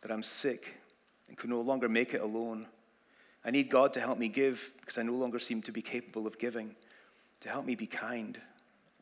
that 0.00 0.10
I'm 0.10 0.24
sick 0.24 0.74
and 1.28 1.38
can 1.38 1.48
no 1.48 1.60
longer 1.60 1.88
make 1.88 2.12
it 2.12 2.22
alone. 2.22 2.66
I 3.44 3.52
need 3.52 3.70
God 3.70 3.92
to 3.92 4.00
help 4.00 4.18
me 4.18 4.26
give 4.26 4.72
because 4.80 4.98
I 4.98 5.02
no 5.02 5.12
longer 5.12 5.38
seem 5.38 5.62
to 5.62 5.72
be 5.72 5.82
capable 5.82 6.26
of 6.26 6.40
giving, 6.40 6.74
to 7.42 7.48
help 7.48 7.64
me 7.64 7.76
be 7.76 7.86
kind 7.86 8.40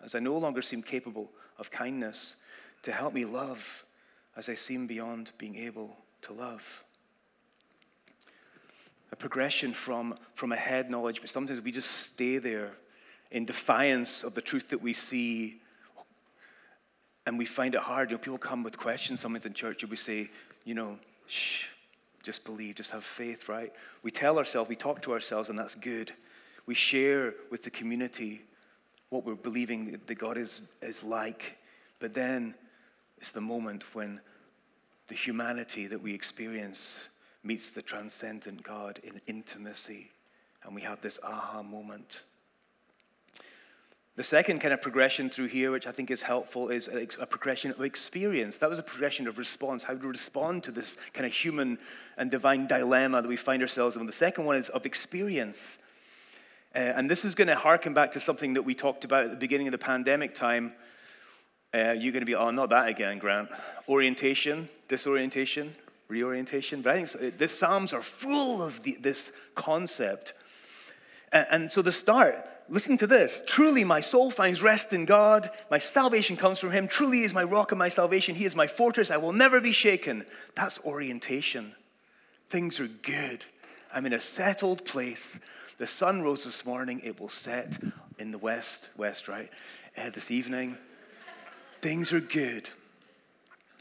as 0.04 0.14
I 0.14 0.18
no 0.18 0.36
longer 0.38 0.62
seem 0.62 0.82
capable 0.82 1.30
of 1.58 1.70
kindness, 1.70 2.36
to 2.82 2.92
help 2.92 3.12
me 3.12 3.24
love 3.24 3.84
as 4.36 4.48
I 4.48 4.54
seem 4.54 4.86
beyond 4.86 5.32
being 5.38 5.56
able 5.56 5.96
to 6.22 6.32
love. 6.32 6.84
A 9.12 9.16
progression 9.16 9.72
from, 9.72 10.14
from 10.34 10.52
a 10.52 10.56
head 10.56 10.90
knowledge, 10.90 11.20
but 11.20 11.30
sometimes 11.30 11.60
we 11.60 11.72
just 11.72 11.90
stay 11.90 12.38
there 12.38 12.72
in 13.30 13.44
defiance 13.44 14.24
of 14.24 14.34
the 14.34 14.40
truth 14.40 14.68
that 14.70 14.80
we 14.80 14.92
see. 14.92 15.60
And 17.26 17.38
we 17.38 17.44
find 17.44 17.74
it 17.74 17.80
hard. 17.80 18.10
You 18.10 18.16
know, 18.16 18.22
people 18.22 18.38
come 18.38 18.62
with 18.62 18.78
questions 18.78 19.20
sometimes 19.20 19.46
in 19.46 19.52
church, 19.52 19.82
and 19.82 19.90
we 19.90 19.96
say, 19.96 20.30
you 20.64 20.74
know, 20.74 20.98
shh, 21.26 21.64
just 22.22 22.44
believe, 22.44 22.76
just 22.76 22.90
have 22.90 23.04
faith, 23.04 23.48
right? 23.48 23.72
We 24.02 24.10
tell 24.10 24.38
ourselves, 24.38 24.68
we 24.68 24.76
talk 24.76 25.02
to 25.02 25.12
ourselves, 25.12 25.48
and 25.48 25.58
that's 25.58 25.74
good. 25.74 26.12
We 26.66 26.74
share 26.74 27.34
with 27.50 27.62
the 27.62 27.70
community 27.70 28.42
what 29.10 29.24
we're 29.24 29.34
believing 29.34 30.00
that 30.06 30.14
God 30.14 30.38
is, 30.38 30.62
is 30.80 31.04
like. 31.04 31.58
But 31.98 32.14
then 32.14 32.54
it's 33.18 33.32
the 33.32 33.40
moment 33.40 33.94
when 33.94 34.20
the 35.08 35.14
humanity 35.14 35.86
that 35.88 36.00
we 36.00 36.14
experience 36.14 36.96
meets 37.42 37.70
the 37.70 37.82
transcendent 37.82 38.62
God 38.62 39.00
in 39.02 39.20
intimacy, 39.26 40.10
and 40.64 40.74
we 40.74 40.82
have 40.82 41.00
this 41.00 41.18
aha 41.22 41.62
moment. 41.62 42.22
The 44.16 44.24
second 44.24 44.60
kind 44.60 44.74
of 44.74 44.82
progression 44.82 45.30
through 45.30 45.46
here, 45.46 45.70
which 45.70 45.86
I 45.86 45.92
think 45.92 46.10
is 46.10 46.20
helpful, 46.20 46.68
is 46.68 46.88
a, 46.88 47.26
progression 47.26 47.70
of 47.70 47.80
experience. 47.80 48.58
That 48.58 48.68
was 48.68 48.78
a 48.78 48.82
progression 48.82 49.26
of 49.26 49.38
response, 49.38 49.84
how 49.84 49.94
to 49.94 50.08
respond 50.08 50.64
to 50.64 50.72
this 50.72 50.96
kind 51.14 51.24
of 51.24 51.32
human 51.32 51.78
and 52.18 52.30
divine 52.30 52.66
dilemma 52.66 53.22
that 53.22 53.28
we 53.28 53.36
find 53.36 53.62
ourselves 53.62 53.96
in. 53.96 54.04
The 54.04 54.12
second 54.12 54.44
one 54.44 54.56
is 54.56 54.68
of 54.68 54.84
experience. 54.84 55.78
Uh, 56.74 56.78
and 56.78 57.10
this 57.10 57.24
is 57.24 57.34
going 57.34 57.48
to 57.48 57.56
harken 57.56 57.94
back 57.94 58.12
to 58.12 58.20
something 58.20 58.54
that 58.54 58.62
we 58.62 58.74
talked 58.74 59.04
about 59.04 59.24
at 59.24 59.30
the 59.30 59.36
beginning 59.36 59.66
of 59.66 59.72
the 59.72 59.78
pandemic 59.78 60.34
time. 60.34 60.72
Uh, 61.74 61.94
you're 61.98 62.12
going 62.12 62.22
to 62.22 62.26
be, 62.26 62.34
oh, 62.34 62.50
not 62.50 62.70
that 62.70 62.88
again, 62.88 63.18
Grant. 63.18 63.48
Orientation, 63.88 64.68
disorientation, 64.88 65.74
reorientation. 66.08 66.82
But 66.82 66.96
I 66.96 67.04
think 67.04 67.38
this 67.38 67.58
Psalms 67.58 67.92
are 67.92 68.02
full 68.02 68.62
of 68.62 68.82
the, 68.82 68.96
this 69.00 69.32
concept. 69.54 70.32
And, 71.32 71.46
and 71.50 71.72
so 71.72 71.82
the 71.82 71.92
start, 71.92 72.48
listen 72.68 72.96
to 72.98 73.06
this. 73.06 73.42
Truly, 73.46 73.82
my 73.82 74.00
soul 74.00 74.30
finds 74.30 74.62
rest 74.62 74.92
in 74.92 75.06
God. 75.06 75.50
My 75.72 75.78
salvation 75.78 76.36
comes 76.36 76.60
from 76.60 76.70
Him. 76.70 76.86
Truly, 76.86 77.18
He 77.18 77.24
is 77.24 77.34
my 77.34 77.44
rock 77.44 77.72
and 77.72 77.78
my 77.80 77.88
salvation. 77.88 78.36
He 78.36 78.44
is 78.44 78.54
my 78.54 78.68
fortress. 78.68 79.10
I 79.10 79.16
will 79.16 79.32
never 79.32 79.60
be 79.60 79.72
shaken. 79.72 80.24
That's 80.54 80.78
orientation. 80.80 81.74
Things 82.48 82.78
are 82.78 82.88
good. 82.88 83.44
I'm 83.92 84.06
in 84.06 84.12
a 84.12 84.20
settled 84.20 84.84
place. 84.84 85.38
The 85.80 85.86
sun 85.86 86.20
rose 86.20 86.44
this 86.44 86.66
morning. 86.66 87.00
It 87.02 87.18
will 87.18 87.30
set 87.30 87.78
in 88.18 88.32
the 88.32 88.38
west, 88.38 88.90
west, 88.98 89.28
right? 89.28 89.48
Uh, 89.96 90.10
this 90.10 90.30
evening. 90.30 90.76
Things 91.80 92.12
are 92.12 92.20
good. 92.20 92.68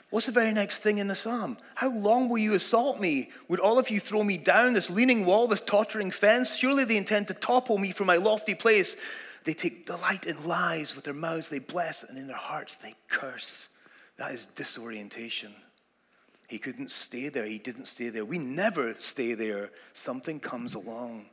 What's 0.09 0.25
the 0.25 0.31
very 0.31 0.53
next 0.53 0.77
thing 0.77 0.99
in 0.99 1.09
the 1.09 1.13
psalm? 1.13 1.57
How 1.75 1.89
long 1.89 2.29
will 2.29 2.37
you 2.37 2.53
assault 2.53 3.01
me? 3.01 3.31
Would 3.49 3.59
all 3.59 3.77
of 3.77 3.89
you 3.89 3.99
throw 3.99 4.23
me 4.23 4.37
down 4.37 4.71
this 4.71 4.89
leaning 4.89 5.25
wall, 5.25 5.49
this 5.49 5.59
tottering 5.59 6.09
fence? 6.09 6.55
Surely 6.55 6.85
they 6.85 6.95
intend 6.95 7.27
to 7.27 7.33
topple 7.33 7.77
me 7.77 7.91
from 7.91 8.07
my 8.07 8.15
lofty 8.15 8.55
place. 8.55 8.95
They 9.43 9.53
take 9.53 9.85
delight 9.85 10.25
in 10.25 10.47
lies. 10.47 10.95
With 10.95 11.03
their 11.03 11.13
mouths 11.13 11.49
they 11.49 11.59
bless, 11.59 12.03
and 12.03 12.17
in 12.17 12.27
their 12.27 12.37
hearts 12.37 12.75
they 12.75 12.95
curse. 13.09 13.67
That 14.15 14.31
is 14.31 14.45
disorientation. 14.45 15.53
He 16.47 16.59
couldn't 16.59 16.91
stay 16.91 17.27
there. 17.27 17.45
He 17.45 17.57
didn't 17.57 17.87
stay 17.87 18.07
there. 18.07 18.23
We 18.23 18.37
never 18.37 18.95
stay 18.97 19.33
there. 19.33 19.71
Something 19.91 20.39
comes 20.39 20.75
along. 20.75 21.25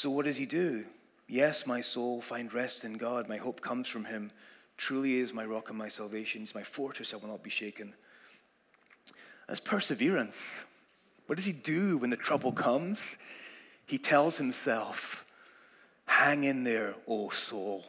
So, 0.00 0.08
what 0.08 0.24
does 0.24 0.38
he 0.38 0.46
do? 0.46 0.86
Yes, 1.28 1.66
my 1.66 1.82
soul, 1.82 2.22
find 2.22 2.50
rest 2.54 2.84
in 2.84 2.94
God. 2.94 3.28
My 3.28 3.36
hope 3.36 3.60
comes 3.60 3.86
from 3.86 4.06
him. 4.06 4.32
Truly 4.78 5.18
is 5.18 5.34
my 5.34 5.44
rock 5.44 5.68
and 5.68 5.76
my 5.76 5.88
salvation. 5.88 6.40
He's 6.40 6.54
my 6.54 6.62
fortress. 6.62 7.12
I 7.12 7.18
will 7.18 7.28
not 7.28 7.42
be 7.42 7.50
shaken. 7.50 7.92
That's 9.46 9.60
perseverance. 9.60 10.40
What 11.26 11.36
does 11.36 11.44
he 11.44 11.52
do 11.52 11.98
when 11.98 12.08
the 12.08 12.16
trouble 12.16 12.50
comes? 12.50 13.04
He 13.84 13.98
tells 13.98 14.38
himself, 14.38 15.26
Hang 16.06 16.44
in 16.44 16.64
there, 16.64 16.94
O 17.06 17.28
soul. 17.28 17.84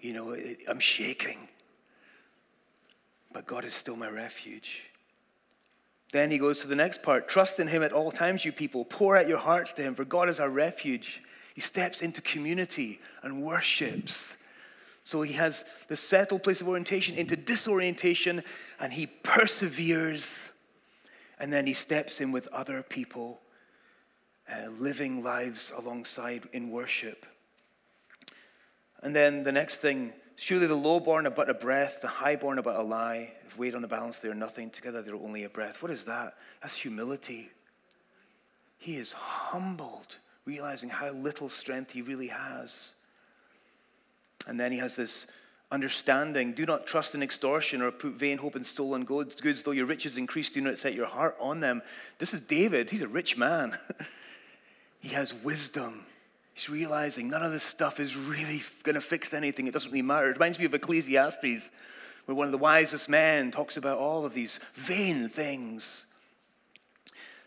You 0.00 0.12
know, 0.12 0.36
I'm 0.66 0.80
shaking, 0.80 1.38
but 3.32 3.46
God 3.46 3.64
is 3.64 3.74
still 3.74 3.94
my 3.94 4.08
refuge. 4.08 4.90
Then 6.12 6.30
he 6.30 6.38
goes 6.38 6.60
to 6.60 6.66
the 6.66 6.76
next 6.76 7.02
part 7.02 7.26
Trust 7.26 7.58
in 7.58 7.66
him 7.66 7.82
at 7.82 7.92
all 7.92 8.12
times, 8.12 8.44
you 8.44 8.52
people. 8.52 8.84
Pour 8.84 9.16
out 9.16 9.28
your 9.28 9.38
hearts 9.38 9.72
to 9.72 9.82
him, 9.82 9.94
for 9.94 10.04
God 10.04 10.28
is 10.28 10.38
our 10.38 10.50
refuge. 10.50 11.22
He 11.54 11.60
steps 11.60 12.00
into 12.00 12.22
community 12.22 13.00
and 13.22 13.42
worships. 13.42 14.36
So 15.04 15.22
he 15.22 15.32
has 15.32 15.64
the 15.88 15.96
settled 15.96 16.44
place 16.44 16.60
of 16.60 16.68
orientation 16.68 17.16
into 17.16 17.36
disorientation, 17.36 18.44
and 18.78 18.92
he 18.92 19.06
perseveres. 19.06 20.28
And 21.40 21.52
then 21.52 21.66
he 21.66 21.74
steps 21.74 22.20
in 22.20 22.30
with 22.30 22.46
other 22.48 22.82
people, 22.82 23.40
uh, 24.48 24.68
living 24.68 25.24
lives 25.24 25.72
alongside 25.76 26.48
in 26.52 26.70
worship. 26.70 27.26
And 29.02 29.16
then 29.16 29.42
the 29.42 29.50
next 29.50 29.76
thing 29.76 30.12
Surely 30.36 30.66
the 30.66 30.74
low-born 30.74 31.26
are 31.26 31.30
but 31.30 31.50
a 31.50 31.54
breath, 31.54 32.00
the 32.00 32.08
high-born 32.08 32.58
are 32.58 32.62
but 32.62 32.76
a 32.76 32.82
lie. 32.82 33.32
If 33.46 33.58
weighed 33.58 33.74
on 33.74 33.82
the 33.82 33.88
balance, 33.88 34.18
they 34.18 34.28
are 34.28 34.34
nothing. 34.34 34.70
Together 34.70 35.02
they're 35.02 35.14
only 35.14 35.44
a 35.44 35.48
breath. 35.48 35.82
What 35.82 35.92
is 35.92 36.04
that? 36.04 36.36
That's 36.60 36.74
humility. 36.74 37.50
He 38.78 38.96
is 38.96 39.12
humbled, 39.12 40.16
realizing 40.44 40.88
how 40.88 41.10
little 41.10 41.48
strength 41.48 41.92
he 41.92 42.02
really 42.02 42.28
has. 42.28 42.92
And 44.46 44.58
then 44.58 44.72
he 44.72 44.78
has 44.78 44.96
this 44.96 45.26
understanding 45.70 46.52
do 46.52 46.66
not 46.66 46.86
trust 46.86 47.14
in 47.14 47.22
extortion 47.22 47.80
or 47.80 47.90
put 47.90 48.12
vain 48.12 48.36
hope 48.36 48.56
in 48.56 48.62
stolen 48.62 49.04
goods, 49.04 49.40
goods 49.40 49.62
though 49.62 49.70
your 49.70 49.86
riches 49.86 50.18
increase 50.18 50.50
do 50.50 50.60
not 50.60 50.76
set 50.76 50.92
your 50.92 51.06
heart 51.06 51.34
on 51.40 51.60
them 51.60 51.80
this 52.18 52.34
is 52.34 52.42
david 52.42 52.90
he's 52.90 53.00
a 53.00 53.08
rich 53.08 53.38
man 53.38 53.74
he 55.00 55.08
has 55.08 55.32
wisdom 55.32 56.04
He's 56.54 56.68
realizing 56.68 57.28
none 57.28 57.42
of 57.42 57.52
this 57.52 57.62
stuff 57.62 57.98
is 57.98 58.16
really 58.16 58.62
going 58.82 58.94
to 58.94 59.00
fix 59.00 59.32
anything. 59.32 59.66
It 59.66 59.72
doesn't 59.72 59.90
really 59.90 60.02
matter. 60.02 60.30
It 60.30 60.34
reminds 60.34 60.58
me 60.58 60.66
of 60.66 60.74
Ecclesiastes, 60.74 61.70
where 62.26 62.34
one 62.34 62.46
of 62.46 62.52
the 62.52 62.58
wisest 62.58 63.08
men 63.08 63.50
talks 63.50 63.76
about 63.76 63.98
all 63.98 64.24
of 64.24 64.34
these 64.34 64.60
vain 64.74 65.28
things. 65.28 66.04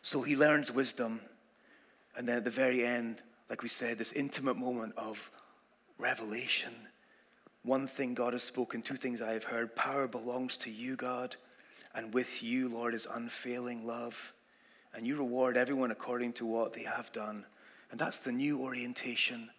So 0.02 0.22
he 0.22 0.36
learns 0.36 0.72
wisdom. 0.72 1.22
And 2.18 2.28
then 2.28 2.38
at 2.38 2.44
the 2.44 2.50
very 2.50 2.86
end, 2.86 3.22
like 3.50 3.62
we 3.62 3.70
said, 3.70 3.98
this 3.98 4.12
intimate 4.12 4.58
moment 4.58 4.94
of 4.98 5.32
revelation. 5.98 6.74
One 7.64 7.88
thing 7.88 8.14
God 8.14 8.34
has 8.34 8.44
spoken, 8.44 8.82
two 8.82 8.96
things 8.96 9.22
I 9.22 9.34
have 9.34 9.44
heard. 9.44 9.76
Power 9.76 10.08
belongs 10.08 10.58
to 10.58 10.72
you, 10.72 10.96
God, 10.96 11.36
and 11.94 12.14
with 12.14 12.44
you, 12.44 12.70
Lord, 12.70 12.94
is 12.94 13.08
unfailing 13.12 13.86
love. 13.86 14.34
And 14.94 15.06
you 15.06 15.16
reward 15.18 15.58
everyone 15.58 15.92
according 15.92 16.34
to 16.34 16.46
what 16.46 16.74
they 16.74 16.84
have 16.84 17.12
done. 17.12 17.46
And 17.92 18.00
that's 18.00 18.18
the 18.18 18.32
new 18.32 18.62
orientation 18.62 19.50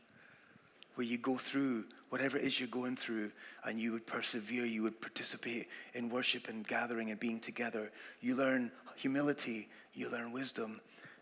where 0.94 1.06
you 1.06 1.18
go 1.18 1.36
through 1.36 1.84
whatever 2.08 2.38
it 2.38 2.44
is 2.44 2.58
you're 2.58 2.68
going 2.68 2.96
through 2.96 3.30
and 3.64 3.80
you 3.80 3.92
would 3.92 4.06
persevere, 4.06 4.64
you 4.64 4.82
would 4.82 5.00
participate 5.00 5.68
in 5.94 6.08
worship 6.08 6.48
and 6.48 6.66
gathering 6.66 7.10
and 7.10 7.20
being 7.20 7.40
together. 7.40 7.90
You 8.20 8.34
learn 8.34 8.70
humility, 8.96 9.68
you 9.94 10.08
learn 10.10 10.32
wisdom, 10.32 10.80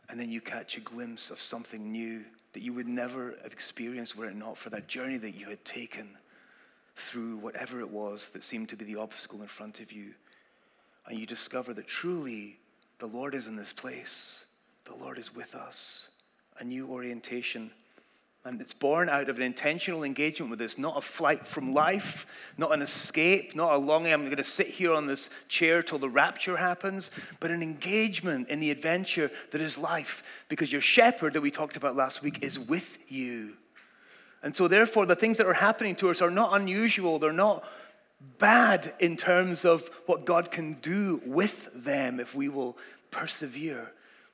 and 0.08 0.18
then 0.18 0.30
you 0.30 0.40
catch 0.40 0.76
a 0.76 0.80
glimpse 0.80 1.30
of 1.30 1.40
something 1.40 1.90
new 1.90 2.24
that 2.52 2.62
you 2.62 2.72
would 2.72 2.86
never 2.86 3.34
have 3.42 3.52
experienced 3.52 4.16
were 4.16 4.26
it 4.26 4.36
not 4.36 4.56
for 4.56 4.70
that 4.70 4.86
journey 4.86 5.16
that 5.18 5.34
you 5.34 5.48
had 5.48 5.64
taken 5.64 6.08
through 6.94 7.36
whatever 7.38 7.80
it 7.80 7.90
was 7.90 8.28
that 8.28 8.44
seemed 8.44 8.68
to 8.68 8.76
be 8.76 8.84
the 8.84 8.96
obstacle 8.96 9.42
in 9.42 9.48
front 9.48 9.80
of 9.80 9.90
you. 9.90 10.14
And 11.08 11.18
you 11.18 11.26
discover 11.26 11.74
that 11.74 11.88
truly 11.88 12.58
the 13.00 13.06
Lord 13.06 13.34
is 13.34 13.48
in 13.48 13.56
this 13.56 13.72
place, 13.72 14.44
the 14.84 14.94
Lord 14.94 15.18
is 15.18 15.34
with 15.34 15.56
us 15.56 16.06
a 16.58 16.64
new 16.64 16.88
orientation. 16.88 17.70
And 18.46 18.60
it's 18.60 18.74
born 18.74 19.08
out 19.08 19.30
of 19.30 19.38
an 19.38 19.42
intentional 19.42 20.04
engagement 20.04 20.50
with 20.50 20.58
this, 20.58 20.76
not 20.76 20.98
a 20.98 21.00
flight 21.00 21.46
from 21.46 21.72
life, 21.72 22.26
not 22.58 22.74
an 22.74 22.82
escape, 22.82 23.56
not 23.56 23.72
a 23.72 23.78
longing, 23.78 24.12
I'm 24.12 24.26
going 24.26 24.36
to 24.36 24.44
sit 24.44 24.68
here 24.68 24.92
on 24.92 25.06
this 25.06 25.30
chair 25.48 25.82
till 25.82 25.98
the 25.98 26.10
rapture 26.10 26.58
happens, 26.58 27.10
but 27.40 27.50
an 27.50 27.62
engagement 27.62 28.50
in 28.50 28.60
the 28.60 28.70
adventure 28.70 29.30
that 29.50 29.62
is 29.62 29.78
life. 29.78 30.22
Because 30.50 30.70
your 30.70 30.82
shepherd 30.82 31.32
that 31.32 31.40
we 31.40 31.50
talked 31.50 31.76
about 31.76 31.96
last 31.96 32.22
week 32.22 32.42
is 32.42 32.58
with 32.58 32.98
you. 33.10 33.54
And 34.42 34.54
so, 34.54 34.68
therefore, 34.68 35.06
the 35.06 35.16
things 35.16 35.38
that 35.38 35.46
are 35.46 35.54
happening 35.54 35.96
to 35.96 36.10
us 36.10 36.20
are 36.20 36.30
not 36.30 36.60
unusual, 36.60 37.18
they're 37.18 37.32
not 37.32 37.64
bad 38.38 38.92
in 38.98 39.16
terms 39.16 39.64
of 39.64 39.88
what 40.04 40.26
God 40.26 40.50
can 40.50 40.74
do 40.74 41.22
with 41.24 41.70
them 41.74 42.20
if 42.20 42.34
we 42.34 42.50
will 42.50 42.76
persevere, 43.10 43.92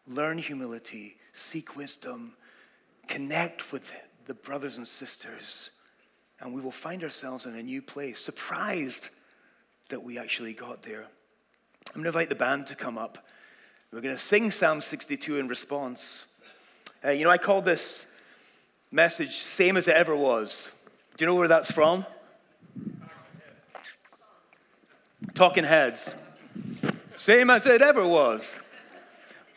learn 0.09 0.39
humility, 0.39 1.17
seek 1.33 1.77
wisdom, 1.77 2.35
connect 3.07 3.73
with 3.73 3.93
the 4.27 4.35
brothers 4.35 4.77
and 4.77 4.87
sisters, 4.87 5.71
and 6.41 6.55
we 6.55 6.61
will 6.61 6.71
find 6.71 7.03
ourselves 7.03 7.47
in 7.47 7.57
a 7.57 7.63
new 7.63 7.83
place, 7.83 8.19
surprised 8.19 9.09
that 9.89 10.03
we 10.03 10.19
actually 10.19 10.53
got 10.53 10.83
there. 10.83 11.07
I'm 11.89 11.95
going 11.95 12.05
to 12.05 12.09
invite 12.09 12.29
the 12.29 12.35
band 12.35 12.67
to 12.69 12.77
come 12.77 12.97
up. 12.97 13.27
We're 13.93 14.01
going 14.01 14.15
to 14.15 14.21
sing 14.21 14.51
Psalm 14.51 14.81
62 14.81 15.39
in 15.39 15.49
response. 15.49 16.25
Uh, 17.05 17.11
you 17.11 17.25
know, 17.25 17.31
I 17.31 17.39
call 17.39 17.61
this 17.61 18.07
message 18.93 19.39
same 19.39 19.77
as 19.77 19.89
it 19.89 19.97
ever 19.97 20.15
was. 20.15 20.71
Do 21.17 21.25
you 21.25 21.27
know 21.27 21.35
where 21.35 21.49
that's 21.49 21.71
from? 21.71 22.07
Talking 25.35 25.65
Heads. 25.65 26.13
Same 27.17 27.51
as 27.51 27.67
it 27.67 27.83
ever 27.83 28.07
was. 28.07 28.49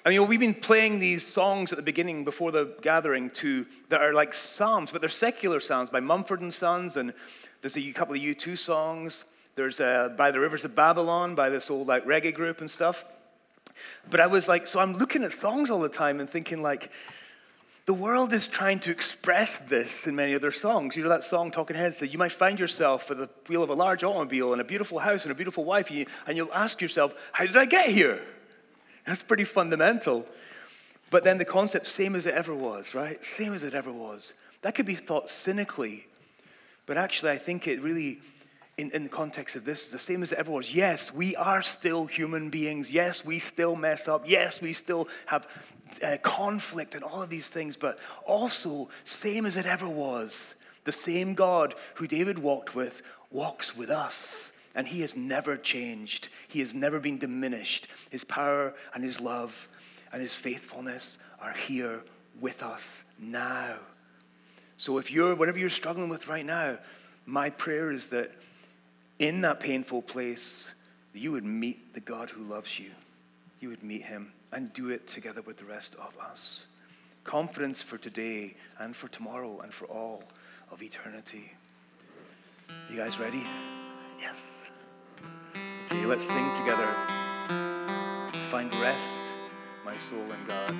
I 0.06 0.10
mean, 0.10 0.28
we've 0.28 0.40
been 0.40 0.54
playing 0.54 1.00
these 1.00 1.26
songs 1.26 1.72
at 1.72 1.78
the 1.78 1.84
beginning 1.84 2.26
before 2.26 2.52
the 2.52 2.76
gathering 2.82 3.30
to 3.32 3.66
that 3.88 4.02
are 4.02 4.14
like 4.14 4.34
psalms, 4.34 4.92
but 4.92 5.00
they're 5.00 5.10
secular 5.10 5.62
psalms 5.62 5.90
by 5.90 6.02
Mumford 6.02 6.42
and 6.42 6.54
Sons, 6.54 6.98
and 6.98 7.14
there's 7.62 7.78
a 7.78 7.92
couple 7.94 8.14
of 8.14 8.22
U2 8.22 8.58
songs. 8.58 9.24
There's 9.56 9.80
uh, 9.80 10.10
by 10.18 10.32
the 10.32 10.42
Rivers 10.42 10.66
of 10.66 10.76
Babylon 10.76 11.36
by 11.36 11.50
this 11.50 11.70
old 11.70 11.88
like 11.88 12.06
reggae 12.06 12.34
group 12.34 12.60
and 12.60 12.70
stuff. 12.70 13.06
But 14.10 14.20
I 14.20 14.28
was 14.28 14.50
like, 14.50 14.68
so 14.68 14.80
I'm 14.80 14.94
looking 14.94 15.24
at 15.24 15.32
songs 15.32 15.72
all 15.72 15.80
the 15.80 15.88
time 15.88 16.20
and 16.20 16.30
thinking 16.30 16.62
like, 16.62 16.92
the 17.86 17.94
world 17.94 18.34
is 18.34 18.46
trying 18.46 18.80
to 18.82 18.92
express 18.92 19.58
this 19.68 20.06
in 20.06 20.16
many 20.16 20.36
other 20.36 20.52
songs. 20.52 20.98
You 20.98 21.04
know 21.04 21.10
that 21.10 21.24
song, 21.24 21.52
Talking 21.52 21.76
Heads, 21.76 22.00
that 22.00 22.08
you 22.08 22.20
might 22.20 22.32
find 22.32 22.60
yourself 22.60 23.10
at 23.10 23.18
the 23.18 23.30
wheel 23.48 23.64
of 23.64 23.70
a 23.70 23.74
large 23.74 24.04
automobile 24.04 24.52
and 24.52 24.62
a 24.62 24.66
beautiful 24.66 25.00
house 25.00 25.24
and 25.24 25.32
a 25.32 25.36
beautiful 25.36 25.64
wife, 25.66 25.92
and 25.92 26.38
you'll 26.38 26.54
ask 26.54 26.82
yourself, 26.82 27.14
How 27.32 27.46
did 27.46 27.58
I 27.58 27.66
get 27.66 27.90
here? 27.90 28.22
That's 29.06 29.24
pretty 29.24 29.44
fundamental. 29.44 30.26
But 31.10 31.24
then 31.24 31.38
the 31.38 31.46
concept, 31.46 31.88
same 31.88 32.16
as 32.16 32.26
it 32.26 32.34
ever 32.34 32.54
was, 32.54 32.96
right? 32.96 33.24
Same 33.26 33.54
as 33.54 33.64
it 33.64 33.74
ever 33.74 33.92
was. 33.92 34.34
That 34.62 34.76
could 34.76 34.86
be 34.86 34.96
thought 34.96 35.30
cynically, 35.30 36.08
but 36.86 36.98
actually, 36.98 37.32
I 37.32 37.38
think 37.38 37.68
it 37.68 37.82
really 37.82 38.20
in, 38.78 38.90
in 38.92 39.04
the 39.04 39.10
context 39.10 39.56
of 39.56 39.66
this, 39.66 39.84
is 39.84 39.92
the 39.92 40.00
same 40.00 40.24
as 40.24 40.32
it 40.32 40.40
ever 40.40 40.52
was. 40.52 40.74
Yes, 40.74 41.14
we 41.14 41.36
are 41.36 41.62
still 41.62 42.06
human 42.06 42.50
beings. 42.50 42.90
Yes, 42.92 43.24
we 43.24 43.40
still 43.40 43.76
mess 43.76 44.08
up. 44.08 44.24
Yes, 44.26 44.62
we 44.62 44.74
still 44.74 45.08
have 45.28 45.48
uh, 46.04 46.18
conflict 46.24 46.96
and 46.96 47.04
all 47.04 47.22
of 47.22 47.30
these 47.30 47.50
things, 47.50 47.78
but 47.78 48.00
also, 48.26 48.90
same 49.04 49.46
as 49.46 49.58
it 49.58 49.68
ever 49.68 49.88
was, 49.88 50.56
the 50.86 50.92
same 50.92 51.36
God 51.36 51.76
who 51.96 52.08
David 52.08 52.40
walked 52.40 52.74
with 52.74 53.04
walks 53.32 53.76
with 53.76 53.90
us. 53.90 54.52
And 54.76 54.88
he 54.88 55.02
has 55.02 55.16
never 55.16 55.56
changed. 55.58 56.30
He 56.48 56.60
has 56.60 56.74
never 56.74 57.00
been 57.00 57.20
diminished. 57.20 57.88
His 58.10 58.24
power 58.24 58.74
and 58.94 59.04
his 59.04 59.20
love 59.20 59.68
and 60.12 60.22
his 60.22 60.34
faithfulness 60.34 61.20
are 61.40 61.54
here 61.54 62.02
with 62.40 62.64
us 62.64 63.04
now. 63.20 63.76
So 64.78 64.98
if 64.98 65.12
you're, 65.12 65.36
whatever 65.36 65.60
you're 65.60 65.70
struggling 65.70 66.10
with 66.10 66.28
right 66.28 66.46
now, 66.46 66.78
my 67.26 67.50
prayer 67.50 67.92
is 67.92 68.08
that 68.08 68.32
in 69.20 69.42
that 69.42 69.60
painful 69.60 70.02
place, 70.02 70.70
you 71.14 71.32
would 71.32 71.46
meet 71.46 71.94
the 71.94 72.00
God 72.00 72.30
who 72.30 72.44
loves 72.44 72.80
you. 72.80 72.90
You 73.60 73.70
would 73.70 73.84
meet 73.84 74.04
him 74.04 74.34
and 74.52 74.74
do 74.74 74.90
it 74.90 75.08
together 75.08 75.42
with 75.42 75.58
the 75.58 75.66
rest 75.66 75.96
of 75.96 76.18
us. 76.20 76.66
Confidence 77.24 77.82
for 77.82 77.98
today 77.98 78.56
and 78.80 78.96
for 78.96 79.08
tomorrow 79.08 79.60
and 79.62 79.74
for 79.74 79.86
all 79.86 80.24
of 80.72 80.82
eternity. 80.82 81.54
You 82.90 82.98
guys 82.98 83.20
ready? 83.20 83.44
Yes. 84.20 84.63
Let's 86.06 86.28
sing 86.28 86.46
together. 86.60 86.88
Find 88.52 88.74
rest, 88.76 89.08
my 89.84 89.98
soul 89.98 90.22
in 90.22 90.46
God. 90.48 90.76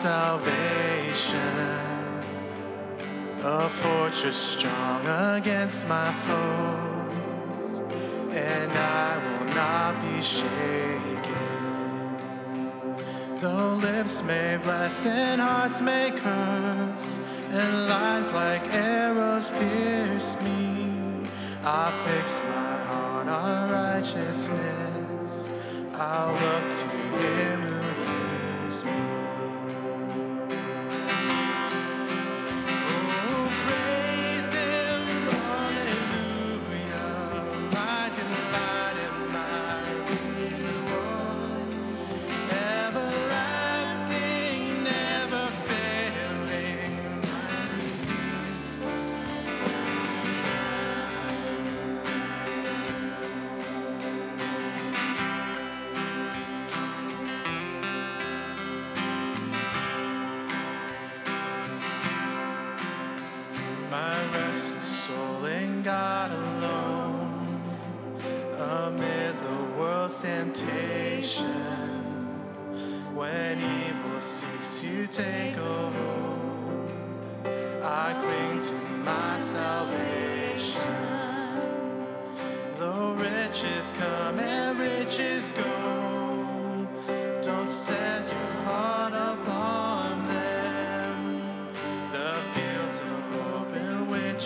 Salvation, 0.00 1.36
a 3.44 3.68
fortress 3.68 4.34
strong 4.34 5.06
against 5.36 5.86
my 5.88 6.10
foes, 6.24 7.82
and 8.32 8.72
I 8.72 9.18
will 9.22 9.54
not 9.54 10.00
be 10.00 10.22
shaken. 10.22 11.50
Though 13.42 13.74
lips 13.74 14.22
may 14.22 14.56
bless 14.62 15.04
and 15.04 15.38
hearts 15.38 15.82
may 15.82 16.12
curse, 16.12 17.18
and 17.50 17.86
lies 17.86 18.32
like 18.32 18.64
arrows 18.72 19.50
pierce 19.50 20.34
me, 20.40 21.28
I 21.62 21.92
fix 22.06 22.40
my 22.48 22.76
heart 22.88 23.28
on 23.28 23.70
righteousness. 23.70 25.50
I'll 25.92 26.32
look 26.32 26.70
to 26.70 26.86
him 27.18 27.59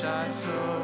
everlasting 0.04 0.83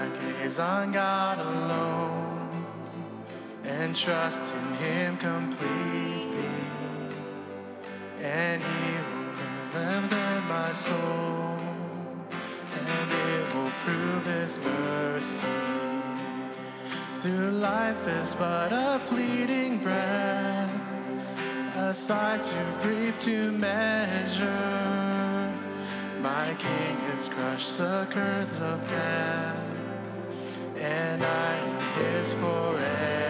my 0.00 0.08
gaze 0.18 0.58
on 0.58 0.92
God 0.92 1.38
alone 1.38 2.64
and 3.64 3.94
trust 3.94 4.54
in 4.54 4.74
Him 4.76 5.16
completely. 5.18 6.54
And 8.22 8.62
He 8.62 8.92
will 8.96 9.34
never 9.74 10.40
my 10.48 10.72
soul, 10.72 11.58
and 12.78 13.10
it 13.28 13.54
will 13.54 13.72
prove 13.84 14.24
His 14.26 14.58
mercy. 14.58 15.46
Through 17.18 17.50
life 17.50 18.06
is 18.08 18.34
but 18.34 18.72
a 18.72 18.98
fleeting 19.00 19.78
breath, 19.78 20.80
a 21.76 21.92
sigh 21.92 22.38
to 22.38 22.64
breathe 22.82 23.18
to 23.20 23.52
measure. 23.52 24.50
My 26.22 26.54
King 26.58 26.96
has 27.10 27.28
crushed 27.28 27.78
the 27.78 28.06
curse 28.10 28.60
of 28.60 28.86
death, 28.88 29.69
and 30.80 31.22
I 31.22 31.58
His 31.98 32.32
forever. 32.32 33.29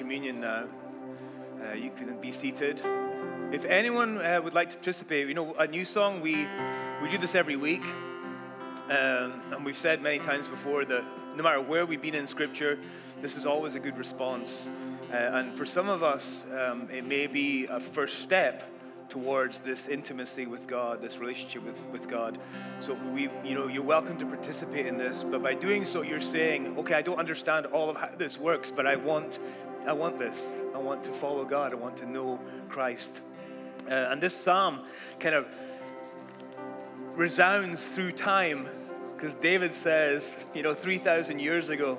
Communion 0.00 0.40
now. 0.40 0.64
Uh, 1.62 1.74
you 1.74 1.90
can 1.90 2.18
be 2.22 2.32
seated. 2.32 2.80
If 3.52 3.66
anyone 3.66 4.16
uh, 4.16 4.40
would 4.42 4.54
like 4.54 4.70
to 4.70 4.76
participate, 4.76 5.28
you 5.28 5.34
know, 5.34 5.52
a 5.58 5.66
new 5.66 5.84
song, 5.84 6.22
we, 6.22 6.46
we 7.02 7.10
do 7.10 7.18
this 7.18 7.34
every 7.34 7.56
week. 7.56 7.84
Um, 8.88 9.42
and 9.52 9.62
we've 9.62 9.76
said 9.76 10.00
many 10.00 10.18
times 10.18 10.48
before 10.48 10.86
that 10.86 11.04
no 11.36 11.42
matter 11.42 11.60
where 11.60 11.84
we've 11.84 12.00
been 12.00 12.14
in 12.14 12.26
Scripture, 12.26 12.78
this 13.20 13.36
is 13.36 13.44
always 13.44 13.74
a 13.74 13.78
good 13.78 13.98
response. 13.98 14.70
Uh, 15.12 15.16
and 15.16 15.54
for 15.54 15.66
some 15.66 15.90
of 15.90 16.02
us, 16.02 16.46
um, 16.58 16.88
it 16.90 17.04
may 17.04 17.26
be 17.26 17.66
a 17.66 17.78
first 17.78 18.20
step 18.20 18.62
towards 19.10 19.58
this 19.58 19.88
intimacy 19.88 20.46
with 20.46 20.66
God, 20.66 21.02
this 21.02 21.18
relationship 21.18 21.64
with, 21.64 21.78
with 21.88 22.08
God. 22.08 22.38
So 22.78 22.94
we, 23.12 23.28
you 23.44 23.54
know, 23.54 23.66
you're 23.66 23.82
welcome 23.82 24.16
to 24.18 24.24
participate 24.24 24.86
in 24.86 24.96
this, 24.96 25.22
but 25.22 25.42
by 25.42 25.54
doing 25.54 25.84
so, 25.84 26.02
you're 26.02 26.20
saying, 26.20 26.78
okay, 26.78 26.94
I 26.94 27.02
don't 27.02 27.18
understand 27.18 27.66
all 27.66 27.90
of 27.90 27.96
how 27.96 28.10
this 28.16 28.38
works, 28.38 28.70
but 28.70 28.86
I 28.86 28.96
want, 28.96 29.40
I 29.86 29.92
want 29.92 30.16
this. 30.16 30.42
I 30.74 30.78
want 30.78 31.04
to 31.04 31.12
follow 31.12 31.44
God. 31.44 31.72
I 31.72 31.76
want 31.76 31.96
to 31.98 32.06
know 32.06 32.40
Christ. 32.68 33.20
Uh, 33.86 33.94
and 33.94 34.22
this 34.22 34.34
psalm 34.34 34.80
kind 35.18 35.34
of 35.34 35.46
resounds 37.16 37.84
through 37.84 38.12
time 38.12 38.68
because 39.14 39.34
David 39.34 39.74
says, 39.74 40.34
you 40.54 40.62
know, 40.62 40.72
3,000 40.72 41.40
years 41.40 41.68
ago, 41.68 41.98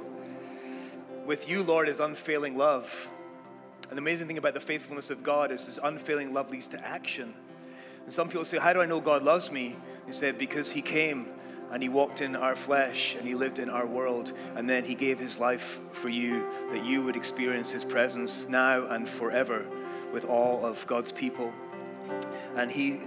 with 1.26 1.48
you, 1.48 1.62
Lord, 1.62 1.88
is 1.88 2.00
unfailing 2.00 2.58
love. 2.58 3.10
And 3.92 3.98
the 3.98 4.02
amazing 4.02 4.28
thing 4.28 4.38
about 4.38 4.54
the 4.54 4.62
faithfulness 4.62 5.10
of 5.10 5.22
God 5.22 5.52
is 5.52 5.66
his 5.66 5.78
unfailing 5.84 6.34
love 6.34 6.50
leads 6.50 6.68
to 6.70 6.80
action. 6.80 7.34
And 8.06 8.14
some 8.14 8.30
people 8.30 8.46
say, 8.46 8.58
How 8.58 8.72
do 8.72 8.82
I 8.82 8.86
know 8.86 9.02
God 9.02 9.22
loves 9.22 9.52
me? 9.52 9.76
He 10.06 10.14
said, 10.14 10.38
Because 10.38 10.70
He 10.70 10.82
came 10.82 11.28
and 11.74 11.84
He 11.84 11.90
walked 11.90 12.22
in 12.22 12.38
our 12.38 12.56
flesh 12.56 13.16
and 13.16 13.28
He 13.28 13.36
lived 13.36 13.60
in 13.60 13.70
our 13.70 13.86
world. 13.86 14.32
And 14.56 14.70
then 14.70 14.86
He 14.86 14.96
gave 14.96 15.20
His 15.20 15.40
life 15.40 15.82
for 15.92 16.08
you 16.08 16.48
that 16.72 16.86
you 16.86 17.04
would 17.04 17.18
experience 17.18 17.70
His 17.70 17.84
presence 17.84 18.48
now 18.48 18.88
and 18.88 19.10
forever 19.10 19.66
with 20.14 20.24
all 20.24 20.66
of 20.66 20.88
God's 20.88 21.12
people. 21.12 21.52
And 22.56 22.72
He 22.72 23.02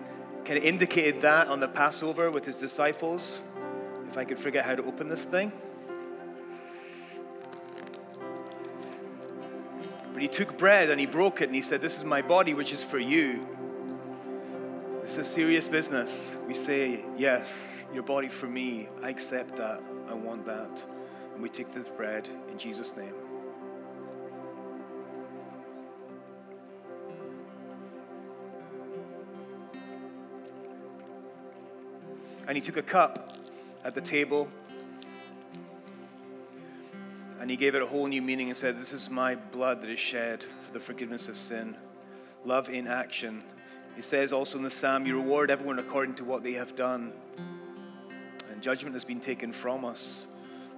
kind 0.45 0.59
of 0.59 0.65
indicated 0.65 1.23
that 1.23 1.49
on 1.49 1.61
the 1.61 1.69
Passover 1.69 2.31
with 2.31 2.45
His 2.45 2.57
disciples. 2.57 3.41
If 4.11 4.19
I 4.19 4.27
could 4.27 4.39
figure 4.39 4.61
out 4.61 4.67
how 4.67 4.77
to 4.77 4.85
open 4.85 5.09
this 5.09 5.25
thing. 5.25 5.51
He 10.25 10.29
took 10.29 10.57
bread 10.57 10.89
and 10.89 10.99
he 10.99 11.05
broke 11.05 11.43
it 11.43 11.51
and 11.51 11.55
he 11.55 11.61
said, 11.61 11.83
This 11.83 11.99
is 11.99 12.03
my 12.03 12.23
body, 12.23 12.55
which 12.55 12.73
is 12.73 12.83
for 12.83 12.99
you. 12.99 13.47
This 15.03 15.19
is 15.19 15.27
serious 15.27 15.69
business. 15.69 16.33
We 16.47 16.55
say, 16.55 17.05
Yes, 17.15 17.55
your 17.93 18.05
body 18.05 18.29
for 18.29 18.47
me. 18.47 18.89
I 19.03 19.11
accept 19.11 19.55
that. 19.57 19.83
I 20.09 20.15
want 20.15 20.47
that. 20.47 20.83
And 21.35 21.43
we 21.43 21.51
take 21.51 21.75
this 21.75 21.91
bread 21.91 22.27
in 22.51 22.57
Jesus' 22.57 22.97
name. 22.97 23.13
And 32.49 32.57
he 32.57 32.63
took 32.63 32.79
a 32.79 32.83
cup 32.83 33.37
at 33.85 33.95
the 33.95 34.01
table 34.01 34.49
and 37.45 37.51
he 37.51 37.59
gave 37.59 37.75
it 37.75 37.83
a 37.83 37.87
whole 37.87 38.07
new 38.07 38.23
meaning 38.23 38.49
and 38.49 38.57
said, 38.57 38.81
This 38.81 38.95
is 38.95 39.11
my 39.11 39.35
blood 39.35 39.83
that 39.83 39.91
is 39.91 39.99
shed 39.99 40.43
for 40.63 40.73
the 40.73 40.81
forgiveness 40.81 41.29
of 41.29 41.37
sin. 41.37 41.77
Love 42.47 42.71
in 42.71 42.87
action. 42.87 43.43
He 43.95 44.01
says 44.01 44.33
also 44.33 44.57
in 44.57 44.65
the 44.65 44.71
psalm, 44.71 45.05
You 45.05 45.17
reward 45.17 45.51
everyone 45.51 45.79
according 45.79 46.15
to 46.15 46.25
what 46.25 46.43
they 46.43 46.55
have 46.55 46.75
done. 46.75 47.13
And 48.51 48.63
judgment 48.63 48.95
has 48.95 49.05
been 49.05 49.21
taken 49.21 49.53
from 49.53 49.85
us 49.85 50.27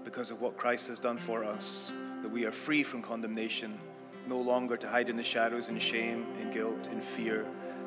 because 0.05 0.33
of 0.33 0.41
what 0.41 0.57
Christ 0.57 0.89
has 0.89 0.99
done 0.99 1.19
for 1.19 1.45
us, 1.45 1.93
that 2.23 2.33
we 2.33 2.45
are 2.47 2.51
free 2.51 2.83
from 2.83 3.01
condemnation, 3.01 3.79
no 4.27 4.41
longer 4.41 4.77
to 4.77 4.89
hide 4.89 5.09
in 5.09 5.17
the 5.17 5.23
shadows 5.23 5.69
in 5.69 5.79
shame, 5.79 6.27
in 6.43 6.51
guilt, 6.51 6.89
in 6.91 7.01
fear. 7.01 7.47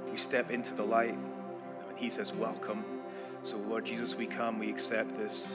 We 0.09 0.17
step 0.17 0.51
into 0.51 0.73
the 0.73 0.83
light, 0.83 1.17
and 1.89 1.97
he 1.97 2.09
says, 2.09 2.31
Welcome. 2.31 2.85
So, 3.43 3.57
Lord 3.57 3.83
Jesus, 3.83 4.15
we 4.15 4.25
come, 4.25 4.57
we 4.57 4.69
accept 4.69 5.17
this 5.17 5.49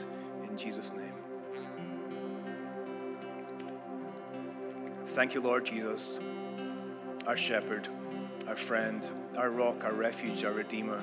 in 0.47 0.55
Jesus' 0.55 0.91
name. 0.91 1.24
Thank 5.15 5.33
you, 5.33 5.39
Lord 5.39 5.65
Jesus, 5.65 6.19
our 7.25 7.37
shepherd, 7.37 7.87
our 8.49 8.55
friend, 8.57 9.07
our 9.37 9.49
rock, 9.49 9.85
our 9.85 9.93
refuge, 9.93 10.43
our 10.43 10.51
redeemer. 10.51 11.01